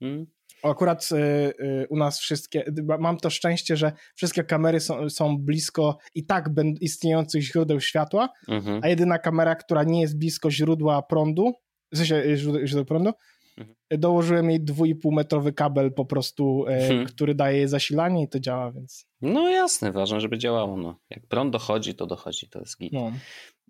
Hmm. 0.00 0.26
Akurat 0.62 1.08
y, 1.12 1.16
y, 1.16 1.86
u 1.88 1.96
nas 1.96 2.18
wszystkie, 2.18 2.64
mam 2.98 3.16
to 3.16 3.30
szczęście, 3.30 3.76
że 3.76 3.92
wszystkie 4.14 4.44
kamery 4.44 4.80
są, 4.80 5.10
są 5.10 5.38
blisko 5.38 5.98
i 6.14 6.26
tak 6.26 6.50
istniejących 6.80 7.42
źródeł 7.42 7.80
światła, 7.80 8.28
mhm. 8.48 8.80
a 8.84 8.88
jedyna 8.88 9.18
kamera, 9.18 9.54
która 9.54 9.84
nie 9.84 10.00
jest 10.00 10.18
blisko 10.18 10.50
źródła 10.50 11.02
prądu, 11.02 11.52
w 11.92 11.96
sensie 11.96 12.16
y, 12.16 12.36
źródeł 12.66 12.84
prądu, 12.84 13.10
mhm. 13.58 13.76
dołożyłem 13.90 14.50
jej 14.50 14.64
2,5 14.64 15.12
metrowy 15.12 15.52
kabel 15.52 15.92
po 15.92 16.04
prostu, 16.04 16.64
mhm. 16.68 17.06
który 17.06 17.34
daje 17.34 17.68
zasilanie 17.68 18.22
i 18.22 18.28
to 18.28 18.40
działa, 18.40 18.72
więc... 18.72 19.06
No 19.20 19.50
jasne, 19.50 19.92
ważne, 19.92 20.20
żeby 20.20 20.38
działało. 20.38 20.76
No. 20.76 20.98
Jak 21.10 21.26
prąd 21.26 21.52
dochodzi, 21.52 21.94
to 21.94 22.06
dochodzi, 22.06 22.48
to 22.48 22.58
jest 22.58 22.78
git. 22.78 22.92
No. 22.92 23.12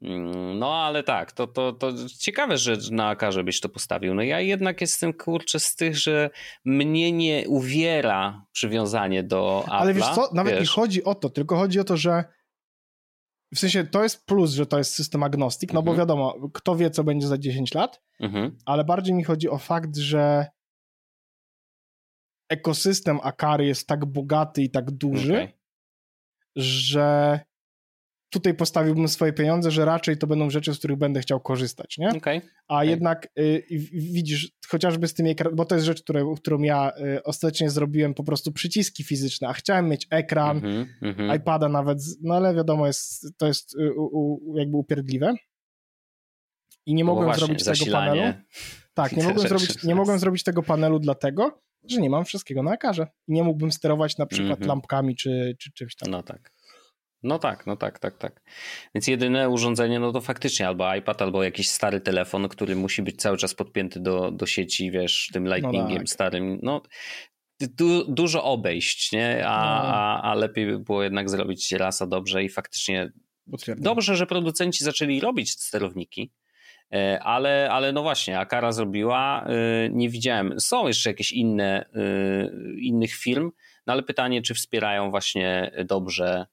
Mm, 0.03 0.59
no, 0.59 0.75
ale 0.75 1.03
tak, 1.03 1.33
to, 1.33 1.47
to, 1.47 1.73
to 1.73 1.93
ciekawe, 2.19 2.59
że 2.59 2.77
na 2.91 3.09
akarze 3.09 3.45
byś 3.45 3.61
to 3.61 3.69
postawił. 3.69 4.15
No 4.15 4.23
ja 4.23 4.41
jednak 4.41 4.81
jestem 4.81 5.13
kurczę 5.13 5.61
z 5.61 5.77
tych, 5.77 5.97
że 5.97 6.31
mnie 6.65 7.13
nie 7.13 7.49
uwiera 7.49 8.47
przywiązanie 8.53 9.23
do 9.23 9.65
Apple'a. 9.67 9.71
Ale 9.71 9.95
wiesz 9.95 10.09
co, 10.15 10.31
nawet 10.35 10.55
wiesz? 10.55 10.61
nie 10.61 10.67
chodzi 10.67 11.05
o 11.05 11.15
to, 11.15 11.31
tylko 11.31 11.57
chodzi 11.57 11.81
o 11.81 11.85
to, 11.85 11.97
że 11.97 12.25
w 13.55 13.59
sensie 13.59 13.85
to 13.85 14.03
jest 14.03 14.27
plus, 14.27 14.51
że 14.51 14.67
to 14.67 14.79
jest 14.79 14.95
system 14.95 15.23
agnostik, 15.23 15.73
no 15.73 15.81
mhm. 15.81 15.97
bo 15.97 15.99
wiadomo, 15.99 16.49
kto 16.55 16.77
wie, 16.77 16.91
co 16.91 17.05
będzie 17.05 17.27
za 17.27 17.39
10 17.39 17.75
lat, 17.75 18.03
mhm. 18.21 18.59
ale 18.65 18.85
bardziej 18.85 19.15
mi 19.15 19.25
chodzi 19.25 19.49
o 19.49 19.59
fakt, 19.59 19.97
że 19.97 20.47
ekosystem 22.49 23.19
Akary 23.23 23.67
jest 23.67 23.87
tak 23.87 24.05
bogaty 24.05 24.63
i 24.63 24.71
tak 24.71 24.91
duży, 24.91 25.35
okay. 25.35 25.53
że 26.57 27.41
tutaj 28.37 28.55
postawiłbym 28.55 29.09
swoje 29.09 29.33
pieniądze, 29.33 29.71
że 29.71 29.85
raczej 29.85 30.19
to 30.19 30.27
będą 30.27 30.51
rzeczy, 30.51 30.75
z 30.75 30.79
których 30.79 30.99
będę 30.99 31.21
chciał 31.21 31.41
korzystać, 31.41 31.99
nie? 31.99 32.09
Okay. 32.09 32.41
A 32.69 32.75
okay. 32.75 32.87
jednak 32.87 33.29
y, 33.39 33.63
widzisz, 33.93 34.53
chociażby 34.69 35.09
z 35.09 35.15
tym 35.15 35.27
ekran, 35.27 35.57
bo 35.57 35.65
to 35.65 35.75
jest 35.75 35.87
rzecz, 35.87 36.03
które, 36.03 36.35
którą 36.37 36.63
ja 36.63 36.93
y, 37.17 37.23
ostatecznie 37.23 37.71
zrobiłem, 37.71 38.15
po 38.15 38.25
prostu 38.25 38.53
przyciski 38.53 39.05
fizyczne, 39.05 39.49
a 39.49 39.53
chciałem 39.53 39.89
mieć 39.89 40.07
ekran, 40.11 40.59
mm 40.59 40.87
-hmm, 41.03 41.37
iPada 41.37 41.69
nawet, 41.69 41.99
no 42.23 42.35
ale 42.35 42.55
wiadomo, 42.55 42.87
jest, 42.87 43.27
to 43.39 43.47
jest 43.47 43.75
y, 43.75 43.93
jakby 44.55 44.77
upierdliwe. 44.77 45.35
I 46.87 46.95
nie 46.95 47.05
no 47.05 47.11
mogłem 47.11 47.27
właśnie, 47.27 47.47
zrobić 47.47 47.65
tego 47.65 47.93
panelu. 47.93 48.35
Tak, 48.95 49.17
nie 49.17 49.25
mogłem, 49.29 49.49
zrobić, 49.49 49.83
nie 49.85 49.95
mogłem 50.05 50.19
zrobić 50.19 50.43
tego 50.43 50.63
panelu 50.63 50.99
dlatego, 50.99 51.61
że 51.91 52.01
nie 52.01 52.11
mam 52.11 52.25
wszystkiego 52.25 52.63
na 52.63 52.75
ekarze. 52.75 53.07
I 53.29 53.33
nie 53.33 53.43
mógłbym 53.45 53.73
sterować 53.73 54.19
na 54.19 54.27
przykład 54.27 54.59
mm 54.59 54.65
-hmm. 54.65 54.69
lampkami 54.69 55.17
czy, 55.17 55.57
czy 55.61 55.73
czymś 55.73 55.97
tam. 55.97 56.11
No 56.11 56.23
tak. 56.23 56.56
No 57.27 57.39
tak, 57.39 57.67
no 57.67 57.77
tak, 57.77 57.99
tak, 57.99 58.19
tak. 58.19 58.43
Więc 58.95 59.09
jedyne 59.09 59.49
urządzenie, 59.49 60.01
no 60.01 60.13
to 60.13 60.21
faktycznie 60.21 60.69
albo 60.69 60.95
iPad, 60.95 61.23
albo 61.23 61.43
jakiś 61.43 61.71
stary 61.71 62.01
telefon, 62.01 62.49
który 62.49 62.77
musi 62.77 63.03
być 63.03 63.17
cały 63.17 63.37
czas 63.37 63.55
podpięty 63.55 64.01
do, 64.01 64.31
do 64.31 64.47
sieci, 64.47 64.91
wiesz, 64.91 65.31
tym 65.33 65.47
lightningiem 65.47 65.89
no 65.89 65.99
tak. 65.99 66.09
starym. 66.09 66.59
No, 66.63 66.83
du, 67.61 68.05
dużo 68.13 68.45
obejść, 68.45 69.13
nie? 69.13 69.47
A, 69.47 69.83
no. 69.83 69.95
a, 69.95 70.23
a 70.23 70.35
lepiej 70.35 70.67
by 70.67 70.79
było 70.79 71.03
jednak 71.03 71.31
zrobić 71.31 71.73
rasa 71.73 72.07
dobrze 72.07 72.45
i 72.45 72.49
faktycznie 72.49 73.13
Potwierdzam. 73.51 73.85
dobrze, 73.85 74.17
że 74.17 74.27
producenci 74.27 74.85
zaczęli 74.85 75.21
robić 75.21 75.51
sterowniki. 75.51 76.33
E, 76.93 77.23
ale, 77.23 77.69
ale 77.71 77.93
no 77.93 78.03
właśnie, 78.03 78.39
Akara 78.39 78.73
zrobiła, 78.73 79.47
e, 79.47 79.89
nie 79.91 80.09
widziałem. 80.09 80.61
Są 80.61 80.89
jeszcze 80.89 81.11
jakieś 81.11 81.33
inne, 81.33 81.87
e, 81.95 82.79
innych 82.79 83.15
firm, 83.15 83.51
no 83.87 83.93
ale 83.93 84.03
pytanie, 84.03 84.43
czy 84.43 84.55
wspierają 84.55 85.11
właśnie 85.11 85.73
dobrze 85.85 86.47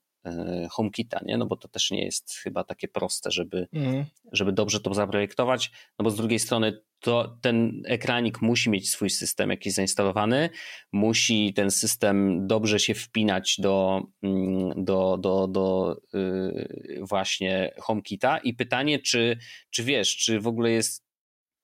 HomeKita, 0.70 1.20
nie? 1.24 1.36
No 1.36 1.46
bo 1.46 1.56
to 1.56 1.68
też 1.68 1.90
nie 1.90 2.04
jest 2.04 2.34
chyba 2.34 2.64
takie 2.64 2.88
proste, 2.88 3.30
żeby, 3.30 3.68
mm. 3.72 4.04
żeby 4.32 4.52
dobrze 4.52 4.80
to 4.80 4.94
zaprojektować, 4.94 5.70
no 5.98 6.02
bo 6.02 6.10
z 6.10 6.16
drugiej 6.16 6.38
strony 6.38 6.82
to 7.00 7.38
ten 7.40 7.82
ekranik 7.86 8.42
musi 8.42 8.70
mieć 8.70 8.90
swój 8.90 9.10
system 9.10 9.50
jakiś 9.50 9.74
zainstalowany, 9.74 10.50
musi 10.92 11.54
ten 11.54 11.70
system 11.70 12.46
dobrze 12.46 12.80
się 12.80 12.94
wpinać 12.94 13.56
do, 13.58 14.02
mm, 14.22 14.84
do, 14.84 15.18
do, 15.20 15.48
do 15.48 15.96
yy, 16.12 17.00
właśnie 17.02 17.74
HomeKita 17.80 18.38
i 18.38 18.54
pytanie, 18.54 18.98
czy, 18.98 19.38
czy 19.70 19.84
wiesz, 19.84 20.16
czy 20.16 20.40
w 20.40 20.46
ogóle 20.46 20.70
jest 20.70 21.04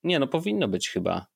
nie, 0.04 0.18
no 0.18 0.26
powinno 0.26 0.68
być 0.68 0.88
chyba 0.88 1.26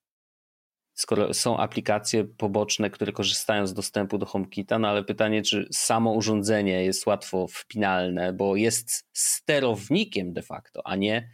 skoro 0.94 1.34
są 1.34 1.56
aplikacje 1.56 2.24
poboczne, 2.24 2.90
które 2.90 3.12
korzystają 3.12 3.66
z 3.66 3.74
dostępu 3.74 4.18
do 4.18 4.26
HomeKita, 4.26 4.78
no 4.78 4.88
ale 4.88 5.04
pytanie, 5.04 5.42
czy 5.42 5.68
samo 5.72 6.12
urządzenie 6.12 6.84
jest 6.84 7.06
łatwo 7.06 7.46
wpinalne, 7.46 8.32
bo 8.32 8.56
jest 8.56 9.08
sterownikiem 9.12 10.32
de 10.32 10.42
facto, 10.42 10.82
a 10.84 10.96
nie 10.96 11.30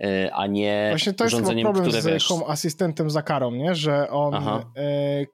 e, 0.00 0.30
a 0.34 0.46
nie 0.46 0.86
Właśnie 0.90 1.12
to 1.12 1.24
jest 1.24 1.36
problem 1.62 1.74
które 1.74 2.02
z 2.02 2.06
wiesz... 2.06 2.26
Home 2.26 2.46
Asystentem 2.46 3.10
za 3.10 3.22
karą, 3.22 3.50
nie? 3.50 3.74
że 3.74 4.10
on 4.10 4.34
e, 4.34 4.60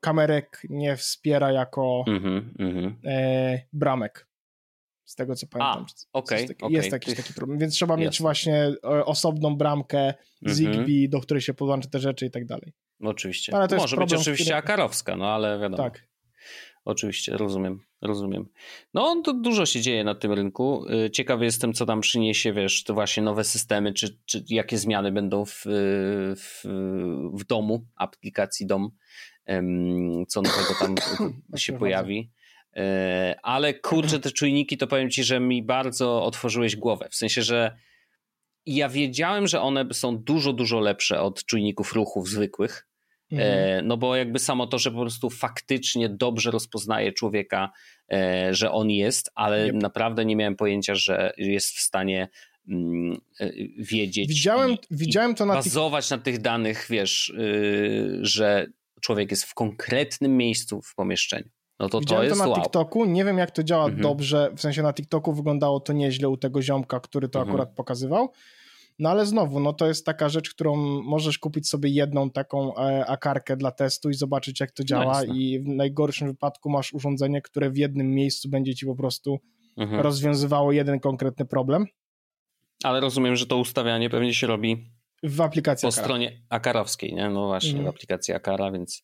kamerek 0.01 0.63
nie 0.71 0.97
wspiera 0.97 1.53
jako 1.53 2.05
mm 2.07 2.23
-hmm, 2.23 2.93
e, 3.05 3.61
bramek. 3.73 4.27
Z 5.07 5.15
tego 5.15 5.35
co 5.35 5.47
pamiętam. 5.47 5.87
A, 6.13 6.19
okay, 6.19 6.39
jest, 6.39 6.49
taki, 6.49 6.65
okay. 6.65 6.77
jest 6.77 6.93
jakiś 6.93 7.17
taki 7.17 7.35
problem. 7.35 7.59
Więc 7.59 7.75
trzeba 7.75 7.95
Jasne. 7.95 8.05
mieć 8.05 8.21
właśnie 8.21 8.55
e, 8.85 9.05
osobną 9.05 9.57
bramkę 9.57 10.15
Zigbee, 10.49 10.75
mm 10.75 10.87
-hmm. 10.87 11.09
do 11.09 11.21
której 11.21 11.41
się 11.41 11.55
podłączy 11.55 11.91
te 11.91 11.99
rzeczy 11.99 12.27
i 12.27 12.31
tak 12.31 12.47
dalej. 12.47 12.73
No, 13.01 13.11
oczywiście. 13.11 13.55
Ale 13.55 13.69
to 13.69 13.77
Może 13.77 13.97
być 13.97 14.13
oczywiście 14.13 14.45
który... 14.45 14.57
akarowska, 14.57 15.17
no 15.17 15.29
ale 15.29 15.59
wiadomo. 15.59 15.83
Tak. 15.83 16.07
Oczywiście, 16.85 17.37
rozumiem, 17.37 17.81
rozumiem. 18.03 18.49
No, 18.95 19.23
to 19.25 19.33
dużo 19.33 19.67
się 19.67 19.81
dzieje 19.81 20.05
na 20.05 20.15
tym 20.15 20.33
rynku. 20.33 20.87
Y, 21.07 21.11
ciekawy 21.11 21.45
jestem, 21.45 21.73
co 21.73 21.87
tam 21.87 22.01
przyniesie, 22.01 22.53
wiesz, 22.53 22.85
to 22.85 22.95
właśnie 22.95 23.23
nowe 23.23 23.45
systemy, 23.45 23.93
czy, 23.93 24.19
czy 24.25 24.45
jakie 24.49 24.79
zmiany 24.79 25.13
będą 25.13 25.45
w, 25.45 25.63
w, 26.37 26.63
w 27.35 27.45
domu, 27.45 27.87
aplikacji 27.97 28.67
dom, 28.67 28.91
co 30.29 30.43
nowego 30.43 30.75
tam 30.81 30.95
się 31.57 31.79
pojawi. 31.79 32.31
Y, 32.77 32.81
ale 33.43 33.75
kurczę, 33.75 34.21
te 34.21 34.31
czujniki, 34.31 34.77
to 34.77 34.87
powiem 34.87 35.11
ci, 35.11 35.25
że 35.25 35.41
mi 35.41 35.63
bardzo 35.63 36.25
otworzyłeś 36.25 36.77
głowę. 36.77 37.09
W 37.11 37.17
sensie, 37.17 37.43
że 37.43 37.77
ja 38.67 38.89
wiedziałem, 38.89 39.47
że 39.47 39.61
one 39.61 39.87
są 39.93 40.19
dużo, 40.19 40.53
dużo 40.53 40.81
lepsze 40.81 41.21
od 41.21 41.45
czujników 41.45 41.93
ruchów 41.93 42.29
zwykłych, 42.29 42.87
Mhm. 43.33 43.87
No 43.87 43.97
bo 43.97 44.17
jakby 44.17 44.39
samo 44.39 44.67
to, 44.67 44.79
że 44.79 44.91
po 44.91 45.01
prostu 45.01 45.31
faktycznie 45.31 46.09
dobrze 46.09 46.51
rozpoznaje 46.51 47.13
człowieka, 47.13 47.73
że 48.51 48.73
on 48.73 48.91
jest, 48.91 49.31
ale 49.35 49.67
yep. 49.67 49.75
naprawdę 49.75 50.25
nie 50.25 50.37
miałem 50.37 50.57
pojęcia, 50.57 50.95
że 50.95 51.33
jest 51.37 51.77
w 51.77 51.81
stanie 51.81 52.29
mm, 52.69 53.21
wiedzieć. 53.79 54.29
Widziałem, 54.29 54.71
i, 54.71 54.79
widziałem 54.91 55.35
to 55.35 55.47
na 55.47 55.55
bazować 55.55 56.11
na 56.11 56.19
tych 56.19 56.41
danych, 56.41 56.87
wiesz, 56.91 57.33
że 58.21 58.67
człowiek 59.01 59.31
jest 59.31 59.45
w 59.45 59.55
konkretnym 59.55 60.37
miejscu 60.37 60.83
w 60.83 60.95
pomieszczeniu. 60.95 61.49
No 61.81 61.89
to 61.89 62.01
Widziałem 62.01 62.23
to 62.23 62.29
jest 62.29 62.41
to 62.41 62.47
na 62.47 62.51
wow. 62.51 62.63
TikToku, 62.63 63.05
nie 63.05 63.25
wiem 63.25 63.39
jak 63.39 63.51
to 63.51 63.63
działa 63.63 63.85
mhm. 63.85 64.03
dobrze, 64.03 64.51
w 64.57 64.61
sensie 64.61 64.83
na 64.83 64.93
TikToku 64.93 65.33
wyglądało 65.33 65.81
to 65.81 65.93
nieźle 65.93 66.29
u 66.29 66.37
tego 66.37 66.63
ziomka, 66.63 67.01
który 67.01 67.29
to 67.29 67.39
mhm. 67.39 67.51
akurat 67.51 67.75
pokazywał, 67.75 68.33
no 68.99 69.11
ale 69.11 69.27
znowu, 69.27 69.61
no 69.61 69.73
to 69.73 69.87
jest 69.87 70.07
taka 70.07 70.29
rzecz, 70.29 70.51
którą 70.51 70.77
możesz 71.03 71.39
kupić 71.39 71.69
sobie 71.69 71.91
jedną 71.91 72.31
taką 72.31 72.77
e, 72.77 73.07
akarkę 73.07 73.57
dla 73.57 73.71
testu 73.71 74.11
i 74.11 74.15
zobaczyć 74.15 74.61
jak 74.61 74.73
to 74.73 74.83
no 74.83 74.87
działa 74.87 75.23
no 75.27 75.35
i 75.35 75.61
w 75.61 75.69
najgorszym 75.69 76.29
wypadku 76.29 76.71
masz 76.71 76.93
urządzenie, 76.93 77.43
które 77.43 77.71
w 77.71 77.77
jednym 77.77 78.11
miejscu 78.11 78.49
będzie 78.49 78.75
ci 78.75 78.87
po 78.87 78.97
prostu 78.97 79.39
mhm. 79.77 80.01
rozwiązywało 80.01 80.73
jeden 80.73 81.01
konkretny 81.01 81.45
problem. 81.45 81.87
Ale 82.85 83.01
rozumiem, 83.01 83.37
że 83.37 83.47
to 83.47 83.57
ustawianie 83.57 84.11
pewnie 84.11 84.35
się 84.35 84.47
robi 84.47 84.96
w 85.23 85.41
aplikacji 85.41 85.87
Po 85.87 85.89
Akara. 85.89 86.05
stronie 86.05 86.43
akarowskiej, 86.49 87.15
nie? 87.15 87.31
No 87.31 87.47
właśnie, 87.47 87.73
mm. 87.73 87.85
w 87.85 87.89
aplikacji 87.89 88.35
Akara, 88.35 88.71
więc... 88.71 89.03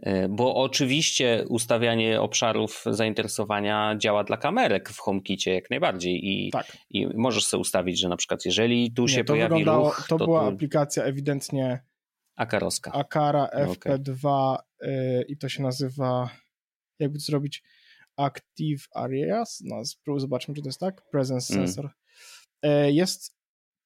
E, 0.00 0.28
bo 0.28 0.54
oczywiście 0.54 1.44
ustawianie 1.48 2.20
obszarów 2.20 2.84
zainteresowania 2.90 3.96
działa 3.98 4.24
dla 4.24 4.36
kamerek 4.36 4.88
w 4.88 4.98
HomeKicie 4.98 5.54
jak 5.54 5.70
najbardziej 5.70 6.20
i, 6.26 6.50
tak. 6.50 6.76
i 6.90 7.06
możesz 7.06 7.46
sobie 7.46 7.60
ustawić, 7.60 8.00
że 8.00 8.08
na 8.08 8.16
przykład 8.16 8.44
jeżeli 8.44 8.92
tu 8.92 9.02
Nie, 9.02 9.08
się 9.08 9.24
pojawi 9.24 9.64
ruch... 9.64 10.06
To, 10.08 10.18
to 10.18 10.24
była 10.24 10.40
tu... 10.40 10.54
aplikacja 10.54 11.04
ewidentnie... 11.04 11.84
Akarowska. 12.36 12.92
Akara 12.92 13.48
FP2 13.54 14.26
okay. 14.26 14.90
y, 14.90 15.24
i 15.28 15.38
to 15.38 15.48
się 15.48 15.62
nazywa... 15.62 16.30
Jakby 16.98 17.18
to 17.18 17.24
zrobić? 17.24 17.62
Active 18.16 18.88
Areas? 18.94 19.62
No, 19.64 19.82
zobaczmy, 20.16 20.54
czy 20.54 20.62
to 20.62 20.68
jest 20.68 20.80
tak. 20.80 21.02
Presence 21.10 21.54
mm. 21.54 21.68
Sensor. 21.68 21.90
Y, 22.66 22.92
jest 22.92 23.37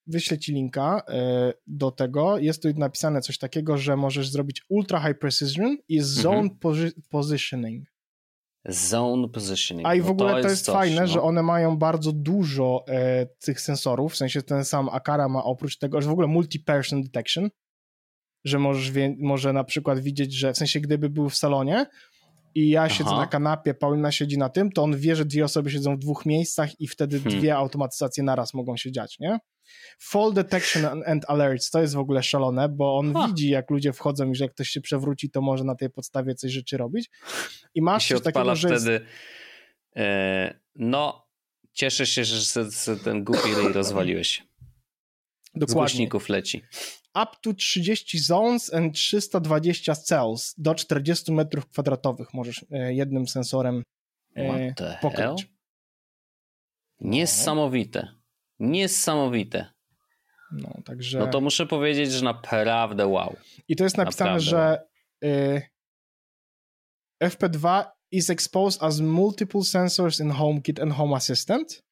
wyślę 0.06 0.38
ci 0.38 0.52
linka 0.52 1.02
e, 1.08 1.52
do 1.66 1.90
tego. 1.90 2.38
Jest 2.38 2.62
tu 2.62 2.68
napisane 2.76 3.20
coś 3.20 3.38
takiego, 3.38 3.78
że 3.78 3.96
możesz 3.96 4.30
zrobić 4.30 4.62
ultra 4.68 5.00
high 5.00 5.18
precision 5.18 5.76
i 5.88 6.00
zone 6.00 6.38
mhm. 6.38 6.90
positioning. 7.10 7.92
Zone 8.68 9.28
positioning. 9.28 9.88
A 9.88 9.94
i 9.94 10.00
w 10.00 10.04
no 10.04 10.10
ogóle 10.10 10.30
to 10.30 10.36
jest, 10.36 10.46
to 10.46 10.50
jest 10.50 10.64
coś, 10.64 10.74
fajne, 10.74 11.00
no. 11.00 11.06
że 11.06 11.22
one 11.22 11.42
mają 11.42 11.76
bardzo 11.76 12.12
dużo 12.12 12.84
e, 12.88 13.26
tych 13.26 13.60
sensorów, 13.60 14.12
w 14.12 14.16
sensie 14.16 14.42
ten 14.42 14.64
sam 14.64 14.88
Akara 14.88 15.28
ma 15.28 15.44
oprócz 15.44 15.78
tego, 15.78 16.02
że 16.02 16.08
w 16.08 16.12
ogóle 16.12 16.28
multi-person 16.28 17.02
detection, 17.02 17.50
że 18.44 18.58
możesz 18.58 18.92
może 19.18 19.52
na 19.52 19.64
przykład 19.64 20.00
widzieć, 20.00 20.32
że 20.32 20.52
w 20.52 20.58
sensie 20.58 20.80
gdyby 20.80 21.10
był 21.10 21.28
w 21.28 21.36
salonie, 21.36 21.86
i 22.54 22.70
ja 22.70 22.88
siedzę 22.88 23.10
Aha. 23.10 23.20
na 23.20 23.26
kanapie, 23.26 23.74
Paulina 23.74 24.12
siedzi 24.12 24.38
na 24.38 24.48
tym, 24.48 24.72
to 24.72 24.82
on 24.82 24.96
wie, 24.96 25.16
że 25.16 25.24
dwie 25.24 25.44
osoby 25.44 25.70
siedzą 25.70 25.96
w 25.96 25.98
dwóch 25.98 26.26
miejscach 26.26 26.80
i 26.80 26.88
wtedy 26.88 27.20
hmm. 27.20 27.40
dwie 27.40 27.56
automatyzacje 27.56 28.24
naraz 28.24 28.54
mogą 28.54 28.76
się 28.76 28.92
dziać, 28.92 29.18
nie? 29.18 29.38
Fall 29.98 30.32
detection 30.32 31.02
and 31.06 31.24
alerts, 31.28 31.70
to 31.70 31.80
jest 31.80 31.94
w 31.94 31.98
ogóle 31.98 32.22
szalone, 32.22 32.68
bo 32.68 32.98
on 32.98 33.14
ha. 33.14 33.26
widzi, 33.28 33.50
jak 33.50 33.70
ludzie 33.70 33.92
wchodzą 33.92 34.30
i 34.30 34.34
że 34.34 34.44
jak 34.44 34.54
ktoś 34.54 34.68
się 34.68 34.80
przewróci, 34.80 35.30
to 35.30 35.40
może 35.40 35.64
na 35.64 35.74
tej 35.74 35.90
podstawie 35.90 36.34
coś 36.34 36.52
rzeczy 36.52 36.76
robić. 36.76 37.10
I 37.74 37.82
masz 37.82 38.04
I 38.04 38.08
się 38.08 38.20
takiego, 38.20 38.56
że 38.56 38.68
wtedy 38.68 38.92
jest... 38.92 39.04
no, 40.76 41.26
cieszę 41.72 42.06
się, 42.06 42.24
że 42.24 42.96
ten 43.04 43.24
głupi 43.24 43.54
ryj 43.54 43.72
rozwaliłeś. 43.72 44.46
Dokładnie. 45.54 45.72
Z 45.72 45.74
głośników 45.74 46.28
leci 46.28 46.62
up 47.14 47.36
to 47.42 47.54
30 47.54 48.18
zones 48.18 48.74
and 48.74 48.94
320 48.94 49.94
cells 49.94 50.54
do 50.58 50.74
40 50.74 51.32
metrów 51.32 51.66
kwadratowych 51.66 52.34
możesz 52.34 52.64
e, 52.70 52.94
jednym 52.94 53.28
sensorem 53.28 53.82
e, 54.36 54.74
pokryć. 55.00 55.52
Niesamowite. 57.00 58.21
Niesamowite. 58.62 59.66
No, 60.52 60.72
także... 60.84 61.18
no 61.18 61.26
to 61.26 61.40
muszę 61.40 61.66
powiedzieć, 61.66 62.12
że 62.12 62.24
naprawdę 62.24 63.06
wow. 63.06 63.36
I 63.68 63.76
to 63.76 63.84
jest 63.84 63.96
napisane, 63.96 64.30
naprawdę 64.30 64.50
że 64.50 64.82
y, 65.24 65.62
FP2 67.24 67.84
is 68.10 68.30
exposed 68.30 68.82
as 68.82 69.00
multiple 69.00 69.62
sensors 69.62 70.20
in 70.20 70.30
HomeKit 70.30 70.80
and 70.80 70.92
Home 70.92 71.16
Assistant. 71.16 71.82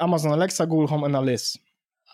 Amazon 0.00 0.32
Alexa, 0.32 0.66
Google 0.66 0.86
Home 0.86 1.06
and 1.06 1.16
Alice. 1.16 1.58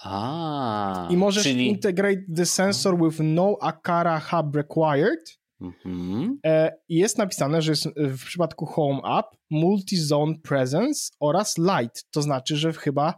A, 0.04 1.08
I 1.10 1.16
możesz 1.16 1.42
czyli... 1.42 1.68
integrate 1.68 2.22
the 2.36 2.46
sensor 2.46 2.98
with 2.98 3.20
no 3.20 3.56
Akara 3.60 4.20
hub 4.20 4.56
required. 4.56 5.38
Mhm. 5.60 6.38
E, 6.46 6.72
jest 6.88 7.18
napisane, 7.18 7.62
że 7.62 7.72
jest 7.72 7.88
w 7.96 8.24
przypadku 8.24 8.66
Home 8.66 9.00
App 9.18 9.26
Multi-Zone 9.50 10.34
Presence 10.42 11.10
oraz 11.20 11.58
Light. 11.58 12.10
To 12.10 12.22
znaczy, 12.22 12.56
że 12.56 12.72
chyba 12.72 13.14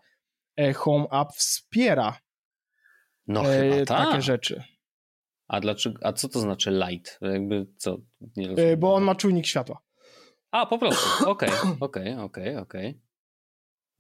Home 0.75 1.07
App 1.11 1.33
wspiera 1.33 2.19
no, 3.27 3.43
chyba 3.43 3.85
tak. 3.87 3.87
takie 3.87 4.23
rzeczy. 4.23 4.63
A, 5.49 5.61
dlaczego, 5.61 5.99
a 6.07 6.13
co 6.13 6.29
to 6.29 6.41
znaczy 6.41 6.71
light? 6.71 7.19
Jakby 7.23 7.67
co? 7.77 7.99
Nie 8.37 8.77
Bo 8.77 8.95
on 8.95 9.03
ma 9.03 9.15
czujnik 9.15 9.47
światła. 9.47 9.83
A, 10.51 10.67
po 10.67 10.79
prostu. 10.79 11.25
Okej, 11.31 11.51
okej, 11.81 12.17
okej, 12.17 12.57
okej. 12.57 13.01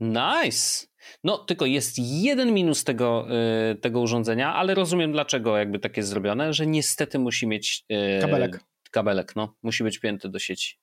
Nice. 0.01 0.87
No, 1.25 1.39
tylko 1.39 1.67
jest 1.67 1.99
jeden 1.99 2.55
minus 2.55 2.85
tego, 2.85 3.27
y, 3.73 3.77
tego 3.77 4.01
urządzenia, 4.01 4.55
ale 4.55 4.75
rozumiem 4.75 5.13
dlaczego 5.13 5.59
jakby 5.59 5.79
tak 5.79 5.97
jest 5.97 6.09
zrobione, 6.09 6.53
że 6.53 6.67
niestety 6.67 7.19
musi 7.19 7.47
mieć 7.47 7.85
y, 7.93 8.21
kabelek. 8.21 8.65
Kabelek, 8.91 9.37
no. 9.37 9.57
Musi 9.63 9.85
być 9.85 9.99
pięty 9.99 10.29
do 10.29 10.39
sieci. 10.39 10.79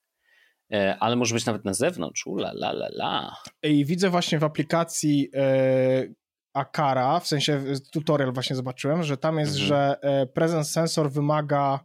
Y, 0.74 0.94
ale 1.00 1.16
może 1.16 1.36
być 1.36 1.46
nawet 1.46 1.66
na 1.66 1.74
zewnątrz. 1.74 2.28
Ula, 2.28 2.52
la, 2.52 2.70
la, 2.70 2.88
la. 2.88 3.36
I 3.64 3.86
widzę 3.86 4.10
właśnie 4.10 4.40
w 4.40 4.44
aplikacji 4.44 5.30
Akara, 6.54 7.20
w 7.20 7.28
sensie 7.28 7.64
tutorial 7.92 8.34
właśnie 8.34 8.56
zobaczyłem, 8.56 9.04
że 9.04 9.18
tam 9.18 9.40
jest, 9.40 9.60
mhm. 9.60 9.68
że 9.68 9.98
Presence 10.34 10.72
Sensor 10.72 11.12
wymaga 11.12 11.80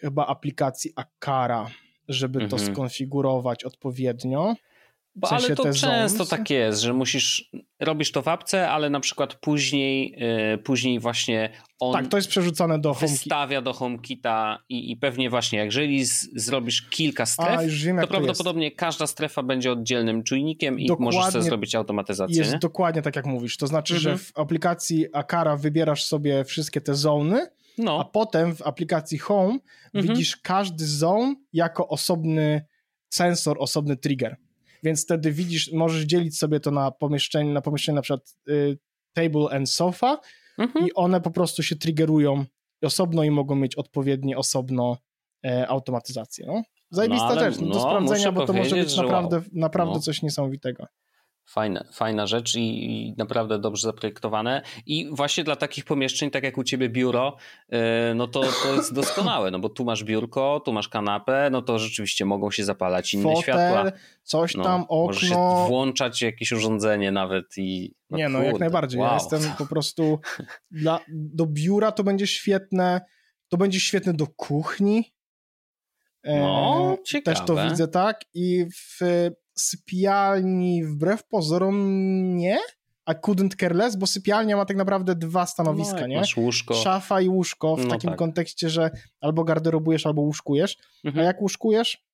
chyba 0.00 0.26
aplikacji 0.26 0.92
Akara, 0.96 1.70
żeby 2.08 2.40
mhm. 2.42 2.50
to 2.50 2.72
skonfigurować 2.72 3.64
odpowiednio. 3.64 4.54
Bo, 5.14 5.26
w 5.26 5.30
sensie 5.30 5.46
ale 5.46 5.56
to 5.56 5.72
często 5.72 6.26
tak 6.26 6.50
jest, 6.50 6.80
że 6.80 6.92
musisz, 6.92 7.50
robisz 7.80 8.12
to 8.12 8.22
w 8.22 8.28
apce, 8.28 8.70
ale 8.70 8.90
na 8.90 9.00
przykład 9.00 9.34
później, 9.34 10.16
yy, 10.50 10.58
później 10.58 11.00
właśnie 11.00 11.50
on 11.80 11.92
tak, 11.92 12.08
to 12.08 12.16
jest 12.16 12.28
przerzucane 12.28 12.78
do 12.78 12.94
wystawia 12.94 13.62
do 13.62 13.72
HomeKita 13.72 14.58
i, 14.68 14.90
i 14.90 14.96
pewnie 14.96 15.30
właśnie, 15.30 15.64
jeżeli 15.64 16.04
z, 16.04 16.44
zrobisz 16.44 16.82
kilka 16.82 17.26
stref, 17.26 17.58
A, 17.58 17.62
wiem, 17.66 18.00
to 18.00 18.06
prawdopodobnie 18.06 18.70
to 18.70 18.76
każda 18.76 19.06
strefa 19.06 19.42
będzie 19.42 19.72
oddzielnym 19.72 20.22
czujnikiem 20.22 20.80
i 20.80 20.86
dokładnie, 20.86 21.18
możesz 21.18 21.32
sobie 21.32 21.44
zrobić 21.44 21.74
automatyzację. 21.74 22.36
Jest 22.36 22.52
nie? 22.52 22.58
dokładnie 22.58 23.02
tak 23.02 23.16
jak 23.16 23.26
mówisz, 23.26 23.56
to 23.56 23.66
znaczy, 23.66 23.94
mhm. 23.94 24.18
że 24.18 24.24
w 24.24 24.38
aplikacji 24.38 25.06
Akara 25.12 25.56
wybierasz 25.56 26.04
sobie 26.04 26.44
wszystkie 26.44 26.80
te 26.80 26.94
zony, 26.94 27.46
no. 27.78 28.00
a 28.00 28.04
potem 28.04 28.56
w 28.56 28.62
aplikacji 28.62 29.18
Home 29.18 29.58
mhm. 29.94 30.06
widzisz 30.06 30.36
każdy 30.36 30.86
zone 30.86 31.34
jako 31.52 31.88
osobny 31.88 32.64
sensor, 33.10 33.56
osobny 33.60 33.96
trigger 33.96 34.36
więc 34.82 35.04
wtedy 35.04 35.32
widzisz, 35.32 35.72
możesz 35.72 36.02
dzielić 36.02 36.38
sobie 36.38 36.60
to 36.60 36.70
na 36.70 36.90
pomieszczenie, 36.90 37.52
na 37.52 37.60
pomieszczenie 37.60 37.96
na 37.96 38.02
przykład 38.02 38.36
y, 38.48 38.78
table 39.12 39.48
and 39.50 39.70
sofa 39.70 40.20
mhm. 40.58 40.86
i 40.86 40.94
one 40.94 41.20
po 41.20 41.30
prostu 41.30 41.62
się 41.62 41.76
triggerują 41.76 42.44
osobno 42.82 43.24
i 43.24 43.30
mogą 43.30 43.56
mieć 43.56 43.76
odpowiednie 43.76 44.36
osobno 44.36 44.96
e, 45.46 45.68
automatyzację. 45.68 46.46
No? 46.46 46.62
Zajebista 46.90 47.34
no, 47.34 47.40
rzecz 47.40 47.60
no, 47.60 47.66
do 47.66 47.80
sprawdzenia, 47.80 48.32
bo 48.32 48.46
to 48.46 48.52
może 48.52 48.76
być 48.76 48.96
naprawdę, 48.96 49.42
naprawdę 49.52 49.94
no. 49.94 50.00
coś 50.00 50.22
niesamowitego. 50.22 50.86
Fajne, 51.44 51.88
fajna 51.92 52.26
rzecz 52.26 52.54
i, 52.54 52.60
i, 52.60 53.14
naprawdę 53.18 53.58
dobrze 53.58 53.82
zaprojektowane. 53.82 54.62
I 54.86 55.08
właśnie 55.12 55.44
dla 55.44 55.56
takich 55.56 55.84
pomieszczeń, 55.84 56.30
tak 56.30 56.44
jak 56.44 56.58
u 56.58 56.64
ciebie 56.64 56.88
biuro, 56.88 57.36
yy, 57.68 57.78
no 58.14 58.28
to, 58.28 58.42
to 58.62 58.74
jest 58.74 58.94
doskonałe, 59.00 59.50
no 59.50 59.58
bo 59.58 59.68
tu 59.68 59.84
masz 59.84 60.04
biurko, 60.04 60.60
tu 60.64 60.72
masz 60.72 60.88
kanapę, 60.88 61.48
no 61.52 61.62
to 61.62 61.78
rzeczywiście 61.78 62.24
mogą 62.24 62.50
się 62.50 62.64
zapalać 62.64 63.14
inne 63.14 63.22
Fotel, 63.22 63.42
światła. 63.42 63.92
coś 64.22 64.54
no, 64.54 64.64
tam, 64.64 64.82
okno. 64.82 65.06
Możesz 65.06 65.28
się 65.28 65.64
włączać 65.68 66.22
jakieś 66.22 66.52
urządzenie 66.52 67.12
nawet 67.12 67.58
i... 67.58 67.94
No 68.10 68.18
Nie, 68.18 68.28
no 68.28 68.38
kurde, 68.38 68.50
jak 68.50 68.60
najbardziej. 68.60 69.00
Wow. 69.00 69.08
Ja 69.08 69.14
jestem 69.14 69.40
po 69.58 69.66
prostu... 69.66 70.18
Dla, 70.70 71.00
do 71.08 71.46
biura 71.46 71.92
to 71.92 72.04
będzie 72.04 72.26
świetne, 72.26 73.00
to 73.48 73.56
będzie 73.56 73.80
świetne 73.80 74.14
do 74.14 74.26
kuchni. 74.26 75.14
No, 76.24 76.96
e, 77.00 77.02
ciekawe. 77.02 77.36
Też 77.36 77.46
to 77.46 77.68
widzę 77.68 77.88
tak 77.88 78.20
i 78.34 78.66
w 78.74 78.98
sypialni 79.54 80.84
wbrew 80.84 81.24
pozorom 81.24 81.76
nie, 82.36 82.58
a 83.04 83.14
couldn't 83.14 83.56
care 83.56 83.74
less, 83.74 83.96
bo 83.96 84.06
sypialnia 84.06 84.56
ma 84.56 84.64
tak 84.64 84.76
naprawdę 84.76 85.14
dwa 85.14 85.46
stanowiska, 85.46 86.00
no, 86.00 86.06
nie? 86.06 86.16
Masz 86.16 86.36
łóżko. 86.36 86.74
Szafa 86.74 87.20
i 87.20 87.28
łóżko 87.28 87.76
w 87.76 87.84
no 87.84 87.90
takim 87.90 88.10
tak. 88.10 88.18
kontekście, 88.18 88.70
że 88.70 88.90
albo 89.20 89.44
garderobujesz, 89.44 90.06
albo 90.06 90.22
łóżkujesz, 90.22 90.76
mhm. 91.04 91.24
a 91.24 91.26
jak 91.26 91.42
łóżkujesz, 91.42 92.04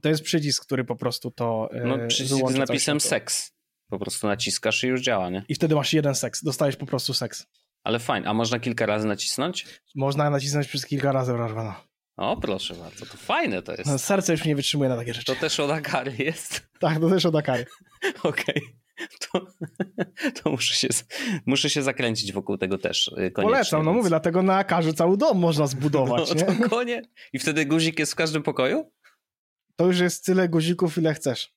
to 0.00 0.08
jest 0.08 0.22
przycisk, 0.22 0.64
który 0.64 0.84
po 0.84 0.96
prostu 0.96 1.30
to 1.30 1.68
e, 1.72 1.84
No 1.84 1.98
przycisk 2.08 2.48
z 2.50 2.54
napisem 2.54 3.00
seks. 3.00 3.52
Po 3.88 3.98
prostu 3.98 4.26
naciskasz 4.26 4.84
i 4.84 4.86
już 4.86 5.02
działa, 5.02 5.30
nie? 5.30 5.44
I 5.48 5.54
wtedy 5.54 5.74
masz 5.74 5.92
jeden 5.92 6.14
seks, 6.14 6.44
dostajesz 6.44 6.76
po 6.76 6.86
prostu 6.86 7.14
seks. 7.14 7.46
Ale 7.84 7.98
fajnie. 7.98 8.28
A 8.28 8.34
można 8.34 8.60
kilka 8.60 8.86
razy 8.86 9.06
nacisnąć? 9.06 9.80
Można 9.94 10.30
nacisnąć 10.30 10.68
przez 10.68 10.86
kilka 10.86 11.12
razy, 11.12 11.32
proszę 11.32 11.74
O, 12.20 12.36
proszę 12.36 12.74
bardzo, 12.74 13.06
to 13.06 13.16
fajne 13.16 13.62
to 13.62 13.72
jest. 13.72 13.86
No, 13.86 13.98
serce 13.98 14.32
już 14.32 14.44
nie 14.44 14.56
wytrzymuje 14.56 14.90
na 14.90 14.96
takie 14.96 15.14
rzeczy. 15.14 15.34
To 15.34 15.40
też 15.40 15.60
od 15.60 15.70
Akary 15.70 16.12
jest? 16.18 16.62
Tak, 16.80 17.00
to 17.00 17.10
też 17.10 17.26
od 17.26 17.36
Akary. 17.36 17.66
Okej. 18.22 18.42
Okay. 18.56 19.08
To, 19.32 19.46
to, 20.42 20.50
muszę, 20.50 20.74
się, 20.74 20.88
muszę 21.46 21.70
się 21.70 21.82
zakręcić 21.82 22.32
wokół 22.32 22.58
tego 22.58 22.78
też 22.78 23.08
y. 23.08 23.30
Polecam, 23.30 23.84
no 23.84 23.92
mówię, 23.92 24.08
dlatego 24.08 24.42
na 24.42 24.56
Akarze 24.56 24.94
cały 24.94 25.16
dom 25.16 25.38
można 25.38 25.66
zbudować, 25.66 26.34
no, 26.34 26.52
nie? 26.52 26.68
konie. 26.68 27.02
I 27.32 27.38
wtedy 27.38 27.66
guzik 27.66 27.98
jest 27.98 28.12
w 28.12 28.16
każdym 28.16 28.42
pokoju? 28.42 28.92
To 29.76 29.86
już 29.86 30.00
jest 30.00 30.24
tyle 30.24 30.48
guzików, 30.48 30.98
ile 30.98 31.14
chcesz. 31.14 31.54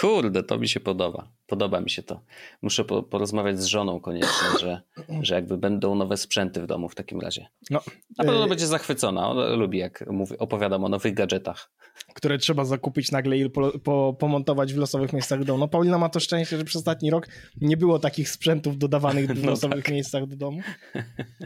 Kurde, 0.00 0.42
to 0.42 0.58
mi 0.58 0.68
się 0.68 0.80
podoba. 0.80 1.28
Podoba 1.46 1.80
mi 1.80 1.90
się 1.90 2.02
to. 2.02 2.20
Muszę 2.62 2.84
po, 2.84 3.02
porozmawiać 3.02 3.60
z 3.60 3.64
żoną 3.64 4.00
koniecznie, 4.00 4.58
że, 4.60 4.82
że 5.22 5.34
jakby 5.34 5.58
będą 5.58 5.94
nowe 5.94 6.16
sprzęty 6.16 6.62
w 6.62 6.66
domu 6.66 6.88
w 6.88 6.94
takim 6.94 7.20
razie. 7.20 7.46
No, 7.70 7.80
Na 8.18 8.24
pewno 8.24 8.44
y 8.44 8.48
będzie 8.48 8.66
zachwycona. 8.66 9.28
Ona 9.28 9.46
lubi, 9.46 9.78
jak 9.78 10.04
mówi, 10.10 10.38
opowiadam 10.38 10.84
o 10.84 10.88
nowych 10.88 11.14
gadżetach. 11.14 11.70
Które 12.14 12.38
trzeba 12.38 12.64
zakupić 12.64 13.10
nagle 13.10 13.38
i 13.38 13.50
po, 13.50 13.78
po, 13.78 14.16
pomontować 14.18 14.74
w 14.74 14.76
losowych 14.76 15.12
miejscach 15.12 15.44
domu. 15.44 15.58
No 15.58 15.68
Paulina 15.68 15.98
ma 15.98 16.08
to 16.08 16.20
szczęście, 16.20 16.58
że 16.58 16.64
przez 16.64 16.76
ostatni 16.76 17.10
rok 17.10 17.28
nie 17.60 17.76
było 17.76 17.98
takich 17.98 18.28
sprzętów 18.28 18.78
dodawanych 18.78 19.26
w 19.26 19.42
no 19.44 19.50
losowych 19.50 19.84
tak. 19.84 19.94
miejscach 19.94 20.26
do 20.26 20.36
domu. 20.36 20.60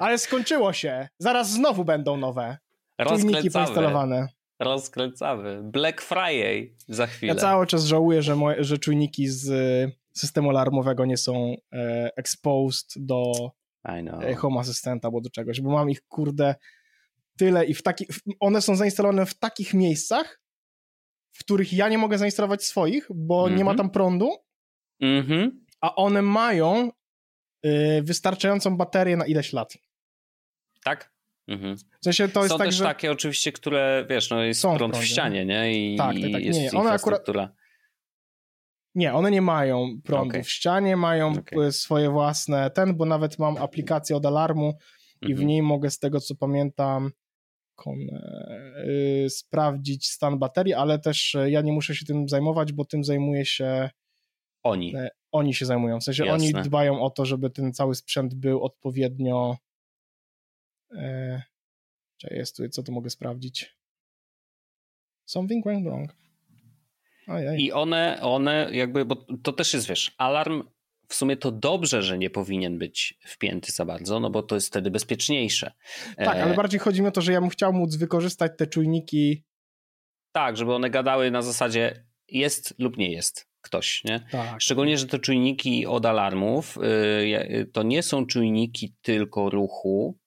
Ale 0.01 0.19
skończyło 0.19 0.73
się. 0.73 1.09
Zaraz 1.19 1.51
znowu 1.51 1.85
będą 1.85 2.17
nowe. 2.17 2.59
Czujniki 3.09 3.51
poinstalowane. 3.51 4.29
Rozkręcamy. 4.59 5.63
Black 5.63 6.03
Friday 6.03 6.77
za 6.89 7.07
chwilę. 7.07 7.35
Ja 7.35 7.41
cały 7.41 7.67
czas 7.67 7.85
żałuję, 7.85 8.23
że, 8.23 8.37
moje, 8.37 8.65
że 8.65 8.79
czujniki 8.79 9.29
z 9.29 9.51
e, 9.51 9.93
systemu 10.13 10.51
alarmowego 10.51 11.05
nie 11.05 11.17
są 11.17 11.57
e, 11.73 12.11
exposed 12.17 12.93
do 12.97 13.33
e, 14.23 14.35
Home 14.35 14.61
Assistanta 14.61 15.09
albo 15.09 15.21
do 15.21 15.31
czegoś, 15.31 15.61
bo 15.61 15.71
mam 15.71 15.91
ich, 15.91 16.03
kurde, 16.09 16.55
tyle 17.37 17.65
i 17.65 17.75
w 17.75 17.83
taki, 17.83 18.07
one 18.41 18.63
są 18.63 18.77
zainstalowane 18.77 19.27
w 19.27 19.39
takich 19.39 19.75
miejscach, 19.75 20.41
w 21.33 21.39
których 21.39 21.73
ja 21.73 21.89
nie 21.89 21.99
mogę 21.99 22.19
zainstalować 22.19 22.65
swoich, 22.65 23.07
bo 23.15 23.43
mm 23.43 23.55
-hmm. 23.55 23.59
nie 23.59 23.65
ma 23.65 23.75
tam 23.75 23.91
prądu, 23.91 24.31
mm 25.01 25.27
-hmm. 25.27 25.51
a 25.81 25.95
one 25.95 26.23
mają 26.23 26.91
y, 27.67 28.03
wystarczającą 28.03 28.77
baterię 28.77 29.17
na 29.17 29.27
ileś 29.27 29.53
lat. 29.53 29.79
Tak? 30.85 31.16
Mhm. 31.49 31.77
W 31.77 32.05
sensie 32.05 32.29
to 32.29 32.41
jest 32.41 32.53
Są 32.53 32.59
tak, 32.59 32.67
też 32.67 32.75
że... 32.75 32.85
takie 32.85 33.13
oczywiście, 33.13 33.53
które, 33.53 34.07
wiesz, 34.11 34.31
no 34.31 34.43
jest 34.43 34.61
Są 34.61 34.77
prąd 34.77 34.97
w, 34.97 35.01
w 35.01 35.05
ścianie, 35.05 35.47
nie? 35.47 35.93
I, 35.93 35.97
tak, 35.97 36.17
tak, 36.23 36.33
tak. 36.33 36.45
Jest 36.45 36.61
nie, 36.61 36.81
one 36.81 36.91
akurat... 36.91 37.27
Nie, 38.95 39.15
one 39.15 39.31
nie 39.31 39.43
mają 39.43 39.89
prądu 40.05 40.31
okay. 40.31 40.43
w 40.43 40.51
ścianie, 40.51 40.97
mają 40.97 41.33
okay. 41.33 41.73
swoje 41.73 42.11
własne 42.11 42.71
ten, 42.71 42.97
bo 42.97 43.05
nawet 43.05 43.39
mam 43.39 43.57
aplikację 43.57 44.17
od 44.17 44.27
alarmu 44.27 44.79
i 45.23 45.27
w 45.27 45.31
mhm. 45.31 45.49
niej 45.49 45.63
mogę 45.63 45.91
z 45.91 45.99
tego, 45.99 46.21
co 46.21 46.35
pamiętam, 46.35 47.11
yy, 47.87 49.31
sprawdzić 49.31 50.09
stan 50.09 50.39
baterii, 50.39 50.75
ale 50.75 50.99
też 50.99 51.35
e, 51.35 51.51
ja 51.51 51.61
nie 51.61 51.73
muszę 51.73 51.95
się 51.95 52.07
tym 52.07 52.29
zajmować, 52.29 52.73
bo 52.73 52.85
tym 52.85 53.05
zajmuje 53.05 53.45
się 53.45 53.91
oni. 54.63 54.93
Yy, 54.93 55.09
oni 55.33 55.55
się 55.55 55.67
zajmują. 55.67 56.01
W 56.01 56.05
sensie 56.05 56.25
Jasne. 56.27 56.49
oni 56.49 56.65
dbają 56.65 57.03
o 57.03 57.11
to, 57.11 57.25
żeby 57.25 57.51
ten 57.51 57.73
cały 57.73 57.95
sprzęt 57.95 58.35
był 58.35 58.65
odpowiednio 58.65 59.57
E, 60.93 61.43
jest 62.31 62.57
tu, 62.57 62.69
co 62.69 62.83
tu 62.83 62.93
mogę 62.93 63.11
sprawdzić? 63.11 63.77
Something 65.25 65.65
went 65.65 65.85
wrong. 65.85 66.15
Ojej. 67.29 67.63
I 67.63 67.73
one, 67.73 68.19
one 68.23 68.69
jakby, 68.73 69.05
bo 69.05 69.17
to 69.43 69.53
też 69.53 69.75
jest, 69.75 69.89
wiesz, 69.89 70.15
alarm 70.19 70.63
w 71.09 71.15
sumie 71.15 71.37
to 71.37 71.53
dobrze, 71.53 72.03
że 72.03 72.19
nie 72.19 72.31
powinien 72.31 72.79
być 72.79 73.19
wpięty 73.21 73.73
za 73.73 73.85
bardzo, 73.85 74.21
no 74.21 74.31
bo 74.31 74.43
to 74.43 74.55
jest 74.55 74.69
wtedy 74.69 74.91
bezpieczniejsze. 74.91 75.73
Tak, 76.17 76.29
ale 76.29 76.53
e, 76.53 76.57
bardziej 76.57 76.81
chodzi 76.81 77.03
mi 77.03 77.09
o 77.09 77.11
to, 77.11 77.21
że 77.21 77.33
ja 77.33 77.41
bym 77.41 77.51
chciał 77.51 77.73
móc 77.73 77.97
wykorzystać 77.97 78.53
te 78.59 78.67
czujniki. 78.67 79.45
Tak, 80.33 80.57
żeby 80.57 80.75
one 80.75 80.91
gadały 80.91 81.31
na 81.31 81.43
zasadzie 81.43 82.05
jest 82.29 82.75
lub 82.79 82.97
nie 82.97 83.13
jest 83.13 83.49
ktoś, 83.61 84.05
nie? 84.05 84.21
Tak. 84.31 84.61
Szczególnie, 84.61 84.99
że 84.99 85.07
te 85.07 85.19
czujniki 85.19 85.87
od 85.87 86.07
alarmów 86.07 86.79
y, 86.79 87.71
to 87.73 87.83
nie 87.83 88.03
są 88.03 88.27
czujniki 88.27 88.95
tylko 89.03 89.51
ruchu, 89.51 90.19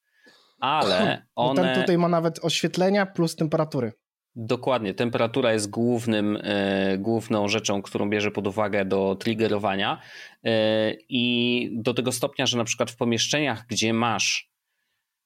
ale 0.59 1.25
one... 1.35 1.63
ten 1.63 1.81
tutaj 1.81 1.97
ma 1.97 2.07
nawet 2.07 2.39
oświetlenia 2.45 3.05
plus 3.05 3.35
temperatury. 3.35 3.91
Dokładnie, 4.35 4.93
temperatura 4.93 5.53
jest 5.53 5.69
głównym, 5.69 6.37
e, 6.43 6.97
główną 6.97 7.47
rzeczą, 7.47 7.81
którą 7.81 8.09
bierze 8.09 8.31
pod 8.31 8.47
uwagę 8.47 8.85
do 8.85 9.15
triggerowania 9.15 10.01
e, 10.43 10.93
i 11.09 11.69
do 11.73 11.93
tego 11.93 12.11
stopnia, 12.11 12.45
że 12.45 12.57
na 12.57 12.63
przykład 12.63 12.91
w 12.91 12.95
pomieszczeniach, 12.95 13.65
gdzie 13.67 13.93
masz 13.93 14.49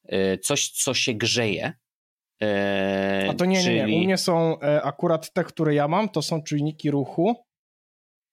e, 0.04 0.38
coś, 0.38 0.70
co 0.70 0.94
się 0.94 1.14
grzeje, 1.14 1.74
a 3.30 3.34
to 3.34 3.46
nie, 3.46 3.64
czyli... 3.64 3.76
nie, 3.76 3.86
nie. 3.86 3.98
U 3.98 4.00
mnie 4.00 4.18
są 4.18 4.60
akurat 4.60 5.34
te, 5.34 5.44
które 5.44 5.74
ja 5.74 5.88
mam, 5.88 6.10
to 6.10 6.22
są 6.22 6.44
czujniki 6.44 6.92
ruchu. 6.92 7.36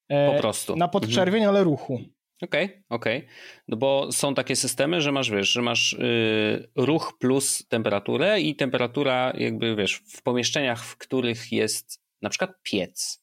Po 0.09 0.41
prostu. 0.41 0.77
Na 0.77 0.89
podczerwień, 0.89 1.43
mhm. 1.43 1.57
ale 1.57 1.65
ruchu. 1.65 1.99
Okej, 2.43 2.65
okay, 2.65 2.83
okej. 2.89 3.19
Okay. 3.19 3.31
No 3.69 3.77
bo 3.77 4.13
są 4.13 4.35
takie 4.35 4.57
systemy, 4.57 5.01
że 5.01 5.13
masz, 5.13 5.31
wiesz, 5.31 5.53
że 5.53 5.63
masz 5.63 5.93
yy, 5.99 6.69
ruch 6.77 7.19
plus 7.19 7.67
temperaturę 7.69 8.41
i 8.41 8.57
temperatura 8.57 9.33
jakby, 9.39 9.77
wiesz, 9.77 10.03
w 10.07 10.23
pomieszczeniach, 10.23 10.85
w 10.85 10.97
których 10.97 11.53
jest 11.53 12.03
na 12.23 12.31
przykład 12.31 12.51
piec, 12.63 13.20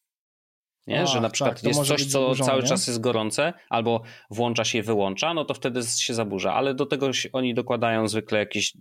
nie? 0.88 1.08
że 1.08 1.22
na 1.22 1.30
przykład 1.30 1.62
tak, 1.62 1.64
jest 1.64 1.84
coś, 1.84 2.06
co 2.06 2.36
cały 2.36 2.64
czas 2.64 2.88
jest 2.88 3.00
gorące, 3.00 3.54
albo 3.70 4.02
włącza 4.30 4.64
się 4.64 4.80
i 4.80 4.82
wyłącza, 4.82 5.34
no 5.34 5.46
to 5.46 5.54
wtedy 5.54 5.82
się 5.98 6.14
zaburza, 6.14 6.54
ale 6.54 6.74
do 6.74 6.86
tego 6.86 7.10
oni 7.34 7.54
dokładają 7.54 8.08
zwykle 8.08 8.40
jakieś, 8.40 8.74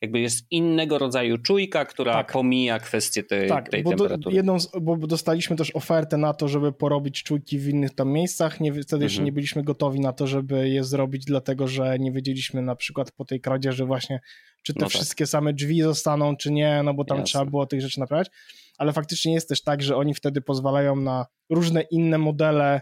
jakby 0.00 0.20
jest 0.20 0.46
innego 0.50 0.98
rodzaju 0.98 1.38
czujka, 1.38 1.84
która 1.84 2.12
tak. 2.12 2.32
pomija 2.32 2.78
kwestię 2.78 3.22
tej, 3.22 3.48
tak, 3.48 3.68
tej 3.68 3.82
bo 3.82 3.90
temperatury. 3.90 4.24
Do, 4.24 4.30
jedną 4.30 4.60
z, 4.60 4.70
bo 4.80 4.96
dostaliśmy 4.96 5.56
też 5.56 5.76
ofertę 5.76 6.16
na 6.16 6.34
to, 6.34 6.48
żeby 6.48 6.72
porobić 6.72 7.22
czujki 7.22 7.58
w 7.58 7.68
innych 7.68 7.94
tam 7.94 8.08
miejscach, 8.08 8.60
nie, 8.60 8.72
wtedy 8.72 9.04
jeszcze 9.04 9.16
mhm. 9.16 9.24
nie 9.24 9.32
byliśmy 9.32 9.64
gotowi 9.64 10.00
na 10.00 10.12
to, 10.12 10.26
żeby 10.26 10.68
je 10.68 10.84
zrobić, 10.84 11.24
dlatego, 11.24 11.68
że 11.68 11.98
nie 11.98 12.12
wiedzieliśmy 12.12 12.62
na 12.62 12.76
przykład 12.76 13.12
po 13.12 13.24
tej 13.24 13.40
kradzieży 13.40 13.84
właśnie, 13.84 14.20
czy 14.62 14.74
te 14.74 14.80
no 14.80 14.86
tak. 14.86 14.94
wszystkie 14.94 15.26
same 15.26 15.52
drzwi 15.52 15.82
zostaną, 15.82 16.36
czy 16.36 16.52
nie, 16.52 16.82
no 16.84 16.94
bo 16.94 17.04
tam 17.04 17.18
Jasne. 17.18 17.28
trzeba 17.28 17.44
było 17.44 17.66
tych 17.66 17.80
rzeczy 17.80 18.00
naprawiać 18.00 18.30
ale 18.78 18.92
faktycznie 18.92 19.34
jest 19.34 19.48
też 19.48 19.62
tak, 19.62 19.82
że 19.82 19.96
oni 19.96 20.14
wtedy 20.14 20.40
pozwalają 20.40 20.96
na 20.96 21.26
różne 21.50 21.82
inne 21.82 22.18
modele 22.18 22.80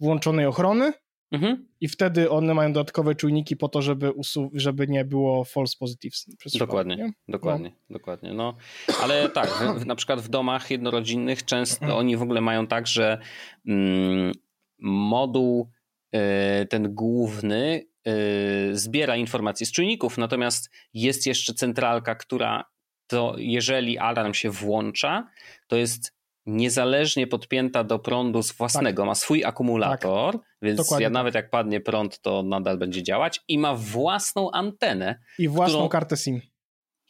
włączonej 0.00 0.46
ochrony 0.46 0.92
mhm. 1.32 1.68
i 1.80 1.88
wtedy 1.88 2.30
one 2.30 2.54
mają 2.54 2.72
dodatkowe 2.72 3.14
czujniki 3.14 3.56
po 3.56 3.68
to, 3.68 3.82
żeby, 3.82 4.10
usu- 4.10 4.50
żeby 4.54 4.88
nie 4.88 5.04
było 5.04 5.44
false 5.44 5.76
positives. 5.78 6.26
Dokładnie, 6.58 6.96
nie? 6.96 7.12
dokładnie, 7.28 7.72
no. 7.88 7.94
dokładnie. 7.98 8.32
No, 8.32 8.56
ale 9.02 9.28
tak, 9.28 9.50
na 9.86 9.94
przykład 9.94 10.20
w 10.20 10.28
domach 10.28 10.70
jednorodzinnych 10.70 11.44
często 11.44 11.96
oni 11.96 12.16
w 12.16 12.22
ogóle 12.22 12.40
mają 12.40 12.66
tak, 12.66 12.86
że 12.86 13.18
mm, 13.66 14.32
moduł 14.78 15.70
y, 16.14 16.66
ten 16.66 16.94
główny 16.94 17.86
y, 18.08 18.76
zbiera 18.76 19.16
informacje 19.16 19.66
z 19.66 19.72
czujników, 19.72 20.18
natomiast 20.18 20.70
jest 20.94 21.26
jeszcze 21.26 21.54
centralka, 21.54 22.14
która 22.14 22.71
to 23.12 23.34
jeżeli 23.38 23.98
alarm 23.98 24.34
się 24.34 24.50
włącza, 24.50 25.28
to 25.66 25.76
jest 25.76 26.14
niezależnie 26.46 27.26
podpięta 27.26 27.84
do 27.84 27.98
prądu 27.98 28.42
z 28.42 28.52
własnego, 28.52 29.02
tak. 29.02 29.06
ma 29.06 29.14
swój 29.14 29.44
akumulator, 29.44 30.32
tak. 30.32 30.42
więc 30.62 30.76
Dokładnie 30.76 31.02
ja 31.02 31.08
tak. 31.08 31.14
nawet 31.14 31.34
jak 31.34 31.50
padnie 31.50 31.80
prąd, 31.80 32.20
to 32.20 32.42
nadal 32.42 32.78
będzie 32.78 33.02
działać 33.02 33.40
i 33.48 33.58
ma 33.58 33.74
własną 33.74 34.50
antenę. 34.50 35.18
I 35.38 35.48
własną 35.48 35.78
którą, 35.78 35.88
kartę 35.88 36.16
SIM 36.16 36.40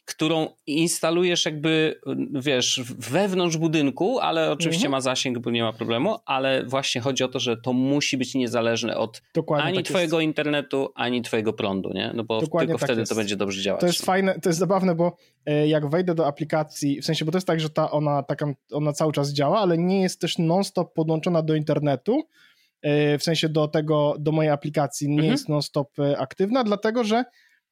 którą 0.05 0.47
instalujesz 0.67 1.45
jakby, 1.45 1.99
wiesz, 2.33 2.81
wewnątrz 2.97 3.57
budynku, 3.57 4.19
ale 4.19 4.51
oczywiście 4.51 4.85
mhm. 4.85 4.91
ma 4.91 5.01
zasięg, 5.01 5.39
bo 5.39 5.51
nie 5.51 5.63
ma 5.63 5.73
problemu, 5.73 6.15
ale 6.25 6.65
właśnie 6.65 7.01
chodzi 7.01 7.23
o 7.23 7.27
to, 7.27 7.39
że 7.39 7.57
to 7.57 7.73
musi 7.73 8.17
być 8.17 8.35
niezależne 8.35 8.97
od 8.97 9.21
Dokładnie 9.33 9.65
ani 9.65 9.77
tak 9.77 9.85
twojego 9.85 10.19
jest. 10.19 10.25
internetu, 10.25 10.89
ani 10.95 11.21
twojego 11.21 11.53
prądu, 11.53 11.89
nie? 11.93 12.11
No 12.15 12.23
bo 12.23 12.41
Dokładnie 12.41 12.67
tylko 12.67 12.79
tak 12.79 12.87
wtedy 12.87 13.01
jest. 13.01 13.09
to 13.09 13.15
będzie 13.15 13.35
dobrze 13.35 13.61
działać. 13.61 13.81
To 13.81 13.87
jest 13.87 14.05
fajne, 14.05 14.39
to 14.39 14.49
jest 14.49 14.59
zabawne, 14.59 14.95
bo 14.95 15.17
e, 15.45 15.67
jak 15.67 15.89
wejdę 15.89 16.15
do 16.15 16.27
aplikacji, 16.27 17.01
w 17.01 17.05
sensie, 17.05 17.25
bo 17.25 17.31
to 17.31 17.37
jest 17.37 17.47
tak, 17.47 17.59
że 17.59 17.69
ta 17.69 17.91
ona, 17.91 18.23
taka, 18.23 18.53
ona 18.71 18.93
cały 18.93 19.13
czas 19.13 19.33
działa, 19.33 19.59
ale 19.59 19.77
nie 19.77 20.01
jest 20.01 20.21
też 20.21 20.37
non-stop 20.37 20.93
podłączona 20.93 21.41
do 21.41 21.55
internetu, 21.55 22.23
e, 22.81 23.17
w 23.17 23.23
sensie 23.23 23.49
do 23.49 23.67
tego, 23.67 24.15
do 24.19 24.31
mojej 24.31 24.51
aplikacji 24.51 25.07
nie 25.07 25.13
mhm. 25.13 25.31
jest 25.31 25.49
non-stop 25.49 25.99
e, 25.99 26.17
aktywna, 26.17 26.63
dlatego, 26.63 27.03
że 27.03 27.23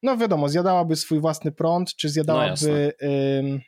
no 0.02 0.16
wiadomo, 0.16 0.48
zjadałaby 0.48 0.96
swój 0.96 1.20
własny 1.20 1.52
prąd, 1.52 1.96
czy 1.96 2.08
zjadałaby 2.08 2.92
no 3.42 3.58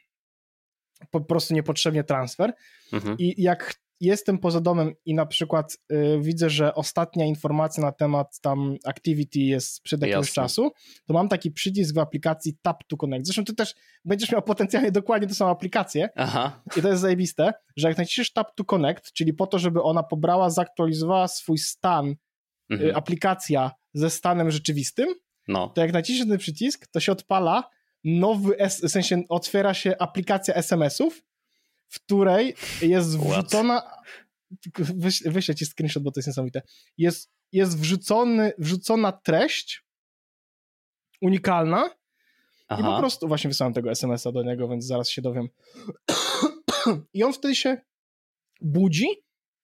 po 1.11 1.21
prostu 1.21 1.55
niepotrzebnie 1.55 2.05
transfer. 2.05 2.55
Mhm. 2.93 3.17
I 3.19 3.43
jak 3.43 3.85
jestem 4.01 4.39
poza 4.39 4.61
domem 4.61 4.95
i 5.05 5.15
na 5.15 5.27
przykład 5.27 5.79
y, 5.93 6.19
widzę, 6.21 6.51
że 6.51 6.75
ostatnia 6.75 7.27
informacja 7.27 7.83
na 7.83 7.93
temat 7.93 8.41
tam 8.41 8.77
activity 8.85 9.39
jest 9.39 9.75
sprzed 9.75 10.03
jakiegoś 10.03 10.29
Jasne. 10.29 10.43
czasu, 10.43 10.71
to 11.07 11.15
mam 11.15 11.29
taki 11.29 11.51
przycisk 11.51 11.95
w 11.95 11.99
aplikacji 11.99 12.57
Tap 12.63 12.85
to 12.85 12.97
Connect. 12.97 13.27
Zresztą 13.27 13.45
ty 13.45 13.55
też 13.55 13.75
będziesz 14.05 14.33
miał 14.33 14.43
potencjalnie 14.43 14.93
dokładnie 14.93 15.29
tą 15.29 15.35
samą 15.35 15.51
aplikację. 15.51 16.09
Aha. 16.17 16.63
I 16.77 16.83
to 16.83 16.89
jest 16.89 17.03
zajebiste, 17.03 17.53
że 17.77 17.89
jak 17.89 17.99
naciśniesz 17.99 18.33
Tap 18.33 18.55
to 18.55 18.65
Connect, 18.65 19.13
czyli 19.13 19.35
po 19.35 19.47
to, 19.47 19.59
żeby 19.59 19.83
ona 19.83 20.03
pobrała, 20.03 20.51
zaktualizowała 20.51 21.29
swój 21.29 21.59
stan, 21.59 22.07
y, 22.07 22.17
mhm. 22.71 22.91
y, 22.91 22.97
aplikacja 22.97 23.71
ze 23.95 24.11
stanem 24.11 24.51
rzeczywistym, 24.51 25.09
no. 25.49 25.69
to 25.69 25.81
jak 25.81 25.93
naciśniesz 25.93 26.29
ten 26.29 26.39
przycisk, 26.39 26.87
to 26.87 27.01
się 27.01 27.13
odpala 27.13 27.71
nowy, 28.05 28.57
w 28.69 28.89
sensie 28.89 29.23
otwiera 29.29 29.75
się 29.75 29.99
aplikacja 29.99 30.55
SMS-ów, 30.55 31.23
w 31.89 32.01
której 32.01 32.55
jest 32.83 33.19
wrzucona, 33.19 33.83
wyś, 34.79 35.23
wyślę 35.23 35.55
ci 35.55 35.67
screenshot, 35.67 36.03
bo 36.03 36.11
to 36.11 36.21
jest 36.21 36.27
niesamowite, 36.27 36.63
jest, 36.99 37.31
jest 37.53 37.81
wrzucony, 37.81 38.53
wrzucona 38.59 39.13
treść 39.13 39.85
unikalna 41.21 41.91
Aha. 42.69 42.81
i 42.81 42.85
po 42.85 42.99
prostu, 42.99 43.29
właśnie 43.29 43.49
wysłałem 43.49 43.75
tego 43.75 43.91
SMS-a 43.91 44.33
do 44.33 44.43
niego, 44.43 44.69
więc 44.69 44.87
zaraz 44.87 45.09
się 45.09 45.23
dowiem. 45.23 45.49
I 47.15 47.25
on 47.25 47.33
wtedy 47.33 47.55
się 47.55 47.81
budzi 48.61 49.07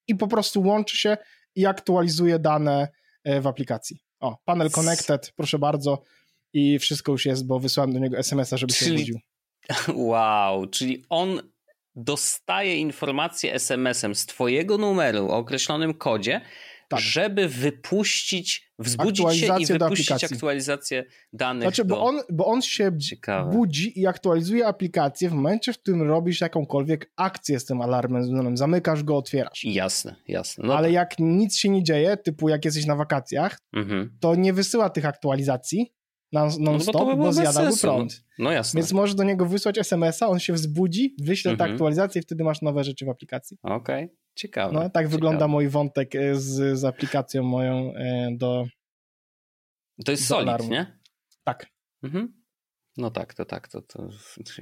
i 0.09 0.15
po 0.15 0.29
prostu 0.29 0.63
łączy 0.63 0.97
się 0.97 1.17
i 1.55 1.67
aktualizuje 1.67 2.39
dane 2.39 2.89
e, 3.25 3.41
w 3.41 3.47
aplikacji. 3.47 4.03
O, 4.21 4.37
panel 4.45 4.71
connected, 4.71 5.33
proszę 5.37 5.59
bardzo. 5.59 6.03
I 6.53 6.79
wszystko 6.79 7.13
już 7.13 7.27
jest, 7.27 7.47
bo 7.47 7.61
wysłałem 7.61 7.93
do 7.93 7.99
niego 7.99 8.19
SMS-a, 8.19 8.57
żeby 8.57 8.73
czyli, 8.73 8.91
się 8.91 8.95
obudził. 8.95 9.19
Wow, 10.11 10.67
czyli 10.67 11.05
on 11.09 11.43
dostaje 11.95 12.77
informację 12.77 13.55
SMS-em 13.55 14.15
z 14.15 14.27
twojego 14.27 14.79
numeru 14.79 15.31
o 15.31 15.37
określonym 15.37 15.95
kodzie, 15.95 16.41
tak. 16.91 17.01
żeby 17.01 17.49
wypuścić, 17.49 18.73
wzbudzić 18.79 19.35
się 19.35 19.61
i 19.61 19.67
wypuścić 19.67 20.25
aktualizację 20.25 21.05
danych. 21.33 21.63
Znaczy, 21.63 21.85
do... 21.85 21.95
bo, 21.95 22.03
on, 22.03 22.21
bo 22.31 22.47
on 22.47 22.63
się 22.63 22.99
Ciekawe. 22.99 23.51
budzi 23.51 24.01
i 24.01 24.07
aktualizuje 24.07 24.67
aplikację 24.67 25.29
w 25.29 25.33
momencie, 25.33 25.73
w 25.73 25.79
którym 25.79 26.03
robisz 26.03 26.41
jakąkolwiek 26.41 27.13
akcję 27.17 27.61
z 27.61 27.65
tym 27.65 27.81
alarmem, 27.83 28.57
zamykasz 28.57 29.03
go, 29.03 29.17
otwierasz. 29.17 29.65
Jasne, 29.65 30.17
jasne. 30.29 30.67
No 30.67 30.77
Ale 30.77 30.89
tak. 30.89 30.95
jak 30.95 31.19
nic 31.19 31.57
się 31.57 31.69
nie 31.69 31.83
dzieje, 31.83 32.17
typu 32.17 32.49
jak 32.49 32.65
jesteś 32.65 32.87
na 32.87 32.97
wakacjach, 32.97 33.59
mhm. 33.73 34.17
to 34.21 34.35
nie 34.35 34.53
wysyła 34.53 34.91
tych 34.91 35.07
aktualizacji, 35.07 35.95
non-stop, 36.33 36.95
no 36.95 37.17
bo, 37.17 37.27
by 37.27 37.33
zjadałby 37.33 37.77
prąd. 37.81 38.25
No 38.39 38.53
jasne. 38.53 38.79
Więc 38.79 38.93
możesz 38.93 39.15
do 39.15 39.25
niego 39.25 39.47
wysłać 39.47 39.79
SMS-a, 39.79 40.29
on 40.29 40.39
się 40.39 40.53
wzbudzi, 40.53 41.15
wyśle 41.21 41.51
mhm. 41.51 41.69
tę 41.69 41.75
aktualizację 41.75 42.21
i 42.21 42.23
wtedy 42.23 42.45
masz 42.45 42.63
nowe 42.63 42.85
rzeczy 42.85 43.05
w 43.05 43.09
aplikacji. 43.09 43.59
Okej, 43.63 44.05
okay. 44.05 44.17
Ciekawe. 44.35 44.73
No, 44.73 44.81
tak 44.81 44.91
ciekawe. 44.91 45.09
wygląda 45.09 45.49
mój 45.49 45.69
wątek 45.69 46.15
e, 46.15 46.35
z, 46.35 46.79
z 46.79 46.85
aplikacją 46.85 47.43
moją 47.43 47.95
e, 47.95 48.29
do 48.33 48.67
To 50.05 50.13
jest 50.13 50.27
Solid, 50.27 50.49
alarmu. 50.49 50.71
nie? 50.71 50.99
Tak. 51.45 51.67
Mhm. 52.03 52.41
No 52.97 53.11
tak, 53.11 53.35
to 53.35 53.45
tak, 53.45 53.69
to, 53.69 53.83
to 53.83 54.09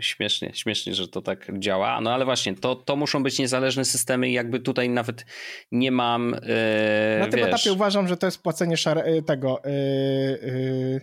śmiesznie, 0.00 0.54
śmiesznie, 0.54 0.94
że 0.94 1.08
to 1.08 1.22
tak 1.22 1.58
działa. 1.58 2.00
No 2.00 2.14
ale 2.14 2.24
właśnie, 2.24 2.54
to, 2.54 2.76
to 2.76 2.96
muszą 2.96 3.22
być 3.22 3.38
niezależne 3.38 3.84
systemy 3.84 4.28
i 4.28 4.32
jakby 4.32 4.60
tutaj 4.60 4.88
nawet 4.88 5.24
nie 5.72 5.92
mam. 5.92 6.30
Yy, 6.30 7.18
Na 7.18 7.26
tym 7.26 7.40
wiesz... 7.40 7.48
etapie 7.48 7.72
uważam, 7.72 8.08
że 8.08 8.16
to 8.16 8.26
jest 8.26 8.42
płacenie 8.42 8.76
szare, 8.76 9.22
tego. 9.22 9.62
Yy, 9.64 11.00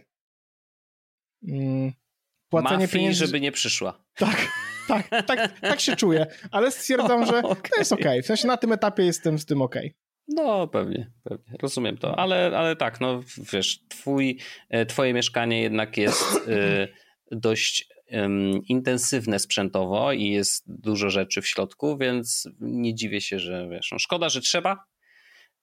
płacenie 2.49 2.85
Mafii, 2.85 2.89
pieniędzy... 2.93 3.25
żeby 3.25 3.41
nie 3.41 3.51
przyszła. 3.51 4.03
Tak, 4.15 4.47
tak, 4.87 5.09
tak, 5.25 5.59
tak 5.59 5.79
się 5.79 5.95
czuję, 5.95 6.25
ale 6.51 6.71
stwierdzam, 6.71 7.25
że 7.25 7.41
to 7.71 7.77
jest 7.77 7.93
okej. 7.93 8.05
Okay. 8.05 8.21
W 8.21 8.25
sensie 8.25 8.47
na 8.47 8.57
tym 8.57 8.71
etapie 8.71 9.05
jestem 9.05 9.39
z 9.39 9.45
tym 9.45 9.61
okej. 9.61 9.87
Okay. 9.87 9.99
No, 10.27 10.67
pewnie, 10.67 11.11
pewnie, 11.23 11.57
rozumiem 11.61 11.97
to, 11.97 12.19
ale, 12.19 12.51
ale 12.57 12.75
tak, 12.75 13.01
no 13.01 13.21
wiesz, 13.53 13.79
twój, 13.89 14.39
e, 14.69 14.85
twoje 14.85 15.13
mieszkanie 15.13 15.61
jednak 15.61 15.97
jest 15.97 16.35
y, 16.47 16.87
dość 17.31 17.95
intensywne 18.67 19.39
sprzętowo 19.39 20.11
i 20.11 20.29
jest 20.29 20.63
dużo 20.67 21.09
rzeczy 21.09 21.41
w 21.41 21.47
środku, 21.47 21.97
więc 21.97 22.49
nie 22.59 22.95
dziwię 22.95 23.21
się, 23.21 23.39
że 23.39 23.67
wiesz, 23.69 23.89
no 23.91 23.99
szkoda, 23.99 24.29
że 24.29 24.41
trzeba, 24.41 24.85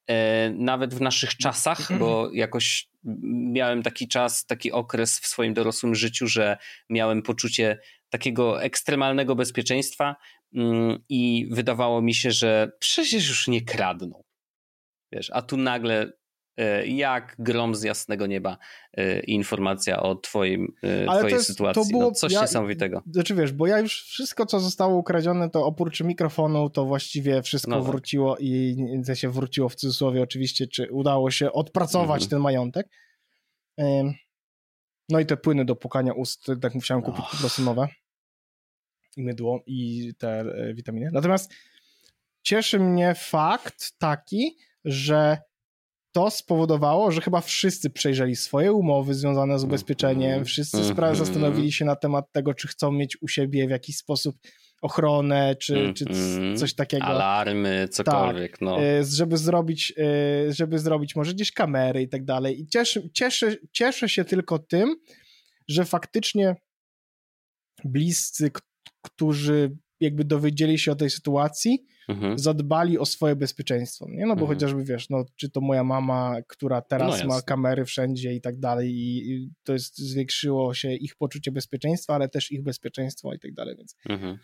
E, 0.07 0.51
nawet 0.51 0.95
w 0.95 1.01
naszych 1.01 1.37
czasach, 1.37 1.99
bo 1.99 2.31
jakoś 2.33 2.89
miałem 3.33 3.83
taki 3.83 4.09
czas, 4.09 4.47
taki 4.47 4.73
okres 4.73 5.21
w 5.21 5.27
swoim 5.27 5.55
dorosłym 5.55 5.95
życiu, 5.95 6.27
że 6.27 6.57
miałem 6.91 7.23
poczucie 7.23 7.79
takiego 8.13 8.63
ekstremalnego 8.63 9.35
bezpieczeństwa 9.37 10.17
mm, 10.55 10.99
i 11.09 11.49
wydawało 11.51 12.03
mi 12.03 12.15
się, 12.15 12.31
że 12.31 12.73
przecież 12.79 13.29
już 13.29 13.49
nie 13.49 13.63
kradną. 13.63 14.25
Wiesz, 15.13 15.31
a 15.33 15.43
tu 15.43 15.57
nagle 15.57 16.13
E, 16.57 16.87
jak 16.87 17.37
grom 17.39 17.75
z 17.75 17.83
jasnego 17.83 18.27
nieba 18.27 18.59
e, 18.93 19.21
informacja 19.21 20.03
o 20.03 20.15
twoim, 20.15 20.75
e, 20.85 21.11
Ale 21.11 21.19
twojej 21.19 21.35
jest, 21.35 21.47
sytuacji. 21.47 21.83
To 21.83 21.89
było, 21.89 22.03
no, 22.03 22.11
coś 22.11 22.33
ja, 22.33 22.41
niesamowitego. 22.41 23.03
Znaczy 23.07 23.35
wiesz, 23.35 23.53
bo 23.53 23.67
ja 23.67 23.79
już 23.79 24.03
wszystko, 24.03 24.47
co 24.47 24.61
zostało 24.61 24.97
ukradzione, 24.97 25.51
to 25.51 25.67
oprócz 25.67 26.01
mikrofonu, 26.01 26.71
to 26.71 26.85
właściwie 26.85 27.43
wszystko 27.43 27.71
no 27.71 27.77
tak. 27.77 27.87
wróciło 27.87 28.37
i 28.41 28.77
się 29.15 29.31
wróciło 29.31 29.69
w 29.69 29.75
cudzysłowie 29.75 30.23
oczywiście, 30.23 30.67
czy 30.67 30.89
udało 30.91 31.31
się 31.31 31.53
odpracować 31.53 32.23
mhm. 32.23 32.31
ten 32.31 32.39
majątek. 32.41 32.89
No 35.09 35.21
i 35.21 35.27
te 35.27 35.37
płyny 35.37 35.65
do 35.65 35.77
pukania 35.77 36.13
ust, 36.13 36.47
tak 36.63 36.75
musiałem 36.75 37.03
kupić 37.03 37.21
oh. 37.21 37.31
po 37.31 37.37
prostu 37.37 37.63
nowe. 37.63 37.89
I 39.17 39.23
mydło, 39.23 39.63
i 39.67 40.13
te 40.19 40.45
witaminy. 40.75 41.11
Natomiast 41.13 41.53
cieszy 42.43 42.79
mnie 42.79 43.15
fakt 43.15 43.99
taki, 43.99 44.57
że 44.85 45.39
to 46.13 46.31
spowodowało, 46.31 47.11
że 47.13 47.21
chyba 47.21 47.41
wszyscy 47.41 47.91
przejrzeli 47.91 48.37
swoje 48.37 48.73
umowy 48.73 49.15
związane 49.15 49.59
z 49.59 49.65
ubezpieczeniem, 49.65 50.31
mhm. 50.31 50.45
wszyscy 50.45 50.77
mm-hmm. 50.77 51.15
zastanowili 51.15 51.73
się 51.73 51.85
na 51.85 51.97
temat 51.97 52.33
tego, 52.33 52.55
czy 52.55 52.69
chcą 52.69 52.93
mieć 52.93 53.23
u 53.23 53.29
siebie 53.29 53.67
w 53.67 53.71
jakiś 53.71 53.97
sposób 53.97 54.37
ochronę, 54.83 55.57
czy, 55.57 55.75
mm-hmm. 55.75 55.95
czy 55.95 56.05
mhm. 56.05 56.57
coś 56.57 56.75
takiego. 56.75 57.05
Alarmy, 57.05 57.89
cokolwiek, 57.91 58.53
tak, 58.53 58.61
no. 58.61 58.83
E, 58.83 59.05
żeby 59.05 59.37
zrobić, 59.37 59.93
e, 59.99 60.53
żeby 60.53 60.79
zrobić 60.79 61.17
może 61.17 61.35
gdzieś 61.35 61.53
kamery 61.53 62.03
i 62.03 62.09
tak 62.09 62.25
dalej. 62.25 62.61
I 62.61 62.67
cieszę, 62.67 63.01
cieszę, 63.13 63.57
cieszę 63.73 64.09
się 64.09 64.25
tylko 64.25 64.59
tym, 64.59 64.97
że 65.69 65.85
faktycznie 65.85 66.57
bliscy, 67.85 68.51
którzy 69.03 69.77
jakby 70.01 70.25
dowiedzieli 70.25 70.79
się 70.79 70.93
o 70.93 70.95
tej 70.95 71.11
sytuacji, 71.11 71.87
mhm. 72.09 72.39
zadbali 72.39 72.99
o 72.99 73.07
swoje 73.07 73.37
bezpieczeństwo, 73.37 74.07
nie? 74.09 74.27
No 74.27 74.37
bo 74.37 74.41
mhm. 74.41 74.49
chociażby 74.49 74.85
wiesz, 74.85 75.11
no 75.11 75.25
czy 75.37 75.51
to 75.51 75.61
moja 75.61 75.85
mama, 75.85 76.37
która 76.49 76.83
teraz 76.83 77.21
no 77.23 77.29
ma 77.29 77.43
kamery 77.43 77.85
wszędzie 77.85 78.33
i 78.33 78.41
tak 78.41 78.59
dalej 78.59 78.91
i 78.95 79.51
to 79.65 79.73
jest, 79.73 79.99
zwiększyło 79.99 80.75
się 80.75 80.93
ich 80.93 81.17
poczucie 81.17 81.53
bezpieczeństwa, 81.53 82.15
ale 82.15 82.29
też 82.29 82.53
ich 82.53 82.63
bezpieczeństwo 82.63 83.35
i 83.35 83.39
tak 83.39 83.53
dalej, 83.53 83.77
więc 83.77 83.97
mhm. 84.09 84.39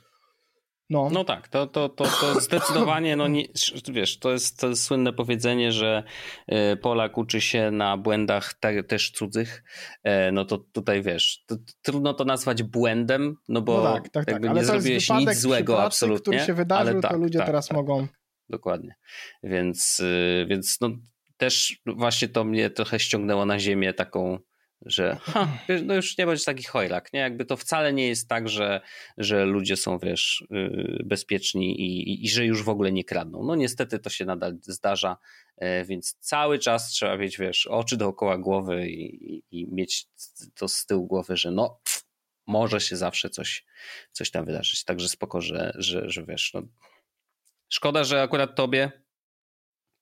No. 0.90 1.10
no 1.12 1.24
tak, 1.24 1.48
to, 1.48 1.66
to, 1.66 1.88
to, 1.88 2.04
to 2.04 2.40
zdecydowanie, 2.40 3.16
no 3.16 3.28
nie, 3.28 3.44
wiesz, 3.92 4.18
to 4.18 4.32
jest, 4.32 4.60
to 4.60 4.68
jest 4.68 4.84
słynne 4.84 5.12
powiedzenie, 5.12 5.72
że 5.72 6.02
e, 6.46 6.76
Polak 6.76 7.18
uczy 7.18 7.40
się 7.40 7.70
na 7.70 7.96
błędach 7.96 8.54
te, 8.54 8.82
też 8.82 9.10
cudzych, 9.10 9.64
e, 10.02 10.32
no 10.32 10.44
to 10.44 10.58
tutaj 10.58 11.02
wiesz, 11.02 11.44
to, 11.46 11.56
trudno 11.82 12.14
to 12.14 12.24
nazwać 12.24 12.62
błędem, 12.62 13.36
no 13.48 13.62
bo 13.62 13.82
no 13.82 13.94
tak, 13.94 14.08
tak, 14.08 14.24
tak. 14.24 14.54
nie 14.54 14.64
zrobiłeś 14.64 15.10
nic 15.10 15.34
złego 15.34 15.72
pracy, 15.72 15.86
absolutnie. 15.86 16.20
który 16.20 16.46
się 16.46 16.54
wydarzył, 16.54 16.92
ale 16.92 17.00
tak, 17.00 17.10
to 17.10 17.18
ludzie 17.18 17.38
tak, 17.38 17.46
teraz 17.46 17.68
tak, 17.68 17.76
mogą... 17.76 18.06
Dokładnie, 18.48 18.94
więc, 19.42 20.00
y, 20.00 20.46
więc 20.48 20.80
no 20.80 20.90
też 21.36 21.80
właśnie 21.86 22.28
to 22.28 22.44
mnie 22.44 22.70
trochę 22.70 23.00
ściągnęło 23.00 23.46
na 23.46 23.58
ziemię 23.58 23.94
taką 23.94 24.38
że 24.86 25.18
ha, 25.22 25.58
no 25.84 25.94
już 25.94 26.18
nie 26.18 26.26
będzie 26.26 26.44
taki 26.44 26.64
chojrak, 26.64 27.12
nie? 27.12 27.20
Jakby 27.20 27.44
to 27.44 27.56
wcale 27.56 27.92
nie 27.92 28.08
jest 28.08 28.28
tak, 28.28 28.48
że, 28.48 28.80
że 29.18 29.44
ludzie 29.44 29.76
są, 29.76 29.98
wiesz, 29.98 30.44
y, 30.52 31.02
bezpieczni 31.04 31.80
i, 31.80 32.10
i, 32.10 32.24
i, 32.24 32.28
że 32.28 32.46
już 32.46 32.62
w 32.62 32.68
ogóle 32.68 32.92
nie 32.92 33.04
kradną. 33.04 33.44
No 33.44 33.54
niestety 33.54 33.98
to 33.98 34.10
się 34.10 34.24
nadal 34.24 34.58
zdarza, 34.62 35.16
e, 35.56 35.84
więc 35.84 36.16
cały 36.20 36.58
czas 36.58 36.88
trzeba 36.88 37.16
mieć, 37.16 37.38
wiesz, 37.38 37.66
oczy 37.66 37.96
dookoła 37.96 38.38
głowy 38.38 38.88
i, 38.88 39.42
i 39.50 39.66
mieć 39.72 40.06
to 40.54 40.68
z 40.68 40.86
tyłu 40.86 41.06
głowy, 41.06 41.36
że 41.36 41.50
no 41.50 41.80
może 42.46 42.80
się 42.80 42.96
zawsze 42.96 43.30
coś, 43.30 43.64
coś 44.12 44.30
tam 44.30 44.44
wydarzyć. 44.44 44.84
Także 44.84 45.08
spoko, 45.08 45.40
że, 45.40 45.72
że, 45.74 46.10
że 46.10 46.24
wiesz, 46.24 46.50
no 46.54 46.62
szkoda, 47.68 48.04
że 48.04 48.22
akurat 48.22 48.54
tobie 48.54 48.92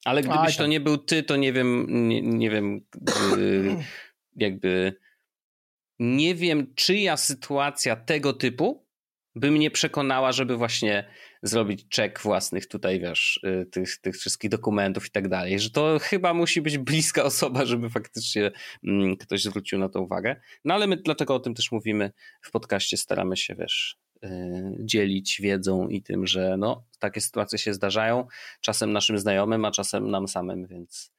ale 0.06 0.22
gdybyś 0.22 0.56
to 0.56 0.62
tak. 0.62 0.70
nie 0.70 0.80
był 0.80 0.98
ty, 0.98 1.22
to 1.22 1.36
nie 1.36 1.52
wiem, 1.52 1.86
nie, 2.08 2.22
nie 2.22 2.50
wiem, 2.50 2.80
jakby 4.36 4.96
nie 5.98 6.34
wiem, 6.34 6.74
czyja 6.74 7.16
sytuacja 7.16 7.96
tego 7.96 8.32
typu 8.32 8.86
by 9.34 9.50
mnie 9.50 9.70
przekonała, 9.70 10.32
żeby 10.32 10.56
właśnie 10.56 11.10
zrobić 11.42 11.88
czek 11.88 12.20
własnych 12.20 12.66
tutaj, 12.66 13.00
wiesz, 13.00 13.40
y, 13.44 13.66
tych, 13.66 14.00
tych 14.00 14.16
wszystkich 14.16 14.50
dokumentów 14.50 15.06
i 15.06 15.10
tak 15.10 15.28
dalej, 15.28 15.60
że 15.60 15.70
to 15.70 15.98
chyba 16.02 16.34
musi 16.34 16.62
być 16.62 16.78
bliska 16.78 17.24
osoba, 17.24 17.64
żeby 17.64 17.90
faktycznie 17.90 18.50
mm, 18.84 19.16
ktoś 19.16 19.42
zwrócił 19.42 19.78
na 19.78 19.88
to 19.88 20.02
uwagę. 20.02 20.36
No 20.64 20.74
ale 20.74 20.86
my 20.86 20.96
dlatego 20.96 21.34
o 21.34 21.40
tym 21.40 21.54
też 21.54 21.72
mówimy 21.72 22.12
w 22.42 22.50
podcaście, 22.50 22.96
staramy 22.96 23.36
się, 23.36 23.54
wiesz, 23.54 23.98
y, 24.24 24.28
dzielić 24.80 25.40
wiedzą 25.40 25.88
i 25.88 26.02
tym, 26.02 26.26
że 26.26 26.56
no, 26.58 26.84
takie 26.98 27.20
sytuacje 27.20 27.58
się 27.58 27.74
zdarzają, 27.74 28.26
czasem 28.60 28.92
naszym 28.92 29.18
znajomym, 29.18 29.64
a 29.64 29.70
czasem 29.70 30.10
nam 30.10 30.28
samym, 30.28 30.66
więc 30.66 31.15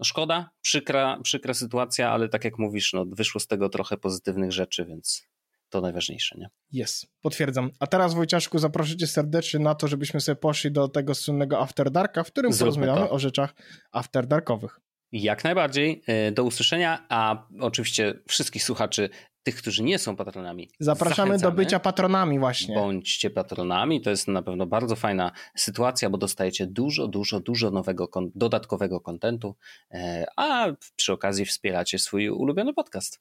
no 0.00 0.04
szkoda, 0.04 0.50
przykra, 0.62 1.18
przykra 1.22 1.54
sytuacja, 1.54 2.10
ale 2.10 2.28
tak 2.28 2.44
jak 2.44 2.58
mówisz, 2.58 2.92
no 2.92 3.04
wyszło 3.06 3.40
z 3.40 3.46
tego 3.46 3.68
trochę 3.68 3.96
pozytywnych 3.96 4.52
rzeczy, 4.52 4.84
więc 4.84 5.22
to 5.68 5.80
najważniejsze, 5.80 6.38
nie? 6.38 6.46
Jest, 6.72 7.06
potwierdzam. 7.22 7.70
A 7.80 7.86
teraz 7.86 8.14
Wojciaszku 8.14 8.58
zaproszę 8.58 8.96
cię 8.96 9.06
serdecznie 9.06 9.60
na 9.60 9.74
to, 9.74 9.88
żebyśmy 9.88 10.20
sobie 10.20 10.36
poszli 10.36 10.72
do 10.72 10.88
tego 10.88 11.14
słynnego 11.14 11.60
After 11.60 11.90
Darka, 11.90 12.24
w 12.24 12.26
którym 12.26 12.52
Zróbmy 12.52 12.72
porozmawiamy 12.72 13.08
to. 13.08 13.14
o 13.14 13.18
rzeczach 13.18 13.54
After 13.92 14.26
Darkowych. 14.26 14.80
Jak 15.12 15.44
najbardziej. 15.44 16.02
E, 16.06 16.32
do 16.32 16.44
usłyszenia, 16.44 17.06
a 17.08 17.46
oczywiście 17.60 18.14
wszystkich 18.28 18.64
słuchaczy, 18.64 19.10
tych, 19.42 19.56
którzy 19.56 19.82
nie 19.82 19.98
są 19.98 20.16
patronami. 20.16 20.70
Zapraszamy 20.80 21.38
do 21.38 21.52
bycia 21.52 21.80
patronami 21.80 22.38
właśnie. 22.38 22.74
Bądźcie 22.74 23.30
patronami, 23.30 24.00
to 24.00 24.10
jest 24.10 24.28
na 24.28 24.42
pewno 24.42 24.66
bardzo 24.66 24.96
fajna 24.96 25.32
sytuacja, 25.56 26.10
bo 26.10 26.18
dostajecie 26.18 26.66
dużo, 26.66 27.08
dużo, 27.08 27.40
dużo 27.40 27.70
nowego, 27.70 28.10
dodatkowego 28.34 29.00
kontentu, 29.00 29.56
e, 29.90 30.26
a 30.36 30.66
przy 30.96 31.12
okazji 31.12 31.44
wspieracie 31.44 31.98
swój 31.98 32.30
ulubiony 32.30 32.74
podcast. 32.74 33.20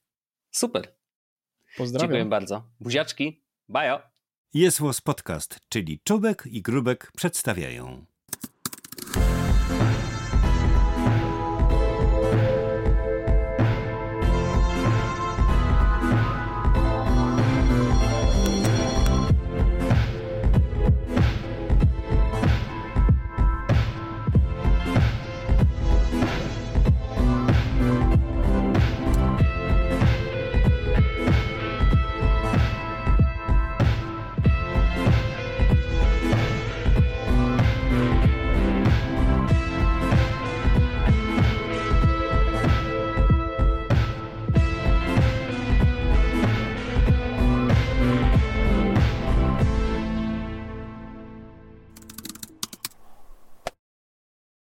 Super. 0.51 0.95
Pozdrawiam. 1.77 2.09
Dziękuję 2.09 2.25
bardzo. 2.25 2.63
Buziaczki. 2.79 3.43
Bajo. 3.69 4.01
Jest 4.53 4.81
Podcast, 5.03 5.59
czyli 5.69 5.99
Czubek 6.03 6.43
i 6.45 6.61
Grubek 6.61 7.11
przedstawiają. 7.15 8.05